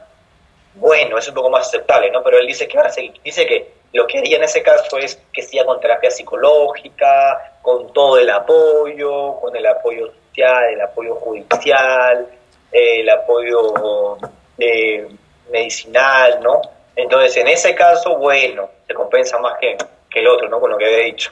bueno, 0.75 1.19
es 1.19 1.29
un 1.29 1.35
poco 1.35 1.51
más 1.51 1.69
aceptable, 1.69 2.11
¿no? 2.11 2.23
Pero 2.23 2.39
él 2.39 2.47
dice 2.47 2.67
que 2.69 2.79
dice 3.25 3.47
que 3.47 3.73
lo 3.93 4.07
que 4.07 4.19
haría 4.19 4.37
en 4.37 4.45
ese 4.45 4.63
caso 4.63 4.99
es 4.99 5.17
que 5.33 5.41
siga 5.41 5.65
con 5.65 5.81
terapia 5.81 6.11
psicológica, 6.11 7.55
con 7.63 7.93
todo 7.93 8.19
el 8.19 8.29
apoyo, 8.29 9.37
con 9.41 9.57
el 9.57 9.67
apoyo 9.67 10.13
social, 10.39 10.65
el 10.73 10.81
apoyo 10.81 11.15
judicial, 11.17 12.29
el 12.73 13.09
apoyo 13.11 14.19
eh, 14.59 15.09
medicinal, 15.51 16.41
¿no? 16.43 16.61
Entonces, 16.97 17.37
en 17.37 17.49
ese 17.49 17.75
caso, 17.75 18.19
bueno, 18.19 18.71
se 18.87 18.95
compensa 18.95 19.39
más 19.39 19.59
que, 19.61 19.77
que 20.11 20.21
el 20.21 20.29
otro, 20.29 20.49
¿no? 20.49 20.61
Con 20.61 20.71
lo 20.71 20.79
que 20.79 20.87
había 20.87 21.05
dicho. 21.07 21.31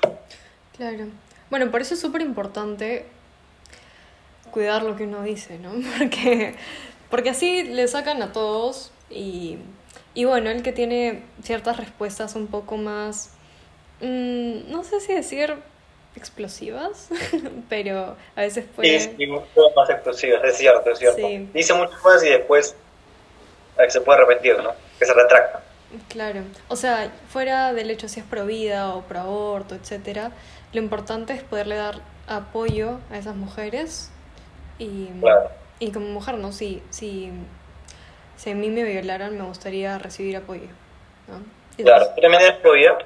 Claro. 0.76 1.06
Bueno, 1.50 1.70
por 1.70 1.80
eso 1.80 1.94
es 1.94 2.00
súper 2.00 2.22
importante 2.22 3.06
cuidar 4.50 4.82
lo 4.82 4.96
que 4.96 5.04
uno 5.04 5.22
dice, 5.22 5.58
¿no? 5.58 5.70
Porque, 5.98 6.54
porque 7.10 7.30
así 7.30 7.62
le 7.62 7.86
sacan 7.88 8.22
a 8.22 8.32
todos 8.32 8.92
y 9.10 9.58
y 10.16 10.24
bueno, 10.24 10.48
el 10.48 10.62
que 10.62 10.72
tiene 10.72 11.24
ciertas 11.42 11.76
respuestas 11.76 12.36
un 12.36 12.46
poco 12.46 12.78
más, 12.78 13.34
mm, 14.00 14.70
no 14.70 14.82
sé 14.82 14.98
si 15.00 15.12
decir 15.12 15.54
explosivas, 16.16 17.08
pero 17.68 18.16
a 18.34 18.40
veces 18.40 18.64
puede... 18.74 19.00
Sí, 19.00 19.14
sí, 19.16 19.26
mucho 19.26 19.70
más 19.76 19.90
explosivas, 19.90 20.44
es 20.44 20.56
cierto, 20.56 20.90
es 20.90 20.98
cierto. 20.98 21.26
Dice 21.52 21.74
mucho 21.74 21.96
más 22.04 22.24
y 22.24 22.30
después 22.30 22.74
se 23.88 24.00
puede 24.00 24.18
arrepentir, 24.18 24.58
¿no? 24.62 24.72
Que 24.98 25.04
se 25.04 25.14
retracta. 25.14 25.62
Claro, 26.08 26.40
o 26.68 26.76
sea, 26.76 27.12
fuera 27.28 27.72
del 27.72 27.90
hecho 27.90 28.08
si 28.08 28.20
es 28.20 28.26
pro 28.26 28.44
vida 28.46 28.94
o 28.94 29.02
pro 29.02 29.20
aborto, 29.20 29.74
etcétera, 29.74 30.32
lo 30.72 30.80
importante 30.80 31.32
es 31.32 31.42
poderle 31.42 31.76
dar 31.76 32.00
apoyo 32.26 32.98
a 33.10 33.18
esas 33.18 33.36
mujeres 33.36 34.10
y, 34.78 35.08
y 35.78 35.92
como 35.92 36.06
mujer, 36.06 36.38
¿no? 36.38 36.50
Si, 36.52 36.82
si 36.90 37.30
si 38.36 38.50
a 38.50 38.54
mí 38.54 38.68
me 38.70 38.84
violaran, 38.84 39.36
me 39.36 39.44
gustaría 39.44 39.98
recibir 39.98 40.36
apoyo. 40.36 40.68
¿no? 41.28 41.42
Claro, 41.82 42.06
¿tú 42.14 42.20
también 42.20 42.42
eres 42.42 42.62
vida? 42.62 42.98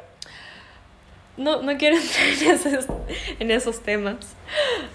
No, 1.41 1.63
no 1.63 1.79
quiero 1.79 1.97
entrar 2.01 2.27
en 2.29 2.51
esos, 2.51 2.87
en 3.39 3.51
esos 3.51 3.81
temas, 3.81 4.17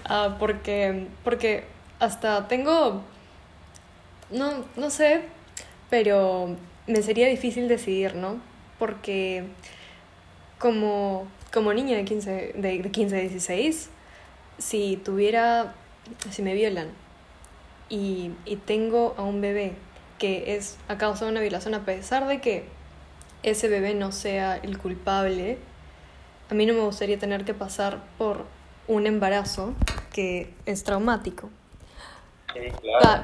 uh, 0.08 0.38
porque, 0.38 1.08
porque 1.24 1.64
hasta 2.00 2.48
tengo, 2.48 3.02
no, 4.30 4.64
no 4.76 4.92
sé, 4.92 5.22
pero 5.90 6.56
me 6.86 7.02
sería 7.02 7.28
difícil 7.28 7.68
decidir, 7.68 8.14
¿no? 8.14 8.40
Porque 8.78 9.46
como, 10.60 11.28
como 11.52 11.74
niña 11.74 11.98
de 11.98 12.06
15, 12.06 12.54
de 12.56 12.92
15, 12.92 13.22
16, 13.22 13.90
si 14.60 14.98
tuviera, 14.98 15.74
si 16.30 16.44
me 16.44 16.54
violan 16.54 16.90
y, 17.90 18.30
y 18.46 18.58
tengo 18.58 19.16
a 19.18 19.24
un 19.24 19.42
bebé 19.42 19.74
que 20.20 20.56
es 20.56 20.78
a 20.90 21.00
causa 21.00 21.26
de 21.26 21.32
una 21.32 21.42
violación, 21.42 21.74
a 21.74 21.86
pesar 21.86 22.28
de 22.28 22.40
que 22.40 22.66
ese 23.42 23.68
bebé 23.68 23.96
no 23.96 24.12
sea 24.12 24.58
el 24.58 24.78
culpable, 24.78 25.58
a 26.50 26.54
mí 26.54 26.66
no 26.66 26.74
me 26.74 26.82
gustaría 26.82 27.18
tener 27.18 27.46
que 27.46 27.54
pasar 27.54 28.04
por 28.18 28.46
un 28.88 29.08
embarazo 29.08 29.74
que 30.14 30.54
es 30.66 30.84
traumático. 30.84 31.50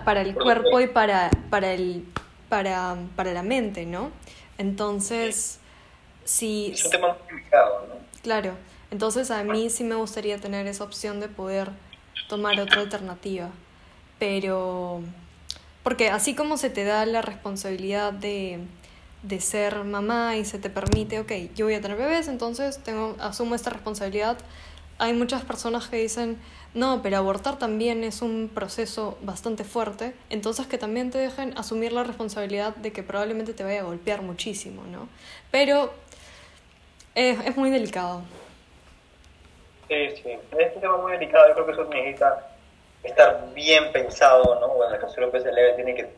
para 0.05 0.22
el 0.22 0.36
cuerpo 0.36 0.82
y 0.82 0.88
para, 0.88 1.30
para, 1.49 1.74
el, 1.74 2.05
para, 2.49 2.97
para 3.15 3.34
la 3.34 3.43
mente, 3.43 3.86
¿no? 3.86 4.11
Entonces, 4.57 5.59
si... 6.24 6.72
Es 6.72 6.86
un 6.86 6.91
tema 6.91 7.07
muy 7.07 7.38
delicado, 7.38 7.88
¿no? 7.88 7.95
Claro, 8.22 8.53
entonces 8.91 9.32
a 9.32 9.43
mí 9.43 9.69
sí 9.69 9.84
me 9.84 9.95
gustaría 9.95 10.38
tener 10.38 10.67
esa 10.67 10.84
opción 10.84 11.19
de 11.19 11.28
poder 11.28 11.69
tomar 12.28 12.59
otra 12.59 12.82
alternativa, 12.82 13.49
pero 14.19 15.01
porque 15.84 16.09
así 16.09 16.36
como 16.36 16.57
se 16.57 16.69
te 16.69 16.84
da 16.84 17.05
la 17.05 17.22
responsabilidad 17.22 18.13
de, 18.13 18.59
de 19.24 19.39
ser 19.39 19.84
mamá 19.84 20.36
y 20.38 20.45
se 20.45 20.57
te 20.59 20.69
permite, 20.69 21.19
ok, 21.19 21.32
yo 21.55 21.65
voy 21.65 21.76
a 21.76 21.82
tener 21.82 21.97
bebés, 21.97 22.28
entonces 22.28 22.82
tengo, 22.84 23.15
asumo 23.19 23.55
esta 23.55 23.69
responsabilidad. 23.69 24.38
Hay 24.97 25.13
muchas 25.13 25.43
personas 25.43 25.88
que 25.88 25.97
dicen, 25.97 26.39
no, 26.74 27.01
pero 27.01 27.17
abortar 27.17 27.59
también 27.59 28.03
es 28.03 28.22
un 28.22 28.49
proceso 28.53 29.17
bastante 29.22 29.63
fuerte, 29.63 30.13
entonces 30.30 30.67
que 30.67 30.78
también 30.78 31.11
te 31.11 31.17
dejen 31.17 31.57
asumir 31.57 31.91
la 31.91 32.03
responsabilidad 32.03 32.76
de 32.76 32.91
que 32.91 33.03
probablemente 33.03 33.53
te 33.53 33.63
vaya 33.63 33.82
a 33.82 33.84
golpear 33.84 34.22
muchísimo, 34.22 34.84
¿no? 34.84 35.07
Pero 35.51 35.91
es, 37.13 37.39
es 37.45 37.57
muy 37.57 37.69
delicado. 37.69 38.22
Sí, 39.88 40.09
sí, 40.24 40.30
es 40.57 40.76
un 40.76 40.82
tema 40.82 40.97
muy 40.97 41.11
delicado, 41.11 41.47
yo 41.49 41.53
creo 41.53 41.65
que 41.65 41.72
eso 41.74 41.84
necesita 41.86 42.47
estar 43.03 43.53
bien 43.53 43.91
pensado, 43.91 44.59
¿no? 44.59 44.69
Bueno, 44.69 44.93
el 44.93 45.01
caso 45.01 45.15
de 45.15 45.22
López 45.22 45.43
Leve 45.43 45.74
tiene 45.74 45.95
que 45.95 46.09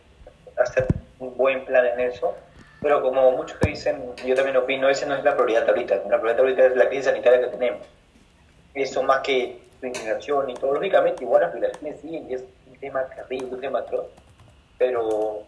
hacer 0.57 0.85
un 1.19 1.35
buen 1.35 1.65
plan 1.65 1.85
en 1.85 1.99
eso, 2.01 2.35
pero 2.83 3.01
como 3.01 3.31
muchos 3.31 3.57
que 3.57 3.69
dicen, 3.69 4.03
yo 4.25 4.35
también 4.35 4.57
opino, 4.57 4.89
esa 4.89 5.05
no 5.05 5.15
es 5.15 5.23
la 5.23 5.33
prioridad 5.35 5.67
ahorita, 5.67 5.95
la 6.09 6.19
prioridad 6.19 6.39
ahorita 6.41 6.65
es 6.65 6.75
la 6.75 6.89
crisis 6.89 7.05
sanitaria 7.05 7.39
que 7.39 7.47
tenemos. 7.47 7.87
Eso 8.73 9.01
más 9.03 9.21
que 9.21 9.61
su 9.79 9.87
inmigración 9.87 10.49
y 10.49 10.53
todo, 10.55 10.73
lógicamente 10.73 11.23
igual 11.23 11.43
las 11.43 11.53
violaciones 11.53 12.01
siguen 12.01 12.29
y 12.29 12.33
es 12.33 12.43
un 12.67 12.77
tema 12.79 13.05
terrible, 13.05 13.47
un 13.47 13.61
tema 13.61 13.79
atroz, 13.79 14.07
pero 14.77 15.43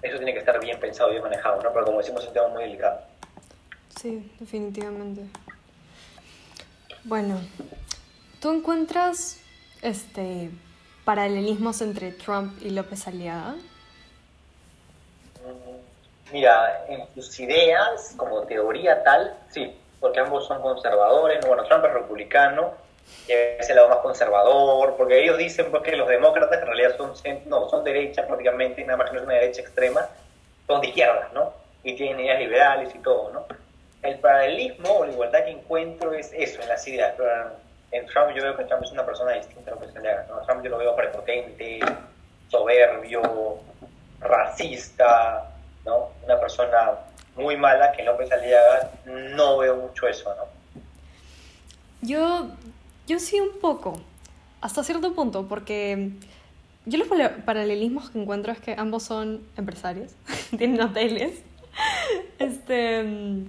eso 0.00 0.16
tiene 0.16 0.32
que 0.32 0.38
estar 0.38 0.58
bien 0.58 0.80
pensado, 0.80 1.10
bien 1.10 1.22
manejado, 1.22 1.62
¿no? 1.62 1.70
Pero 1.70 1.84
como 1.84 1.98
decimos, 1.98 2.22
es 2.22 2.28
un 2.28 2.34
tema 2.34 2.48
muy 2.48 2.62
delicado. 2.62 3.00
Sí, 4.00 4.32
definitivamente. 4.40 5.26
Bueno, 7.04 7.40
¿tú 8.40 8.50
encuentras 8.52 9.38
este 9.82 10.50
paralelismos 11.04 11.82
entre 11.82 12.12
Trump 12.12 12.54
y 12.62 12.70
López 12.70 13.06
Aliaga? 13.06 13.56
Mira, 16.32 16.84
en 16.88 17.06
sus 17.14 17.38
ideas, 17.40 18.14
como 18.16 18.42
teoría 18.42 19.02
tal, 19.02 19.36
sí, 19.50 19.76
porque 19.98 20.20
ambos 20.20 20.46
son 20.46 20.62
conservadores. 20.62 21.44
Bueno, 21.46 21.64
Trump 21.64 21.84
es 21.84 21.92
republicano, 21.92 22.74
es 23.26 23.68
el 23.68 23.76
lado 23.76 23.88
más 23.88 23.98
conservador, 23.98 24.96
porque 24.96 25.22
ellos 25.22 25.38
dicen 25.38 25.70
pues, 25.70 25.82
que 25.82 25.96
los 25.96 26.08
demócratas 26.08 26.60
en 26.60 26.66
realidad 26.66 26.96
son, 26.96 27.12
no, 27.46 27.68
son 27.68 27.84
derecha 27.84 28.26
prácticamente, 28.26 28.84
nada 28.84 28.98
más 28.98 29.08
que 29.08 29.14
no 29.14 29.20
es 29.20 29.26
una 29.26 29.34
derecha 29.34 29.62
extrema, 29.62 30.08
son 30.66 30.80
de 30.80 30.88
izquierdas, 30.88 31.32
¿no? 31.32 31.52
Y 31.82 31.96
tienen 31.96 32.20
ideas 32.20 32.38
liberales 32.38 32.94
y 32.94 32.98
todo, 32.98 33.30
¿no? 33.32 33.46
El 34.02 34.18
paralelismo 34.18 34.98
o 34.98 35.04
la 35.04 35.12
igualdad 35.12 35.44
que 35.44 35.50
encuentro 35.50 36.12
es 36.14 36.32
eso, 36.32 36.62
en 36.62 36.68
las 36.68 36.86
ideas 36.86 37.14
en 37.92 38.06
Trump 38.06 38.32
yo 38.34 38.42
veo 38.42 38.56
que 38.56 38.64
Trump 38.64 38.84
es 38.84 38.92
una 38.92 39.04
persona 39.04 39.32
distinta 39.32 39.72
a 39.72 39.74
lo 39.74 39.80
que 39.80 39.92
se 39.92 40.00
le 40.00 40.10
haga. 40.10 40.26
¿no? 40.28 40.40
Trump 40.42 40.62
yo 40.62 40.70
lo 40.70 40.78
veo 40.78 40.94
prepotente, 40.94 41.80
soberbio, 42.48 43.58
racista, 44.20 45.50
¿no? 45.84 46.10
Una 46.30 46.38
persona 46.38 46.92
muy 47.34 47.56
mala 47.56 47.90
que 47.90 48.04
López 48.04 48.30
Aliaga 48.30 48.92
no 49.34 49.58
veo 49.58 49.74
mucho 49.74 50.06
eso, 50.06 50.32
¿no? 50.36 50.44
Yo, 52.02 52.46
yo 53.08 53.18
sí 53.18 53.40
un 53.40 53.58
poco, 53.60 54.00
hasta 54.60 54.84
cierto 54.84 55.12
punto, 55.12 55.48
porque 55.48 56.12
yo 56.86 56.98
los 56.98 57.08
paralelismos 57.44 58.10
que 58.10 58.20
encuentro 58.20 58.52
es 58.52 58.60
que 58.60 58.76
ambos 58.78 59.02
son 59.02 59.42
empresarios, 59.56 60.12
tienen 60.56 60.80
hoteles, 60.80 61.42
este, 62.38 63.42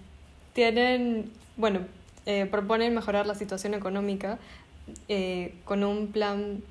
tienen, 0.53 1.31
bueno, 1.55 1.81
eh, 2.25 2.47
proponen 2.47 2.95
mejorar 2.95 3.27
la 3.27 3.35
situación 3.35 3.75
económica 3.75 4.39
eh, 5.07 5.53
con 5.65 5.83
un 5.83 6.07
plan, 6.07 6.63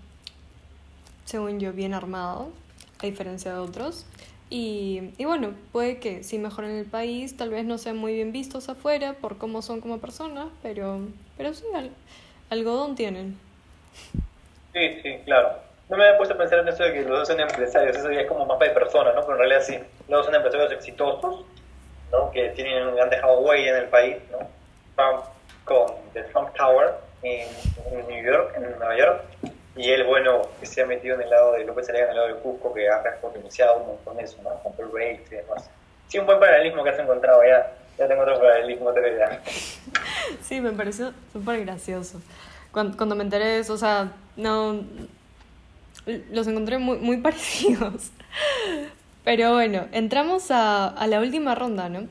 según 1.25 1.61
yo, 1.61 1.73
bien 1.73 1.95
armado, 1.95 2.51
a 2.99 3.07
diferencia 3.07 3.53
de 3.53 3.59
otros. 3.59 4.07
Y, 4.51 5.13
y, 5.17 5.25
bueno, 5.25 5.55
puede 5.71 6.01
que 6.01 6.25
sí 6.25 6.39
mejoren 6.39 6.73
el 6.73 6.85
país, 6.85 7.37
tal 7.37 7.51
vez 7.51 7.65
no 7.65 7.79
sean 7.79 7.97
muy 7.97 8.15
bien 8.15 8.33
vistos 8.33 8.69
afuera 8.69 9.13
por 9.13 9.39
cómo 9.39 9.63
son 9.63 9.81
como 9.81 9.99
personas, 9.99 10.49
pero, 10.61 11.01
pero 11.37 11.55
sí, 11.55 11.65
algodón 12.51 12.97
tienen. 12.97 13.39
Sí, 14.73 15.01
sí, 15.03 15.19
claro. 15.25 15.53
no 15.89 15.97
me 15.97 16.05
había 16.05 16.19
puesto 16.19 16.35
a 16.35 16.39
pensar 16.39 16.59
en 16.59 16.69
eso 16.69 16.83
de 16.83 16.93
que 16.93 17.03
los 17.03 17.21
dos 17.21 17.29
son 17.29 17.39
empresarios, 17.39 17.97
eso 17.97 18.11
ya 18.11 18.23
es 18.23 18.29
como 18.29 18.45
mapa 18.45 18.65
de 18.65 18.73
personas, 18.73 19.15
¿no? 19.15 19.21
Pero 19.21 19.35
en 19.35 19.39
realidad 19.39 19.63
sí, 19.63 19.79
los 20.09 20.19
dos 20.19 20.27
son 20.27 20.35
empresarios 20.35 20.73
exitosos, 20.73 21.45
¿no? 22.11 22.31
Que 22.33 22.49
tienen, 22.51 22.99
han 23.01 23.11
dejado 23.11 23.39
huella 23.41 23.71
en 23.71 23.85
el 23.85 23.89
país, 23.89 24.17
¿no? 24.33 24.39
Trump 24.97 25.25
con 25.65 25.87
The 26.13 26.23
Trump 26.25 26.49
Tower 26.57 26.95
en 27.23 27.47
New 28.09 28.25
York, 28.25 28.53
en 28.57 28.63
Nueva 28.63 28.97
York, 28.97 29.25
y 29.77 29.91
él, 29.91 30.05
bueno, 30.05 30.43
que 30.59 30.67
se 30.67 30.83
ha 30.83 30.87
metido 30.87 31.15
en 31.15 31.23
el 31.23 31.31
lado 31.31 31.53
de 31.53 31.65
López 31.65 31.89
Aliaga, 31.89 32.07
en 32.07 32.11
el 32.11 32.17
lado 32.17 32.35
de 32.35 32.43
Cusco, 32.43 32.75
que 32.75 32.89
ha 32.89 33.03
potenciado 33.21 33.79
un 33.79 33.87
montón 33.89 34.19
eso, 34.19 34.39
¿no? 34.43 34.51
Con 34.63 34.73
el 34.79 34.93
Race 34.93 35.25
y 35.31 35.35
demás. 35.37 35.71
Sí, 36.09 36.19
un 36.19 36.27
buen 36.27 36.41
paralelismo 36.41 36.83
que 36.83 36.91
has 36.91 36.99
encontrado 36.99 37.41
ya. 37.45 37.73
Ya 37.97 38.09
tengo 38.09 38.23
otro 38.23 38.41
paralelismo, 38.41 38.93
te. 38.93 39.01
Sí, 40.43 40.61
me 40.61 40.73
pareció 40.73 41.13
súper 41.33 41.65
gracioso. 41.65 42.21
Cuando, 42.73 42.97
cuando 42.97 43.15
me 43.15 43.23
enteré 43.23 43.45
de 43.45 43.59
eso, 43.61 43.75
o 43.75 43.79
sea, 43.79 44.13
no 44.37 44.81
los 46.31 46.47
encontré 46.47 46.79
muy, 46.79 46.99
muy 46.99 47.17
parecidos. 47.23 48.11
Pero 49.25 49.53
bueno, 49.53 49.87
entramos 49.93 50.51
a, 50.51 50.89
a, 50.89 51.07
la 51.07 51.21
última 51.21 51.55
ronda, 51.55 51.89
¿no? 51.89 52.09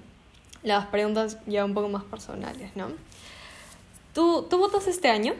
Las 0.63 0.85
preguntas 0.87 1.37
ya 1.45 1.65
un 1.65 1.73
poco 1.73 1.89
más 1.89 2.03
personales, 2.03 2.75
¿no? 2.75 2.91
¿Tú, 4.13 4.47
¿tú 4.49 4.57
votas 4.59 4.87
este 4.87 5.09
año? 5.09 5.33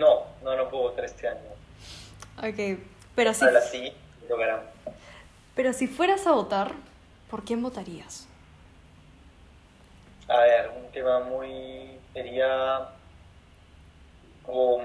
No, 0.00 0.24
no, 0.42 0.56
no 0.56 0.70
puedo 0.70 0.84
votar 0.84 1.04
este 1.04 1.28
año. 1.28 1.40
Ok, 2.38 2.80
pero 3.14 3.34
si... 3.34 3.44
Ahora 3.44 3.60
sí, 3.60 3.92
Pero 5.54 5.74
si 5.74 5.86
fueras 5.86 6.26
a 6.26 6.32
votar, 6.32 6.72
¿por 7.30 7.44
quién 7.44 7.62
votarías? 7.62 8.26
A 10.26 10.38
ver, 10.40 10.70
un 10.74 10.90
tema 10.90 11.20
muy... 11.20 11.98
sería... 12.14 12.88
por 14.46 14.80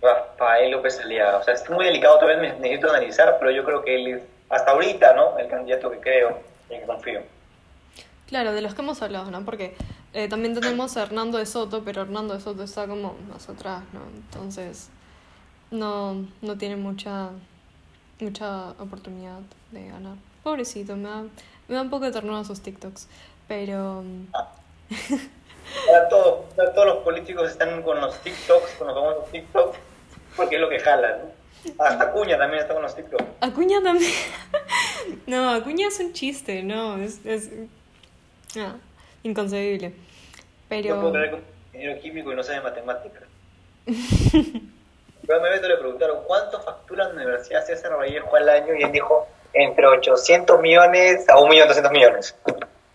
Rafael 0.00 0.70
López 0.70 1.00
Aliaga. 1.00 1.38
O 1.38 1.42
sea, 1.42 1.54
es 1.54 1.68
muy 1.68 1.84
delicado, 1.84 2.20
todavía 2.20 2.52
necesito 2.52 2.90
analizar, 2.90 3.38
pero 3.40 3.50
yo 3.50 3.64
creo 3.64 3.82
que 3.82 3.96
él 3.96 4.06
es, 4.06 4.22
hasta 4.50 4.70
ahorita, 4.70 5.14
¿no? 5.14 5.36
El 5.36 5.48
candidato 5.48 5.90
que 5.90 5.98
creo 5.98 6.38
y 6.70 6.74
en 6.74 6.80
que 6.82 6.86
confío. 6.86 7.22
Claro, 8.28 8.52
de 8.52 8.60
los 8.60 8.74
que 8.74 8.82
hemos 8.82 9.02
hablado, 9.02 9.32
¿no? 9.32 9.44
Porque 9.44 9.76
eh, 10.16 10.28
también 10.28 10.54
tenemos 10.54 10.96
a 10.96 11.02
Hernando 11.02 11.36
de 11.36 11.44
Soto, 11.44 11.82
pero 11.84 12.00
Hernando 12.00 12.32
de 12.32 12.40
Soto 12.40 12.62
está 12.62 12.86
como 12.86 13.14
más 13.30 13.50
atrás, 13.50 13.82
¿no? 13.92 14.00
Entonces, 14.14 14.88
no, 15.70 16.26
no 16.40 16.56
tiene 16.56 16.76
mucha, 16.76 17.32
mucha 18.18 18.70
oportunidad 18.78 19.40
de 19.72 19.88
ganar. 19.88 20.16
Pobrecito, 20.42 20.96
me 20.96 21.10
da, 21.10 21.22
me 21.68 21.74
da 21.74 21.82
un 21.82 21.90
poco 21.90 22.06
de 22.06 22.12
ternura 22.12 22.44
sus 22.44 22.62
TikToks, 22.62 23.08
pero... 23.46 24.04
Todos, 26.08 26.46
todos 26.56 26.86
los 26.86 26.96
políticos 27.04 27.50
están 27.50 27.82
con 27.82 28.00
los 28.00 28.18
TikToks, 28.22 28.72
con 28.78 28.86
los 28.86 28.96
famosos 28.96 29.30
TikToks, 29.30 29.78
porque 30.34 30.54
es 30.54 30.60
lo 30.62 30.70
que 30.70 30.78
jalan. 30.78 31.16
Hasta 31.78 32.04
Acuña 32.04 32.38
también 32.38 32.62
está 32.62 32.72
con 32.72 32.84
los 32.84 32.96
TikToks. 32.96 33.24
Acuña 33.42 33.82
también. 33.82 34.12
no, 35.26 35.50
Acuña 35.50 35.88
es 35.88 36.00
un 36.00 36.14
chiste, 36.14 36.62
no, 36.62 36.96
es, 36.96 37.20
es 37.26 37.50
ah, 38.56 38.76
inconcebible. 39.22 40.05
Pero... 40.68 40.96
No 40.96 41.10
puedo 41.10 41.12
que 41.12 41.34
un 41.34 41.44
ingeniero 41.66 42.00
químico 42.00 42.32
y 42.32 42.36
no 42.36 42.42
sabe 42.42 42.60
matemáticas. 42.60 43.22
Pero 45.26 45.40
me 45.40 45.50
le 45.50 45.76
preguntaron, 45.76 46.18
¿cuánto 46.24 46.60
factura 46.60 47.04
la 47.08 47.14
Universidad 47.14 47.64
César 47.64 47.96
Vallejo 47.96 48.34
al 48.36 48.48
año? 48.48 48.74
Y 48.74 48.84
él 48.84 48.92
dijo, 48.92 49.26
entre 49.52 49.86
800 49.86 50.60
millones 50.60 51.28
a 51.28 51.34
1.200.000 51.34 51.90
millones. 51.90 52.36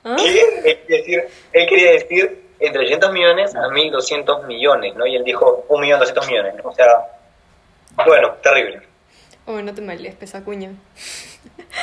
¿Ah? 0.04 0.16
¿Qué? 0.18 0.62
Él 0.64 0.80
quería 0.86 0.98
decir, 0.98 1.28
él 1.52 1.68
quería 1.68 1.92
decir 1.92 2.50
entre 2.60 2.82
800 2.84 3.12
millones 3.12 3.56
a 3.56 3.68
1200 3.70 4.46
millones, 4.46 4.96
¿no? 4.96 5.06
Y 5.06 5.16
él 5.16 5.24
dijo 5.24 5.66
1.200.000 5.68 6.28
millones, 6.28 6.56
¿no? 6.64 6.70
O 6.70 6.74
sea, 6.74 6.86
bueno, 8.06 8.34
terrible. 8.42 8.82
Oh, 9.46 9.62
no 9.62 9.74
te 9.74 9.82
males, 9.82 10.16
pesacuña. 10.16 10.72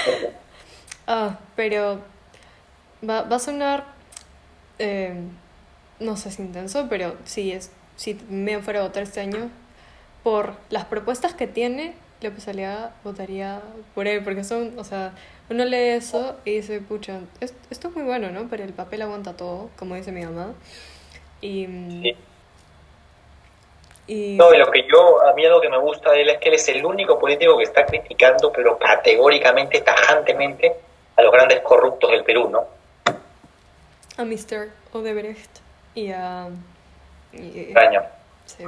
ah, 1.06 1.38
pero 1.56 2.00
va, 3.08 3.22
va 3.22 3.36
a 3.36 3.40
sonar, 3.40 3.84
eh, 4.78 5.14
no 6.00 6.16
sé 6.16 6.30
si 6.30 6.42
intenso, 6.42 6.86
pero 6.88 7.16
sí, 7.24 7.52
es, 7.52 7.70
si 7.96 8.18
me 8.28 8.60
fuera 8.60 8.80
a 8.80 8.82
votar 8.84 9.02
este 9.02 9.20
año, 9.20 9.50
por 10.22 10.54
las 10.70 10.84
propuestas 10.84 11.34
que 11.34 11.46
tiene, 11.46 11.94
López 12.20 12.48
Aliaga 12.48 12.92
votaría 13.04 13.60
por 13.94 14.06
él, 14.06 14.22
porque 14.24 14.44
son, 14.44 14.78
o 14.78 14.84
sea, 14.84 15.12
uno 15.50 15.64
lee 15.64 15.90
eso 15.90 16.36
y 16.44 16.56
dice, 16.56 16.80
pucha, 16.80 17.20
esto 17.40 17.88
es 17.88 17.94
muy 17.94 18.04
bueno, 18.04 18.30
¿no? 18.30 18.48
Pero 18.48 18.64
el 18.64 18.72
papel 18.72 19.02
aguanta 19.02 19.36
todo, 19.36 19.70
como 19.76 19.94
dice 19.94 20.12
mi 20.12 20.24
mamá. 20.24 20.52
Y, 21.40 21.66
sí. 22.02 22.16
y... 24.08 24.36
No, 24.36 24.52
y 24.52 24.58
lo 24.58 24.70
que 24.70 24.84
yo, 24.90 25.24
a 25.26 25.32
mí 25.34 25.46
lo 25.46 25.60
que 25.60 25.68
me 25.68 25.78
gusta 25.78 26.10
de 26.10 26.22
él 26.22 26.28
es 26.30 26.38
que 26.38 26.48
él 26.48 26.56
es 26.56 26.68
el 26.68 26.84
único 26.84 27.18
político 27.18 27.56
que 27.56 27.64
está 27.64 27.86
criticando, 27.86 28.52
pero 28.52 28.78
categóricamente, 28.78 29.80
tajantemente, 29.80 30.74
a 31.16 31.22
los 31.22 31.32
grandes 31.32 31.60
corruptos 31.60 32.10
del 32.10 32.24
Perú, 32.24 32.48
¿no? 32.50 32.66
A 34.16 34.24
Mr. 34.24 34.70
Odebrecht 34.92 35.67
y 35.98 36.12
a... 36.12 36.48
Y, 37.32 37.74
Sí. 38.46 38.64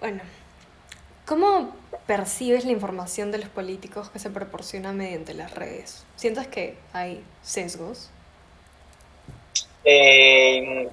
Bueno, 0.00 0.20
¿cómo 1.26 1.74
percibes 2.06 2.66
la 2.66 2.72
información 2.72 3.32
de 3.32 3.38
los 3.38 3.48
políticos 3.48 4.10
que 4.10 4.18
se 4.18 4.28
proporciona 4.28 4.92
mediante 4.92 5.32
las 5.32 5.54
redes? 5.54 6.04
¿Sientes 6.16 6.46
que 6.48 6.76
hay 6.92 7.24
sesgos? 7.42 8.10
Eh, 9.84 10.88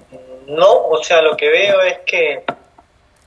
no, 0.46 0.86
o 0.88 1.02
sea, 1.04 1.20
lo 1.20 1.36
que 1.36 1.48
veo 1.50 1.82
es 1.82 1.98
que 2.06 2.44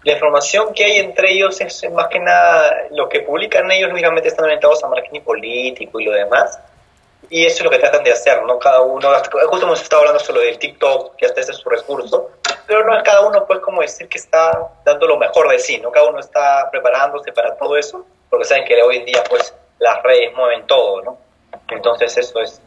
la 0.04 0.14
información 0.14 0.74
que 0.74 0.84
hay 0.84 0.98
entre 0.98 1.32
ellos 1.32 1.62
es 1.62 1.90
más 1.92 2.08
que 2.08 2.20
nada 2.20 2.88
lo 2.90 3.08
que 3.08 3.20
publican 3.20 3.70
ellos, 3.72 3.90
lógicamente 3.90 4.30
están 4.30 4.46
orientados 4.46 4.84
a 4.84 4.88
marketing 4.88 5.22
político 5.22 6.00
y 6.00 6.06
lo 6.06 6.12
demás. 6.12 6.60
Y 7.32 7.46
eso 7.46 7.60
es 7.60 7.64
lo 7.64 7.70
que 7.70 7.80
tratan 7.80 8.04
de 8.04 8.12
hacer, 8.12 8.44
¿no? 8.44 8.60
Cada 8.60 8.82
uno, 8.82 9.08
justo 9.48 9.66
hemos 9.66 9.82
estado 9.82 10.02
hablando 10.02 10.20
solo 10.20 10.42
del 10.42 10.60
TikTok, 10.60 11.16
que 11.16 11.26
hasta 11.26 11.40
es 11.40 11.48
su 11.48 11.70
recurso, 11.70 12.30
pero 12.68 12.86
no 12.86 12.98
es 12.98 13.04
cada 13.04 13.26
uno, 13.26 13.48
pues, 13.48 13.60
como 13.62 13.80
decir 13.80 14.10
que 14.10 14.18
está 14.18 14.70
dando 14.84 15.08
lo 15.08 15.18
mejor 15.18 15.50
de 15.50 15.58
sí, 15.58 15.80
¿no? 15.80 15.92
Cada 15.92 16.10
uno 16.10 16.20
está 16.20 16.70
preparándose 16.70 17.32
para 17.32 17.56
todo 17.56 17.78
eso, 17.78 18.06
porque 18.30 18.44
saben 18.44 18.66
que 18.66 18.84
hoy 18.84 18.98
en 18.98 19.06
día, 19.06 19.24
pues, 19.30 19.56
las 19.80 20.04
redes 20.04 20.36
mueven 20.36 20.68
todo, 20.68 21.02
¿no? 21.04 21.18
Entonces, 21.70 22.18
eso 22.18 22.42
es. 22.42 22.62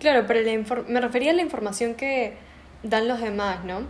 Claro, 0.00 0.24
pero 0.26 0.40
me 0.88 1.00
refería 1.00 1.30
a 1.30 1.34
la 1.34 1.42
información 1.42 1.94
que 1.94 2.36
dan 2.82 3.06
los 3.06 3.20
demás, 3.20 3.62
¿no? 3.62 3.82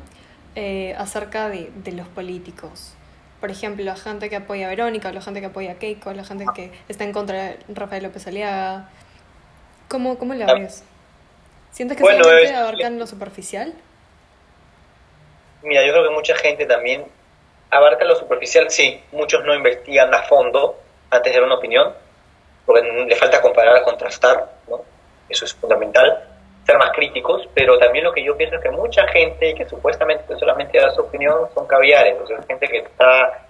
Eh, 0.54 0.94
acerca 0.98 1.48
de, 1.48 1.70
de 1.74 1.92
los 1.92 2.08
políticos 2.08 2.92
por 3.40 3.50
ejemplo, 3.50 3.84
la 3.84 3.96
gente 3.96 4.28
que 4.28 4.36
apoya 4.36 4.66
a 4.66 4.68
Verónica, 4.70 5.12
la 5.12 5.20
gente 5.20 5.40
que 5.40 5.46
apoya 5.46 5.72
a 5.72 5.74
Keiko, 5.76 6.12
la 6.12 6.24
gente 6.24 6.44
que 6.54 6.72
está 6.88 7.04
en 7.04 7.12
contra 7.12 7.36
de 7.36 7.58
Rafael 7.68 8.02
López 8.02 8.26
Aliaga. 8.26 8.88
¿Cómo, 9.88 10.18
cómo 10.18 10.34
la 10.34 10.46
ah. 10.46 10.54
ves? 10.54 10.84
¿Sientes 11.70 11.96
que 11.96 12.02
bueno, 12.02 12.24
solamente 12.24 12.54
abarcan 12.54 12.98
lo 12.98 13.06
superficial? 13.06 13.74
Mira, 15.62 15.84
yo 15.84 15.92
creo 15.92 16.08
que 16.08 16.14
mucha 16.14 16.36
gente 16.36 16.66
también 16.66 17.04
abarca 17.70 18.04
lo 18.04 18.16
superficial, 18.16 18.70
sí. 18.70 19.02
Muchos 19.12 19.44
no 19.44 19.54
investigan 19.54 20.12
a 20.14 20.22
fondo 20.22 20.78
antes 21.10 21.32
de 21.32 21.38
dar 21.38 21.46
una 21.46 21.56
opinión, 21.56 21.94
porque 22.64 22.82
le 22.82 23.16
falta 23.16 23.40
comparar, 23.40 23.82
contrastar, 23.82 24.50
¿no? 24.68 24.82
Eso 25.28 25.44
es 25.44 25.54
fundamental 25.54 26.24
ser 26.64 26.76
más 26.76 26.90
críticos, 26.92 27.48
pero 27.54 27.78
también 27.78 28.04
lo 28.04 28.12
que 28.12 28.22
yo 28.22 28.36
pienso 28.36 28.56
es 28.56 28.62
que 28.62 28.70
mucha 28.70 29.06
gente 29.08 29.54
que 29.54 29.66
supuestamente 29.66 30.36
solamente 30.38 30.78
da 30.78 30.90
su 30.90 31.00
opinión 31.00 31.48
son 31.54 31.66
caviares, 31.66 32.20
o 32.22 32.26
sea, 32.26 32.42
gente 32.42 32.68
que 32.68 32.78
está 32.78 33.46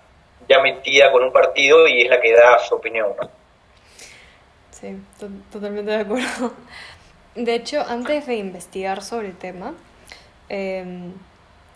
ya 0.49 0.61
metida 0.61 1.11
con 1.11 1.25
un 1.25 1.33
partido 1.33 1.89
y 1.89 2.03
es 2.03 2.09
la 2.09 2.21
que 2.21 2.33
da 2.33 2.59
su 2.61 2.77
opinión, 2.77 3.13
¿no? 3.21 3.29
Sí, 4.81 4.97
totalmente 5.51 5.91
de 5.91 5.97
acuerdo. 5.97 6.53
De 7.35 7.55
hecho, 7.55 7.85
antes 7.89 8.27
de 8.27 8.37
investigar 8.37 9.03
sobre 9.03 9.29
el 9.29 9.37
tema, 9.37 9.75
em, 10.49 11.13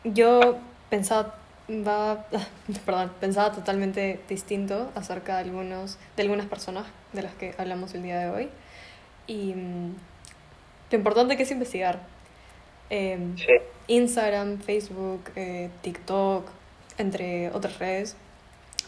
yo 0.04 0.58
pensaba, 0.90 1.36
va, 1.68 2.26
perdón, 2.84 3.12
pensaba 3.20 3.52
totalmente 3.52 4.20
distinto 4.28 4.90
acerca 4.94 5.36
de, 5.36 5.44
algunos, 5.44 5.98
de 6.16 6.22
algunas 6.22 6.46
personas 6.46 6.86
de 7.12 7.22
las 7.22 7.34
que 7.34 7.54
hablamos 7.58 7.94
el 7.94 8.02
día 8.02 8.18
de 8.18 8.30
hoy. 8.30 8.48
Y 9.26 9.54
lo 10.90 10.98
importante 10.98 11.36
que 11.36 11.44
es 11.44 11.50
investigar. 11.50 12.00
Em, 12.90 13.36
Instagram, 13.88 14.58
Facebook, 14.58 15.30
eh, 15.36 15.70
TikTok, 15.82 16.48
entre 16.98 17.50
otras 17.50 17.78
redes, 17.78 18.16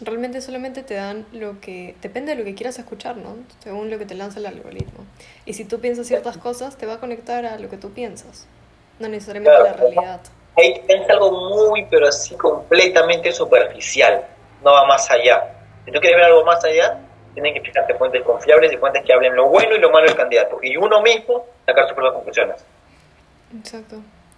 realmente 0.01 0.40
solamente 0.40 0.82
te 0.82 0.95
dan 0.95 1.26
lo 1.32 1.61
que, 1.61 1.95
depende 2.03 2.32
de 2.32 2.38
lo 2.38 2.45
que 2.45 2.55
quieras 2.55 2.78
escuchar, 2.78 3.16
¿no? 3.16 3.36
Según 3.61 3.90
lo 3.90 3.99
que 3.99 4.07
te 4.07 4.14
lanza 4.14 4.38
el 4.38 4.47
algoritmo. 4.47 5.05
Y 5.45 5.55
si 5.55 5.64
tú 5.64 5.80
piensas 5.80 6.07
ciertas 6.07 6.36
cosas, 6.36 6.76
te 6.76 6.86
va 6.86 6.95
a 6.95 7.01
conectar 7.01 7.47
a 7.47 7.59
lo 7.59 7.68
que 7.68 7.76
tú 7.76 7.92
piensas, 7.92 8.47
no 8.99 9.09
necesariamente 9.09 9.57
a 9.57 9.62
la 9.62 9.72
realidad. 9.72 10.20
Ahí 10.57 10.80
es 10.88 11.11
algo 11.11 11.32
muy, 11.32 11.84
pero 11.90 12.09
así 12.09 12.34
completamente 12.36 13.32
superficial, 13.32 14.24
no 14.62 14.72
va 14.72 14.86
más 14.86 15.11
allá. 15.11 15.42
Si 15.84 15.92
tú 15.92 16.01
quieres 16.01 16.16
ver 16.16 16.26
algo 16.26 16.45
más 16.45 16.64
allá, 16.64 16.99
tienen 17.34 17.53
que 17.53 17.61
fijarte 17.61 17.95
fuentes 17.95 18.22
confiables 18.22 18.72
y 18.72 18.76
fuentes 18.76 19.05
que 19.05 19.12
hablen 19.12 19.34
lo 19.34 19.49
bueno 19.49 19.74
y 19.74 19.80
lo 19.80 19.90
malo 19.90 20.07
del 20.07 20.16
candidato. 20.16 20.59
Y 20.62 20.76
uno 20.76 21.03
mismo 21.03 21.45
sacar 21.66 21.86
sus 21.86 21.95
propias 21.95 22.14
conclusiones. 22.14 22.64
Exacto. 23.59 23.97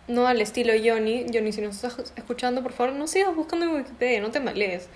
no 0.09 0.27
al 0.27 0.41
estilo 0.41 0.73
Johnny. 0.73 1.27
Johnny, 1.33 1.53
si 1.53 1.61
nos 1.61 1.77
estás 1.77 2.13
escuchando, 2.17 2.63
por 2.63 2.73
favor, 2.73 2.95
no 2.95 3.07
sigas 3.07 3.35
buscando 3.35 3.67
en 3.67 3.77
Wikipedia, 3.77 4.21
no 4.21 4.31
te 4.31 4.41
malees. 4.41 4.89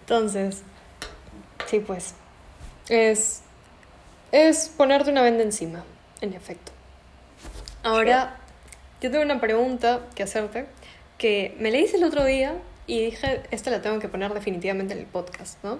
Entonces, 0.00 0.62
sí, 1.66 1.80
pues, 1.80 2.14
es, 2.88 3.42
es 4.32 4.68
ponerte 4.76 5.10
una 5.10 5.22
venda 5.22 5.42
encima, 5.42 5.84
en 6.20 6.34
efecto. 6.34 6.72
Ahora, 7.82 8.36
yo 9.00 9.10
tengo 9.10 9.24
una 9.24 9.40
pregunta 9.40 10.02
que 10.14 10.22
hacerte, 10.22 10.66
que 11.18 11.56
me 11.58 11.70
la 11.70 11.78
hice 11.78 11.96
el 11.96 12.04
otro 12.04 12.24
día 12.24 12.54
y 12.86 13.04
dije, 13.06 13.42
esta 13.50 13.70
la 13.70 13.82
tengo 13.82 13.98
que 13.98 14.08
poner 14.08 14.32
definitivamente 14.34 14.94
en 14.94 15.00
el 15.00 15.06
podcast, 15.06 15.62
¿no? 15.64 15.78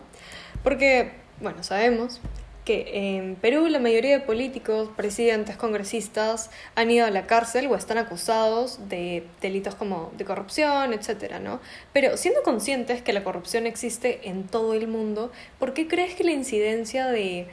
Porque, 0.62 1.12
bueno, 1.40 1.62
sabemos 1.62 2.20
que 2.64 3.16
en 3.16 3.34
Perú 3.36 3.66
la 3.68 3.80
mayoría 3.80 4.18
de 4.18 4.24
políticos, 4.24 4.88
presidentes, 4.96 5.56
congresistas 5.56 6.50
han 6.76 6.90
ido 6.90 7.06
a 7.06 7.10
la 7.10 7.26
cárcel 7.26 7.66
o 7.66 7.74
están 7.74 7.98
acusados 7.98 8.88
de 8.88 9.24
delitos 9.40 9.74
como 9.74 10.12
de 10.16 10.24
corrupción, 10.24 10.92
etcétera, 10.92 11.40
¿no? 11.40 11.60
Pero 11.92 12.16
siendo 12.16 12.42
conscientes 12.42 13.02
que 13.02 13.12
la 13.12 13.24
corrupción 13.24 13.66
existe 13.66 14.28
en 14.28 14.46
todo 14.46 14.74
el 14.74 14.86
mundo, 14.86 15.32
¿por 15.58 15.74
qué 15.74 15.88
crees 15.88 16.14
que 16.14 16.22
la 16.22 16.32
incidencia 16.32 17.08
de, 17.08 17.48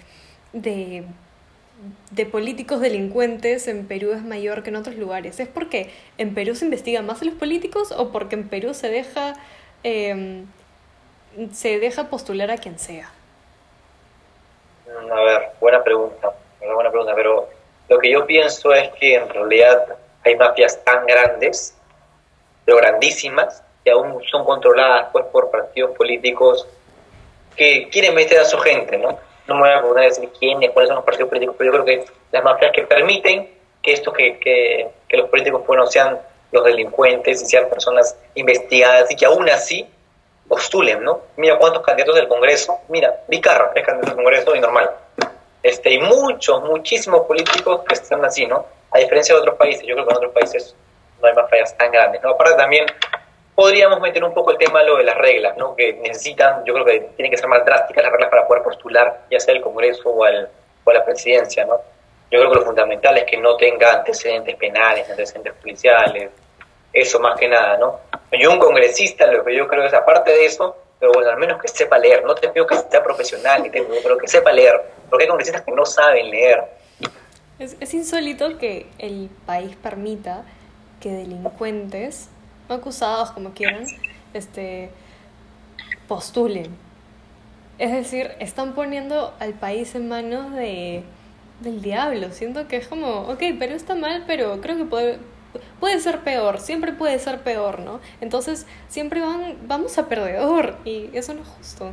de, 0.53 1.05
de 2.11 2.25
políticos 2.27 2.79
delincuentes 2.79 3.67
en 3.67 3.87
Perú 3.87 4.11
es 4.11 4.23
mayor 4.23 4.61
que 4.61 4.69
en 4.69 4.75
otros 4.75 4.95
lugares? 4.95 5.39
¿Es 5.39 5.47
porque 5.47 5.89
en 6.19 6.35
Perú 6.35 6.53
se 6.53 6.65
investiga 6.65 7.01
más 7.01 7.23
a 7.23 7.25
los 7.25 7.33
políticos 7.33 7.91
o 7.97 8.11
porque 8.11 8.35
en 8.35 8.47
Perú 8.47 8.75
se 8.75 8.89
deja, 8.89 9.33
eh, 9.83 10.43
se 11.51 11.79
deja 11.79 12.11
postular 12.11 12.51
a 12.51 12.57
quien 12.57 12.77
sea? 12.77 13.11
A 15.11 15.21
ver, 15.21 15.49
buena 15.59 15.83
pregunta, 15.83 16.31
una 16.61 16.73
buena 16.73 16.89
pregunta, 16.89 17.13
pero 17.15 17.49
lo 17.87 17.99
que 17.99 18.11
yo 18.11 18.25
pienso 18.25 18.73
es 18.73 18.89
que 18.99 19.15
en 19.15 19.29
realidad 19.29 19.97
hay 20.23 20.35
mafias 20.35 20.83
tan 20.83 21.05
grandes, 21.05 21.75
pero 22.65 22.77
grandísimas, 22.77 23.63
que 23.83 23.91
aún 23.91 24.21
son 24.29 24.43
controladas 24.43 25.07
pues 25.11 25.25
por 25.25 25.49
partidos 25.49 25.95
políticos 25.97 26.67
que 27.55 27.89
quieren 27.89 28.13
meter 28.13 28.39
a 28.39 28.45
su 28.45 28.57
gente, 28.59 28.97
¿no? 28.97 29.17
No 29.47 29.55
me 29.55 29.61
voy 29.61 29.71
a 29.71 29.81
poner 29.81 30.03
a 30.03 30.07
decir 30.07 30.29
quiénes, 30.37 30.69
cuáles 30.71 30.89
son 30.89 30.97
los 30.97 31.05
partidos 31.05 31.29
políticos, 31.29 31.55
pero 31.57 31.71
yo 31.71 31.83
creo 31.83 31.85
que 31.85 32.11
las 32.31 32.43
mafias 32.43 32.71
que 32.71 32.83
permiten 32.83 33.49
que 33.81 33.93
estos 33.93 34.13
que, 34.13 34.37
que, 34.37 34.89
que 35.07 35.17
los 35.17 35.29
políticos 35.29 35.65
bueno, 35.65 35.87
sean 35.87 36.19
los 36.51 36.63
delincuentes 36.63 37.41
y 37.41 37.45
sean 37.45 37.67
personas 37.69 38.15
investigadas 38.35 39.09
y 39.11 39.15
que 39.15 39.25
aún 39.25 39.49
así 39.49 39.87
postulen, 40.49 41.03
¿no? 41.03 41.21
Mira 41.37 41.57
cuántos 41.57 41.83
candidatos 41.83 42.15
del 42.15 42.27
Congreso, 42.27 42.79
mira, 42.89 43.21
Vicarra 43.27 43.71
es 43.75 43.85
candidato 43.85 44.15
del 44.15 44.23
Congreso 44.25 44.55
y 44.55 44.59
normal. 44.59 44.89
Este, 45.61 45.91
y 45.91 45.99
muchos, 45.99 46.61
muchísimos 46.63 47.21
políticos 47.21 47.81
que 47.87 47.93
están 47.93 48.25
así, 48.25 48.45
¿no? 48.45 48.65
A 48.91 48.97
diferencia 48.97 49.35
de 49.35 49.41
otros 49.41 49.55
países, 49.55 49.83
yo 49.85 49.93
creo 49.93 50.07
que 50.07 50.11
en 50.11 50.17
otros 50.17 50.33
países 50.33 50.75
no 51.21 51.27
hay 51.27 51.35
más 51.35 51.49
fallas 51.49 51.77
tan 51.77 51.91
grandes, 51.91 52.21
¿no? 52.23 52.31
Aparte 52.31 52.55
también 52.55 52.85
podríamos 53.53 53.99
meter 53.99 54.23
un 54.23 54.33
poco 54.33 54.51
el 54.51 54.57
tema 54.57 54.81
lo 54.83 54.97
de 54.97 55.03
las 55.03 55.17
reglas, 55.17 55.55
¿no? 55.57 55.75
Que 55.75 55.93
necesitan, 55.93 56.63
yo 56.65 56.73
creo 56.73 56.85
que 56.85 56.99
tienen 57.15 57.31
que 57.31 57.37
ser 57.37 57.47
más 57.47 57.63
drásticas 57.63 58.03
las 58.03 58.11
reglas 58.11 58.29
para 58.29 58.47
poder 58.47 58.63
postular, 58.63 59.21
ya 59.29 59.39
sea 59.39 59.53
al 59.53 59.61
Congreso 59.61 60.09
o, 60.09 60.23
al, 60.23 60.49
o 60.83 60.89
a 60.89 60.93
la 60.93 61.05
presidencia, 61.05 61.65
¿no? 61.65 61.75
Yo 62.31 62.39
creo 62.39 62.51
que 62.51 62.59
lo 62.59 62.65
fundamental 62.65 63.17
es 63.17 63.25
que 63.25 63.37
no 63.37 63.55
tenga 63.57 63.91
antecedentes 63.93 64.55
penales, 64.55 65.09
antecedentes 65.09 65.53
policiales, 65.53 66.29
eso 66.93 67.19
más 67.19 67.39
que 67.39 67.47
nada, 67.47 67.77
¿no? 67.77 67.99
Yo 68.31 68.51
un 68.51 68.59
congresista, 68.59 69.27
lo 69.31 69.43
que 69.43 69.55
yo 69.55 69.67
creo 69.67 69.85
es 69.85 69.93
aparte 69.93 70.31
de 70.31 70.45
eso, 70.45 70.75
pero 70.99 71.11
bueno, 71.13 71.29
al 71.29 71.37
menos 71.37 71.61
que 71.61 71.67
sepa 71.67 71.97
leer, 71.97 72.23
no 72.23 72.35
te 72.35 72.49
pido 72.49 72.67
que 72.67 72.75
sea 72.75 73.03
profesional, 73.03 73.63
te 73.63 73.69
pido, 73.69 73.87
pero 74.03 74.17
que 74.17 74.27
sepa 74.27 74.51
leer, 74.51 74.81
porque 75.09 75.23
hay 75.23 75.29
congresistas 75.29 75.63
que 75.63 75.71
no 75.71 75.85
saben 75.85 76.29
leer. 76.29 76.63
Es, 77.57 77.75
es 77.79 77.93
insólito 77.93 78.57
que 78.57 78.87
el 78.99 79.29
país 79.45 79.75
permita 79.75 80.43
que 80.99 81.11
delincuentes, 81.11 82.29
o 82.67 82.73
acusados 82.73 83.31
como 83.31 83.53
quieran, 83.53 83.85
este, 84.33 84.89
postulen. 86.07 86.77
Es 87.77 87.91
decir, 87.91 88.31
están 88.39 88.73
poniendo 88.73 89.33
al 89.39 89.53
país 89.53 89.95
en 89.95 90.09
manos 90.09 90.53
de, 90.53 91.03
del 91.61 91.81
diablo. 91.81 92.31
Siento 92.31 92.67
que 92.67 92.77
es 92.77 92.87
como, 92.87 93.21
ok, 93.29 93.41
pero 93.57 93.73
está 93.73 93.95
mal, 93.95 94.25
pero 94.27 94.59
creo 94.59 94.77
que 94.77 94.85
puede, 94.85 95.19
puede 95.79 95.99
ser 95.99 96.19
peor, 96.19 96.59
siempre 96.59 96.93
puede 96.93 97.19
ser 97.19 97.41
peor, 97.41 97.79
¿no? 97.79 97.99
Entonces, 98.21 98.65
siempre 98.87 99.21
van, 99.21 99.57
vamos 99.63 99.97
a 99.97 100.07
perdedor 100.07 100.75
y 100.85 101.09
eso 101.13 101.33
no 101.33 101.41
es 101.41 101.47
justo. 101.47 101.91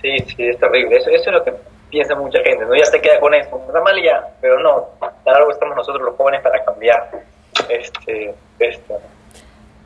Sí, 0.00 0.18
sí, 0.36 0.48
es 0.48 0.58
terrible. 0.58 0.96
Eso, 0.96 1.10
eso 1.10 1.30
es 1.30 1.32
lo 1.32 1.44
que 1.44 1.54
piensa 1.90 2.14
mucha 2.14 2.40
gente, 2.42 2.64
¿no? 2.64 2.74
Ya 2.74 2.86
se 2.86 3.00
queda 3.00 3.20
con 3.20 3.34
eso, 3.34 3.62
está 3.66 3.80
mal 3.80 4.02
ya, 4.02 4.28
pero 4.40 4.60
no, 4.60 4.88
para 4.98 5.38
algo 5.38 5.50
estamos 5.50 5.76
nosotros 5.76 6.02
los 6.02 6.16
jóvenes 6.16 6.40
para 6.40 6.64
cambiar 6.64 7.24
este, 7.68 8.34
esto. 8.58 9.00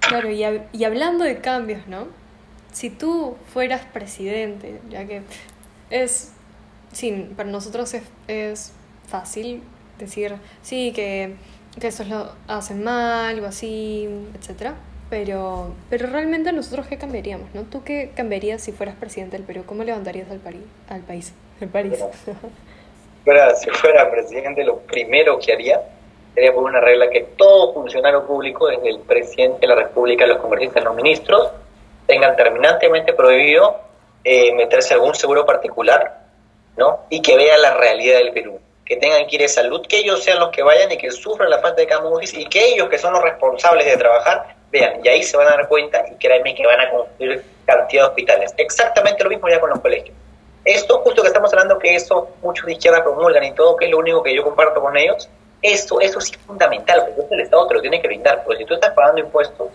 Claro, 0.01 0.31
y, 0.31 0.41
hab- 0.43 0.67
y 0.73 0.85
hablando 0.85 1.25
de 1.25 1.39
cambios, 1.41 1.87
¿no? 1.89 2.07
Si 2.73 2.91
tú 2.91 3.37
fueras 3.53 3.83
presidente, 3.93 4.81
ya 4.89 5.05
que 5.07 5.23
es, 5.91 6.33
sí, 6.93 7.33
para 7.37 7.49
nosotros 7.51 7.93
es, 7.95 8.05
es 8.29 8.73
fácil 9.09 9.63
decir, 9.99 10.37
sí, 10.63 10.93
que, 10.95 11.35
que 11.81 11.89
eso 11.89 12.05
lo 12.05 12.29
hacen 12.49 12.83
mal 12.83 13.39
o 13.41 13.47
así, 13.47 14.09
etcétera. 14.39 14.75
Pero, 15.09 15.71
pero 15.89 16.09
realmente 16.09 16.53
nosotros 16.53 16.87
qué 16.89 16.99
cambiaríamos, 16.99 17.55
¿no? 17.55 17.63
¿Tú 17.63 17.85
qué 17.85 18.11
cambiarías 18.17 18.61
si 18.61 18.73
fueras 18.73 18.97
presidente 18.97 19.37
del 19.37 19.47
Perú? 19.47 19.63
¿Cómo 19.65 19.85
levantarías 19.85 20.29
al, 20.31 20.41
Pari- 20.41 20.65
al 20.89 21.03
país? 21.03 21.33
París. 21.73 22.05
Fuera, 23.25 23.55
si 23.55 23.71
fuera 23.71 24.11
presidente, 24.11 24.65
lo 24.65 24.79
primero 24.81 25.39
que 25.39 25.53
haría 25.53 25.81
sería 26.35 26.53
poner 26.53 26.71
una 26.71 26.81
regla 26.81 27.09
que 27.09 27.21
todo 27.37 27.73
funcionario 27.73 28.27
público, 28.27 28.67
desde 28.69 28.89
el 28.91 28.99
presidente 29.01 29.61
de 29.61 29.67
la 29.69 29.75
República, 29.77 30.27
los 30.27 30.39
congresistas, 30.39 30.85
los 30.85 30.95
ministros, 30.95 31.51
tengan 32.07 32.37
terminantemente 32.37 33.13
prohibido 33.15 33.81
eh, 34.23 34.53
meterse 34.55 34.95
algún 34.95 35.15
seguro 35.15 35.47
particular, 35.47 36.25
¿no? 36.77 37.01
Y 37.11 37.23
que 37.23 37.37
vean 37.37 37.63
la 37.63 37.75
realidad 37.75 38.19
del 38.19 38.33
Perú. 38.33 38.59
Que 38.87 38.97
tengan 38.97 39.27
que 39.27 39.35
ir 39.35 39.43
de 39.43 39.49
salud, 39.49 39.85
que 39.87 39.99
ellos 39.99 40.23
sean 40.23 40.39
los 40.39 40.51
que 40.51 40.63
vayan 40.63 40.91
y 40.93 40.97
que 40.97 41.11
sufran 41.11 41.51
la 41.51 41.59
falta 41.59 41.81
de 41.81 41.87
cama 41.87 42.09
UCI 42.09 42.43
y 42.43 42.47
que 42.47 42.65
ellos, 42.65 42.89
que 42.89 42.99
son 42.99 43.13
los 43.13 43.23
responsables 43.23 43.85
de 43.85 43.97
trabajar, 43.97 44.55
vean. 44.71 45.05
Y 45.05 45.09
ahí 45.09 45.23
se 45.23 45.37
van 45.37 45.49
a 45.49 45.57
dar 45.57 45.69
cuenta 45.69 46.05
y 46.11 46.15
créanme 46.17 46.55
que 46.55 46.65
van 46.65 46.81
a 46.81 46.91
construir 46.91 47.45
cantidad 47.67 48.05
de 48.05 48.09
hospitales. 48.09 48.55
Exactamente 48.57 49.25
lo 49.25 49.31
mismo 49.31 49.49
ya 49.49 49.61
con 49.61 49.71
los 49.71 49.81
colegios. 49.81 50.17
Esto, 50.65 50.99
justo 51.01 51.23
que 51.23 51.29
estamos 51.29 51.53
hablando 51.53 51.79
que 51.79 51.95
eso 51.95 52.29
muchos 52.43 52.67
de 52.67 52.73
izquierda 52.73 53.03
promulgan 53.03 53.45
y 53.45 53.53
todo, 53.53 53.77
que 53.77 53.85
es 53.85 53.91
lo 53.91 53.99
único 53.99 54.23
que 54.23 54.35
yo 54.35 54.43
comparto 54.43 54.81
con 54.81 54.97
ellos, 54.97 55.29
eso, 55.63 56.01
eso 56.01 56.21
sí 56.21 56.33
es 56.33 56.39
fundamental, 56.39 57.07
porque 57.17 57.35
el 57.35 57.41
Estado 57.43 57.69
te 57.69 57.75
lo 57.75 57.81
tiene 57.81 58.01
que 58.01 58.09
brindar, 58.09 58.43
porque 58.45 58.59
si 58.59 58.65
tú 58.65 58.75
estás 58.75 58.93
pagando 58.93 59.21
impuestos, 59.21 59.69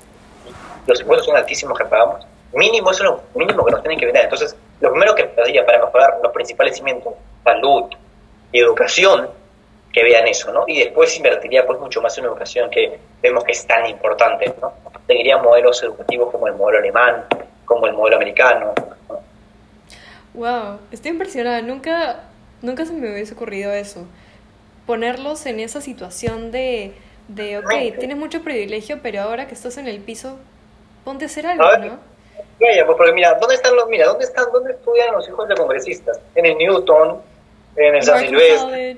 los 0.85 0.99
impuestos 0.99 1.27
son 1.27 1.37
altísimos 1.37 1.77
que 1.77 1.85
pagamos, 1.85 2.25
mínimo 2.53 2.91
eso 2.91 3.03
es 3.03 3.09
lo 3.09 3.21
mínimo 3.35 3.63
que 3.65 3.71
nos 3.71 3.81
tienen 3.81 3.99
que 3.99 4.05
brindar. 4.05 4.25
Entonces, 4.25 4.55
lo 4.81 4.91
primero 4.91 5.15
que 5.15 5.23
pasaría 5.25 5.65
para 5.65 5.79
mejorar 5.79 6.19
los 6.21 6.31
principales 6.33 6.75
cimientos, 6.75 7.13
salud 7.45 7.85
educación, 8.59 9.29
que 9.91 10.03
vean 10.03 10.27
eso, 10.27 10.51
¿no? 10.51 10.63
Y 10.67 10.79
después 10.79 11.15
invertiría 11.17 11.65
pues 11.65 11.79
mucho 11.79 12.01
más 12.01 12.17
en 12.17 12.25
educación, 12.25 12.69
que 12.69 12.99
vemos 13.21 13.43
que 13.43 13.51
es 13.51 13.65
tan 13.65 13.85
importante, 13.87 14.53
¿no? 14.61 14.73
Seguiría 15.07 15.37
modelos 15.37 15.81
educativos 15.83 16.31
como 16.31 16.47
el 16.47 16.53
modelo 16.53 16.79
alemán, 16.79 17.25
como 17.65 17.87
el 17.87 17.93
modelo 17.93 18.17
americano, 18.17 18.73
¿no? 18.77 18.91
Wow, 20.33 20.79
estoy 20.91 21.11
impresionada. 21.11 21.61
Nunca, 21.61 22.21
nunca 22.61 22.85
se 22.85 22.93
me 22.93 23.11
hubiese 23.11 23.33
ocurrido 23.33 23.73
eso. 23.73 24.05
Ponerlos 24.85 25.45
en 25.45 25.59
esa 25.59 25.81
situación 25.81 26.51
de, 26.51 26.93
de, 27.27 27.57
ok, 27.57 27.97
tienes 27.99 28.17
mucho 28.17 28.41
privilegio, 28.41 28.99
pero 29.03 29.21
ahora 29.21 29.47
que 29.47 29.53
estás 29.53 29.77
en 29.77 29.87
el 29.87 29.99
piso, 29.99 30.37
ponte 31.03 31.25
a 31.25 31.27
hacer 31.27 31.47
algo, 31.47 31.65
A 31.65 31.77
¿no? 31.77 31.99
Vaya, 32.59 32.85
pues 32.85 32.97
porque 32.97 33.13
mira, 33.13 33.37
¿dónde 33.39 33.55
están 33.55 33.75
los, 33.75 33.87
mira, 33.89 34.05
dónde 34.05 34.23
están, 34.23 34.45
dónde 34.53 34.73
estudian 34.73 35.11
los 35.13 35.27
hijos 35.27 35.47
de 35.47 35.55
congresistas? 35.55 36.19
En 36.35 36.45
el 36.45 36.57
Newton, 36.57 37.19
en 37.75 37.95
el 37.95 38.03
San 38.03 38.19
Silvestre. 38.19 38.97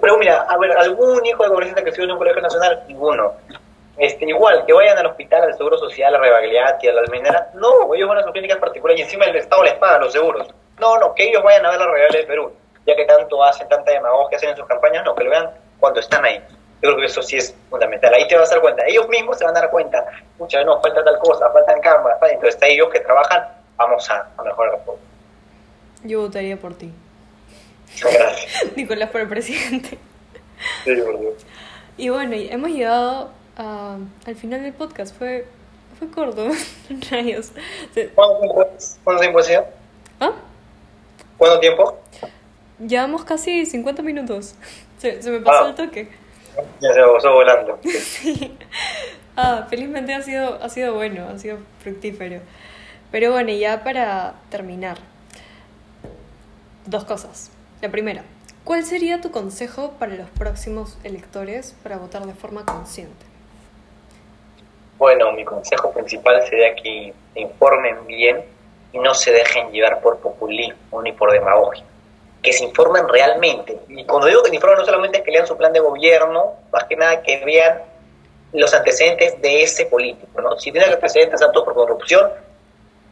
Pero 0.00 0.18
mira, 0.18 0.42
a 0.42 0.58
ver, 0.58 0.72
algún 0.76 1.24
hijo 1.24 1.42
de 1.42 1.48
congresista 1.48 1.82
que 1.82 1.90
estudia 1.90 2.04
en 2.06 2.12
un 2.12 2.18
colegio 2.18 2.42
nacional, 2.42 2.84
ninguno. 2.86 3.32
Este, 3.96 4.26
igual, 4.26 4.64
que 4.66 4.72
vayan 4.72 4.98
al 4.98 5.06
hospital, 5.06 5.42
al 5.42 5.54
Seguro 5.56 5.76
Social, 5.78 6.14
a 6.14 6.18
Rebagliati, 6.18 6.86
a 6.86 6.92
la 6.92 7.00
Almenara, 7.00 7.50
no, 7.54 7.92
ellos 7.94 8.08
van 8.08 8.18
a 8.18 8.22
sus 8.22 8.30
clínicas 8.32 8.58
particulares 8.58 9.00
y 9.00 9.02
encima 9.04 9.24
el 9.24 9.34
Estado 9.36 9.64
les 9.64 9.74
paga 9.74 9.98
los 9.98 10.12
seguros. 10.12 10.46
No, 10.78 10.98
no, 10.98 11.14
que 11.14 11.28
ellos 11.28 11.42
vayan 11.42 11.66
a 11.66 11.70
ver 11.70 11.80
la 11.80 11.86
realidad 11.86 12.10
del 12.18 12.26
Perú, 12.26 12.52
ya 12.86 12.94
que 12.94 13.04
tanto 13.06 13.42
hacen, 13.42 13.68
tanta 13.68 13.90
demagogia 13.90 14.36
hacen 14.36 14.50
en 14.50 14.56
sus 14.56 14.66
campañas, 14.66 15.04
no, 15.04 15.14
que 15.16 15.24
lo 15.24 15.30
vean 15.30 15.50
cuando 15.80 15.98
están 15.98 16.24
ahí. 16.24 16.38
Yo 16.80 16.90
creo 16.90 16.96
que 16.98 17.06
eso 17.06 17.22
sí 17.22 17.38
es 17.38 17.52
fundamental. 17.68 18.14
Ahí 18.14 18.28
te 18.28 18.36
vas 18.36 18.48
a 18.52 18.54
dar 18.54 18.60
cuenta. 18.62 18.84
Ellos 18.86 19.08
mismos 19.08 19.36
se 19.36 19.44
van 19.44 19.56
a 19.56 19.60
dar 19.62 19.70
cuenta. 19.70 20.04
Mucha 20.38 20.62
no, 20.62 20.80
falta 20.80 21.02
tal 21.02 21.18
cosa, 21.18 21.50
faltan 21.50 21.80
cámaras. 21.80 22.20
falta- 22.20 22.34
Entonces, 22.36 22.60
ellos 22.62 22.88
que 22.90 23.00
trabajan, 23.00 23.48
vamos 23.76 24.08
a, 24.10 24.28
a 24.36 24.42
mejorar 24.44 24.78
todo. 24.84 24.96
Yo 26.04 26.20
votaría 26.20 26.56
por 26.56 26.74
ti. 26.74 26.92
Gracias. 28.00 28.72
Nicolás 28.76 29.10
por 29.10 29.20
el 29.20 29.28
presidente. 29.28 29.98
Sí, 30.84 30.94
Dios. 30.94 31.08
Y 31.96 32.08
bueno, 32.10 32.34
hemos 32.36 32.70
llegado 32.70 33.30
a- 33.56 33.96
al 34.26 34.36
final 34.36 34.62
del 34.62 34.72
podcast. 34.72 35.16
Fue, 35.16 35.46
fue 35.98 36.08
corto, 36.10 36.48
rayos. 37.10 37.52
Se- 37.94 38.08
¿Cuánto 38.10 38.40
tiempo? 38.40 38.66
¿Cuánto 39.04 39.20
tiempo 39.20 39.38
ha 39.38 39.42
sido? 39.42 39.66
¿Ah? 40.20 40.32
¿Cuánto 41.36 41.60
tiempo? 41.60 41.98
Llevamos 42.78 43.24
casi 43.24 43.66
50 43.66 44.02
minutos. 44.02 44.54
Se, 44.98 45.20
me 45.30 45.40
pasó 45.40 45.64
ah. 45.64 45.68
el 45.68 45.74
toque. 45.74 46.08
Ya 46.80 46.92
se 46.92 47.00
pasó 47.00 47.32
volando. 47.32 47.78
sí. 47.84 48.56
Ah, 49.36 49.66
felizmente 49.70 50.12
ha 50.12 50.22
sido, 50.22 50.60
ha 50.60 50.68
sido 50.68 50.94
bueno, 50.94 51.28
ha 51.28 51.38
sido 51.38 51.58
fructífero. 51.80 52.40
Pero 53.12 53.30
bueno, 53.30 53.52
ya 53.52 53.84
para 53.84 54.34
terminar, 54.50 54.98
dos 56.86 57.04
cosas. 57.04 57.52
La 57.80 57.90
primera, 57.90 58.24
¿cuál 58.64 58.82
sería 58.82 59.20
tu 59.20 59.30
consejo 59.30 59.92
para 60.00 60.16
los 60.16 60.28
próximos 60.30 60.98
electores 61.04 61.76
para 61.84 61.96
votar 61.96 62.26
de 62.26 62.34
forma 62.34 62.64
consciente? 62.66 63.24
Bueno, 64.98 65.30
mi 65.30 65.44
consejo 65.44 65.92
principal 65.92 66.42
sería 66.48 66.74
que 66.74 67.14
informen 67.36 68.04
bien 68.08 68.44
y 68.92 68.98
no 68.98 69.14
se 69.14 69.30
dejen 69.30 69.70
llevar 69.70 70.00
por 70.00 70.18
populismo 70.18 71.00
ni 71.02 71.12
por 71.12 71.30
demagogia. 71.30 71.84
Que 72.42 72.52
se 72.52 72.64
informen 72.64 73.06
realmente. 73.06 73.78
Y 73.86 74.04
cuando 74.04 74.26
digo 74.26 74.42
que 74.42 74.48
se 74.48 74.56
informen, 74.56 74.80
no 74.80 74.84
solamente 74.84 75.18
es 75.18 75.24
que 75.24 75.30
lean 75.30 75.46
su 75.46 75.56
plan 75.56 75.72
de 75.72 75.78
gobierno, 75.78 76.54
más 76.72 76.82
que 76.82 76.96
nada 76.96 77.22
que 77.22 77.44
vean 77.44 77.80
los 78.54 78.74
antecedentes 78.74 79.40
de 79.40 79.62
ese 79.62 79.86
político. 79.86 80.40
¿no? 80.40 80.58
Si 80.58 80.72
tiene 80.72 80.88
antecedentes 80.88 81.40
aptos 81.42 81.62
por 81.62 81.74
corrupción, 81.74 82.28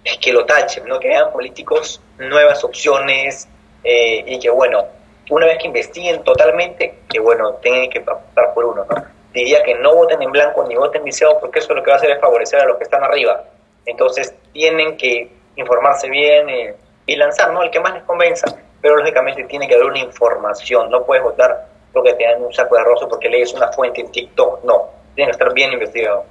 es 0.02 0.18
que 0.18 0.32
lo 0.32 0.44
tachen, 0.44 0.88
¿no? 0.88 0.98
que 0.98 1.06
vean 1.06 1.30
políticos 1.30 2.00
nuevas 2.18 2.64
opciones 2.64 3.46
eh, 3.88 4.24
y 4.26 4.40
que, 4.40 4.50
bueno, 4.50 4.84
una 5.30 5.46
vez 5.46 5.58
que 5.58 5.68
investiguen 5.68 6.24
totalmente, 6.24 6.98
que, 7.08 7.20
bueno, 7.20 7.52
tengan 7.62 7.88
que 7.88 8.00
pasar 8.00 8.52
por 8.52 8.64
uno. 8.64 8.84
¿no? 8.84 9.04
Diría 9.32 9.62
que 9.62 9.76
no 9.76 9.94
voten 9.94 10.20
en 10.20 10.32
blanco 10.32 10.64
ni 10.64 10.74
voten 10.74 11.04
viciado 11.04 11.38
porque 11.38 11.60
eso 11.60 11.72
lo 11.72 11.84
que 11.84 11.90
va 11.90 11.94
a 11.94 11.98
hacer 11.98 12.10
es 12.10 12.20
favorecer 12.20 12.60
a 12.60 12.64
los 12.64 12.78
que 12.78 12.82
están 12.82 13.04
arriba. 13.04 13.44
Entonces 13.84 14.34
tienen 14.52 14.96
que 14.96 15.30
informarse 15.54 16.10
bien 16.10 16.48
eh, 16.48 16.74
y 17.06 17.14
lanzar, 17.14 17.52
¿no? 17.52 17.62
El 17.62 17.70
que 17.70 17.78
más 17.78 17.94
les 17.94 18.02
convenza. 18.02 18.46
Pero 18.82 18.96
lógicamente 18.96 19.44
tiene 19.44 19.68
que 19.68 19.74
haber 19.74 19.86
una 19.86 20.00
información. 20.00 20.90
No 20.90 21.04
puedes 21.04 21.22
votar 21.22 21.68
lo 21.94 22.02
que 22.02 22.14
te 22.14 22.24
dan 22.24 22.42
un 22.42 22.52
saco 22.52 22.74
de 22.74 22.80
arroz 22.80 23.06
porque 23.08 23.28
lees 23.28 23.54
una 23.54 23.68
fuente 23.68 24.00
en 24.00 24.10
TikTok. 24.10 24.64
No, 24.64 24.86
tiene 25.14 25.30
que 25.30 25.36
estar 25.36 25.54
bien 25.54 25.72
investigado. 25.72 26.24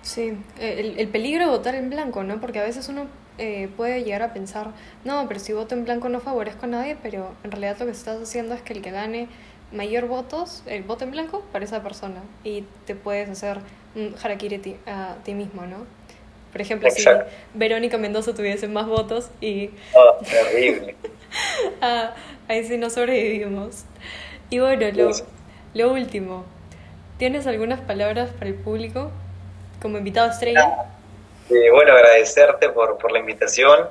Sí, 0.00 0.42
el, 0.58 0.98
el 0.98 1.08
peligro 1.08 1.44
de 1.44 1.50
votar 1.50 1.74
en 1.74 1.90
blanco, 1.90 2.22
¿no? 2.22 2.40
Porque 2.40 2.58
a 2.58 2.64
veces 2.64 2.88
uno 2.88 3.06
eh, 3.38 3.68
puede 3.76 4.04
llegar 4.04 4.22
a 4.22 4.32
pensar, 4.32 4.72
no, 5.04 5.26
pero 5.28 5.40
si 5.40 5.52
voto 5.52 5.74
en 5.74 5.84
blanco 5.84 6.08
no 6.08 6.20
favorezco 6.20 6.66
a 6.66 6.68
nadie, 6.68 6.96
pero 7.02 7.32
en 7.44 7.50
realidad 7.50 7.76
lo 7.78 7.86
que 7.86 7.92
estás 7.92 8.20
haciendo 8.20 8.54
es 8.54 8.62
que 8.62 8.72
el 8.72 8.82
que 8.82 8.90
gane 8.90 9.28
mayor 9.72 10.06
votos, 10.06 10.62
el 10.66 10.82
voto 10.82 11.04
en 11.04 11.12
blanco, 11.12 11.42
para 11.52 11.64
esa 11.64 11.82
persona. 11.82 12.22
Y 12.44 12.64
te 12.86 12.94
puedes 12.94 13.28
hacer 13.28 13.58
un 13.94 14.14
harakiri 14.22 14.76
a 14.86 15.16
ti 15.24 15.34
mismo, 15.34 15.66
¿no? 15.66 15.86
Por 16.52 16.60
ejemplo, 16.60 16.90
si 16.90 17.04
Verónica 17.54 17.96
Mendoza 17.96 18.34
tuviese 18.34 18.66
más 18.66 18.86
votos 18.86 19.30
y... 19.40 19.70
Oh, 19.94 20.16
terrible. 20.24 20.96
ah, 21.80 22.14
ahí 22.48 22.64
sí 22.64 22.76
no 22.76 22.90
sobrevivimos. 22.90 23.84
Y 24.50 24.58
bueno, 24.58 24.86
lo, 24.92 25.10
lo 25.74 25.92
último. 25.92 26.44
¿Tienes 27.18 27.46
algunas 27.46 27.80
palabras 27.80 28.30
para 28.30 28.46
el 28.48 28.54
público 28.54 29.12
como 29.80 29.98
invitado 29.98 30.30
estrella? 30.30 30.86
Bueno, 31.50 31.92
agradecerte 31.92 32.68
por, 32.68 32.96
por 32.98 33.10
la 33.10 33.18
invitación 33.18 33.88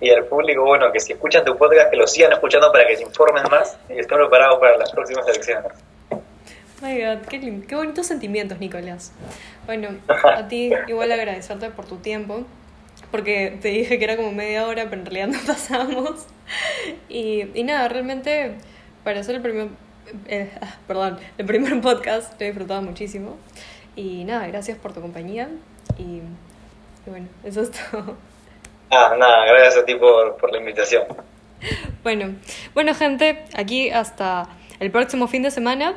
y 0.00 0.10
al 0.10 0.24
público, 0.26 0.64
bueno, 0.64 0.92
que 0.92 1.00
si 1.00 1.12
escuchan 1.12 1.44
tu 1.44 1.56
podcast, 1.56 1.90
que 1.90 1.96
lo 1.96 2.06
sigan 2.06 2.32
escuchando 2.32 2.70
para 2.70 2.86
que 2.86 2.96
se 2.96 3.02
informen 3.02 3.44
más 3.50 3.78
y 3.88 3.98
estén 3.98 4.18
preparados 4.18 4.58
para 4.60 4.76
las 4.76 4.90
próximas 4.90 5.26
elecciones. 5.28 5.72
My 6.82 6.98
God, 6.98 7.26
qué, 7.28 7.74
bonitos 7.74 8.06
sentimientos, 8.06 8.58
Nicolás. 8.58 9.12
Bueno, 9.66 9.88
a 10.08 10.48
ti 10.48 10.72
igual 10.88 11.12
agradecerte 11.12 11.70
por 11.70 11.86
tu 11.86 11.96
tiempo, 11.96 12.44
porque 13.10 13.58
te 13.60 13.68
dije 13.68 13.98
que 13.98 14.04
era 14.04 14.16
como 14.16 14.32
media 14.32 14.66
hora, 14.66 14.84
pero 14.84 15.02
en 15.02 15.06
realidad 15.06 15.28
no 15.28 15.38
pasamos. 15.46 16.26
Y, 17.08 17.46
y 17.54 17.64
nada, 17.64 17.88
realmente 17.88 18.56
para 19.04 19.20
hacer 19.20 19.36
el 19.36 19.42
primer, 19.42 19.68
eh, 20.28 20.50
ah, 20.60 20.76
perdón, 20.86 21.18
el 21.38 21.46
primer 21.46 21.80
podcast 21.80 22.38
lo 22.38 22.44
he 22.44 22.48
disfrutado 22.48 22.82
muchísimo. 22.82 23.36
Y 23.96 24.24
nada, 24.24 24.46
gracias 24.46 24.78
por 24.78 24.92
tu 24.92 25.00
compañía 25.00 25.48
y, 25.98 26.22
y 27.10 27.12
bueno, 27.12 27.28
eso 27.44 27.62
es 27.62 27.70
todo. 27.70 28.16
Ah, 28.92 29.14
nada, 29.16 29.44
gracias 29.46 29.76
a 29.76 29.84
ti 29.84 29.94
por, 29.94 30.36
por 30.36 30.50
la 30.50 30.58
invitación. 30.58 31.04
Bueno, 32.02 32.34
bueno 32.74 32.92
gente, 32.92 33.44
aquí 33.54 33.88
hasta 33.88 34.48
el 34.80 34.90
próximo 34.90 35.28
fin 35.28 35.44
de 35.44 35.52
semana 35.52 35.94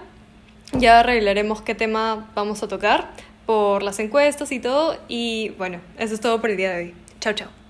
ya 0.73 0.99
arreglaremos 0.99 1.63
qué 1.63 1.73
tema 1.73 2.29
vamos 2.35 2.61
a 2.61 2.67
tocar 2.67 3.09
por 3.47 3.83
las 3.83 3.99
encuestas 3.99 4.51
y 4.51 4.59
todo. 4.59 4.97
Y 5.07 5.49
bueno, 5.57 5.79
eso 5.97 6.13
es 6.13 6.21
todo 6.21 6.39
por 6.39 6.49
el 6.49 6.57
día 6.57 6.71
de 6.71 6.77
hoy. 6.77 6.95
Chao, 7.19 7.33
chao. 7.33 7.62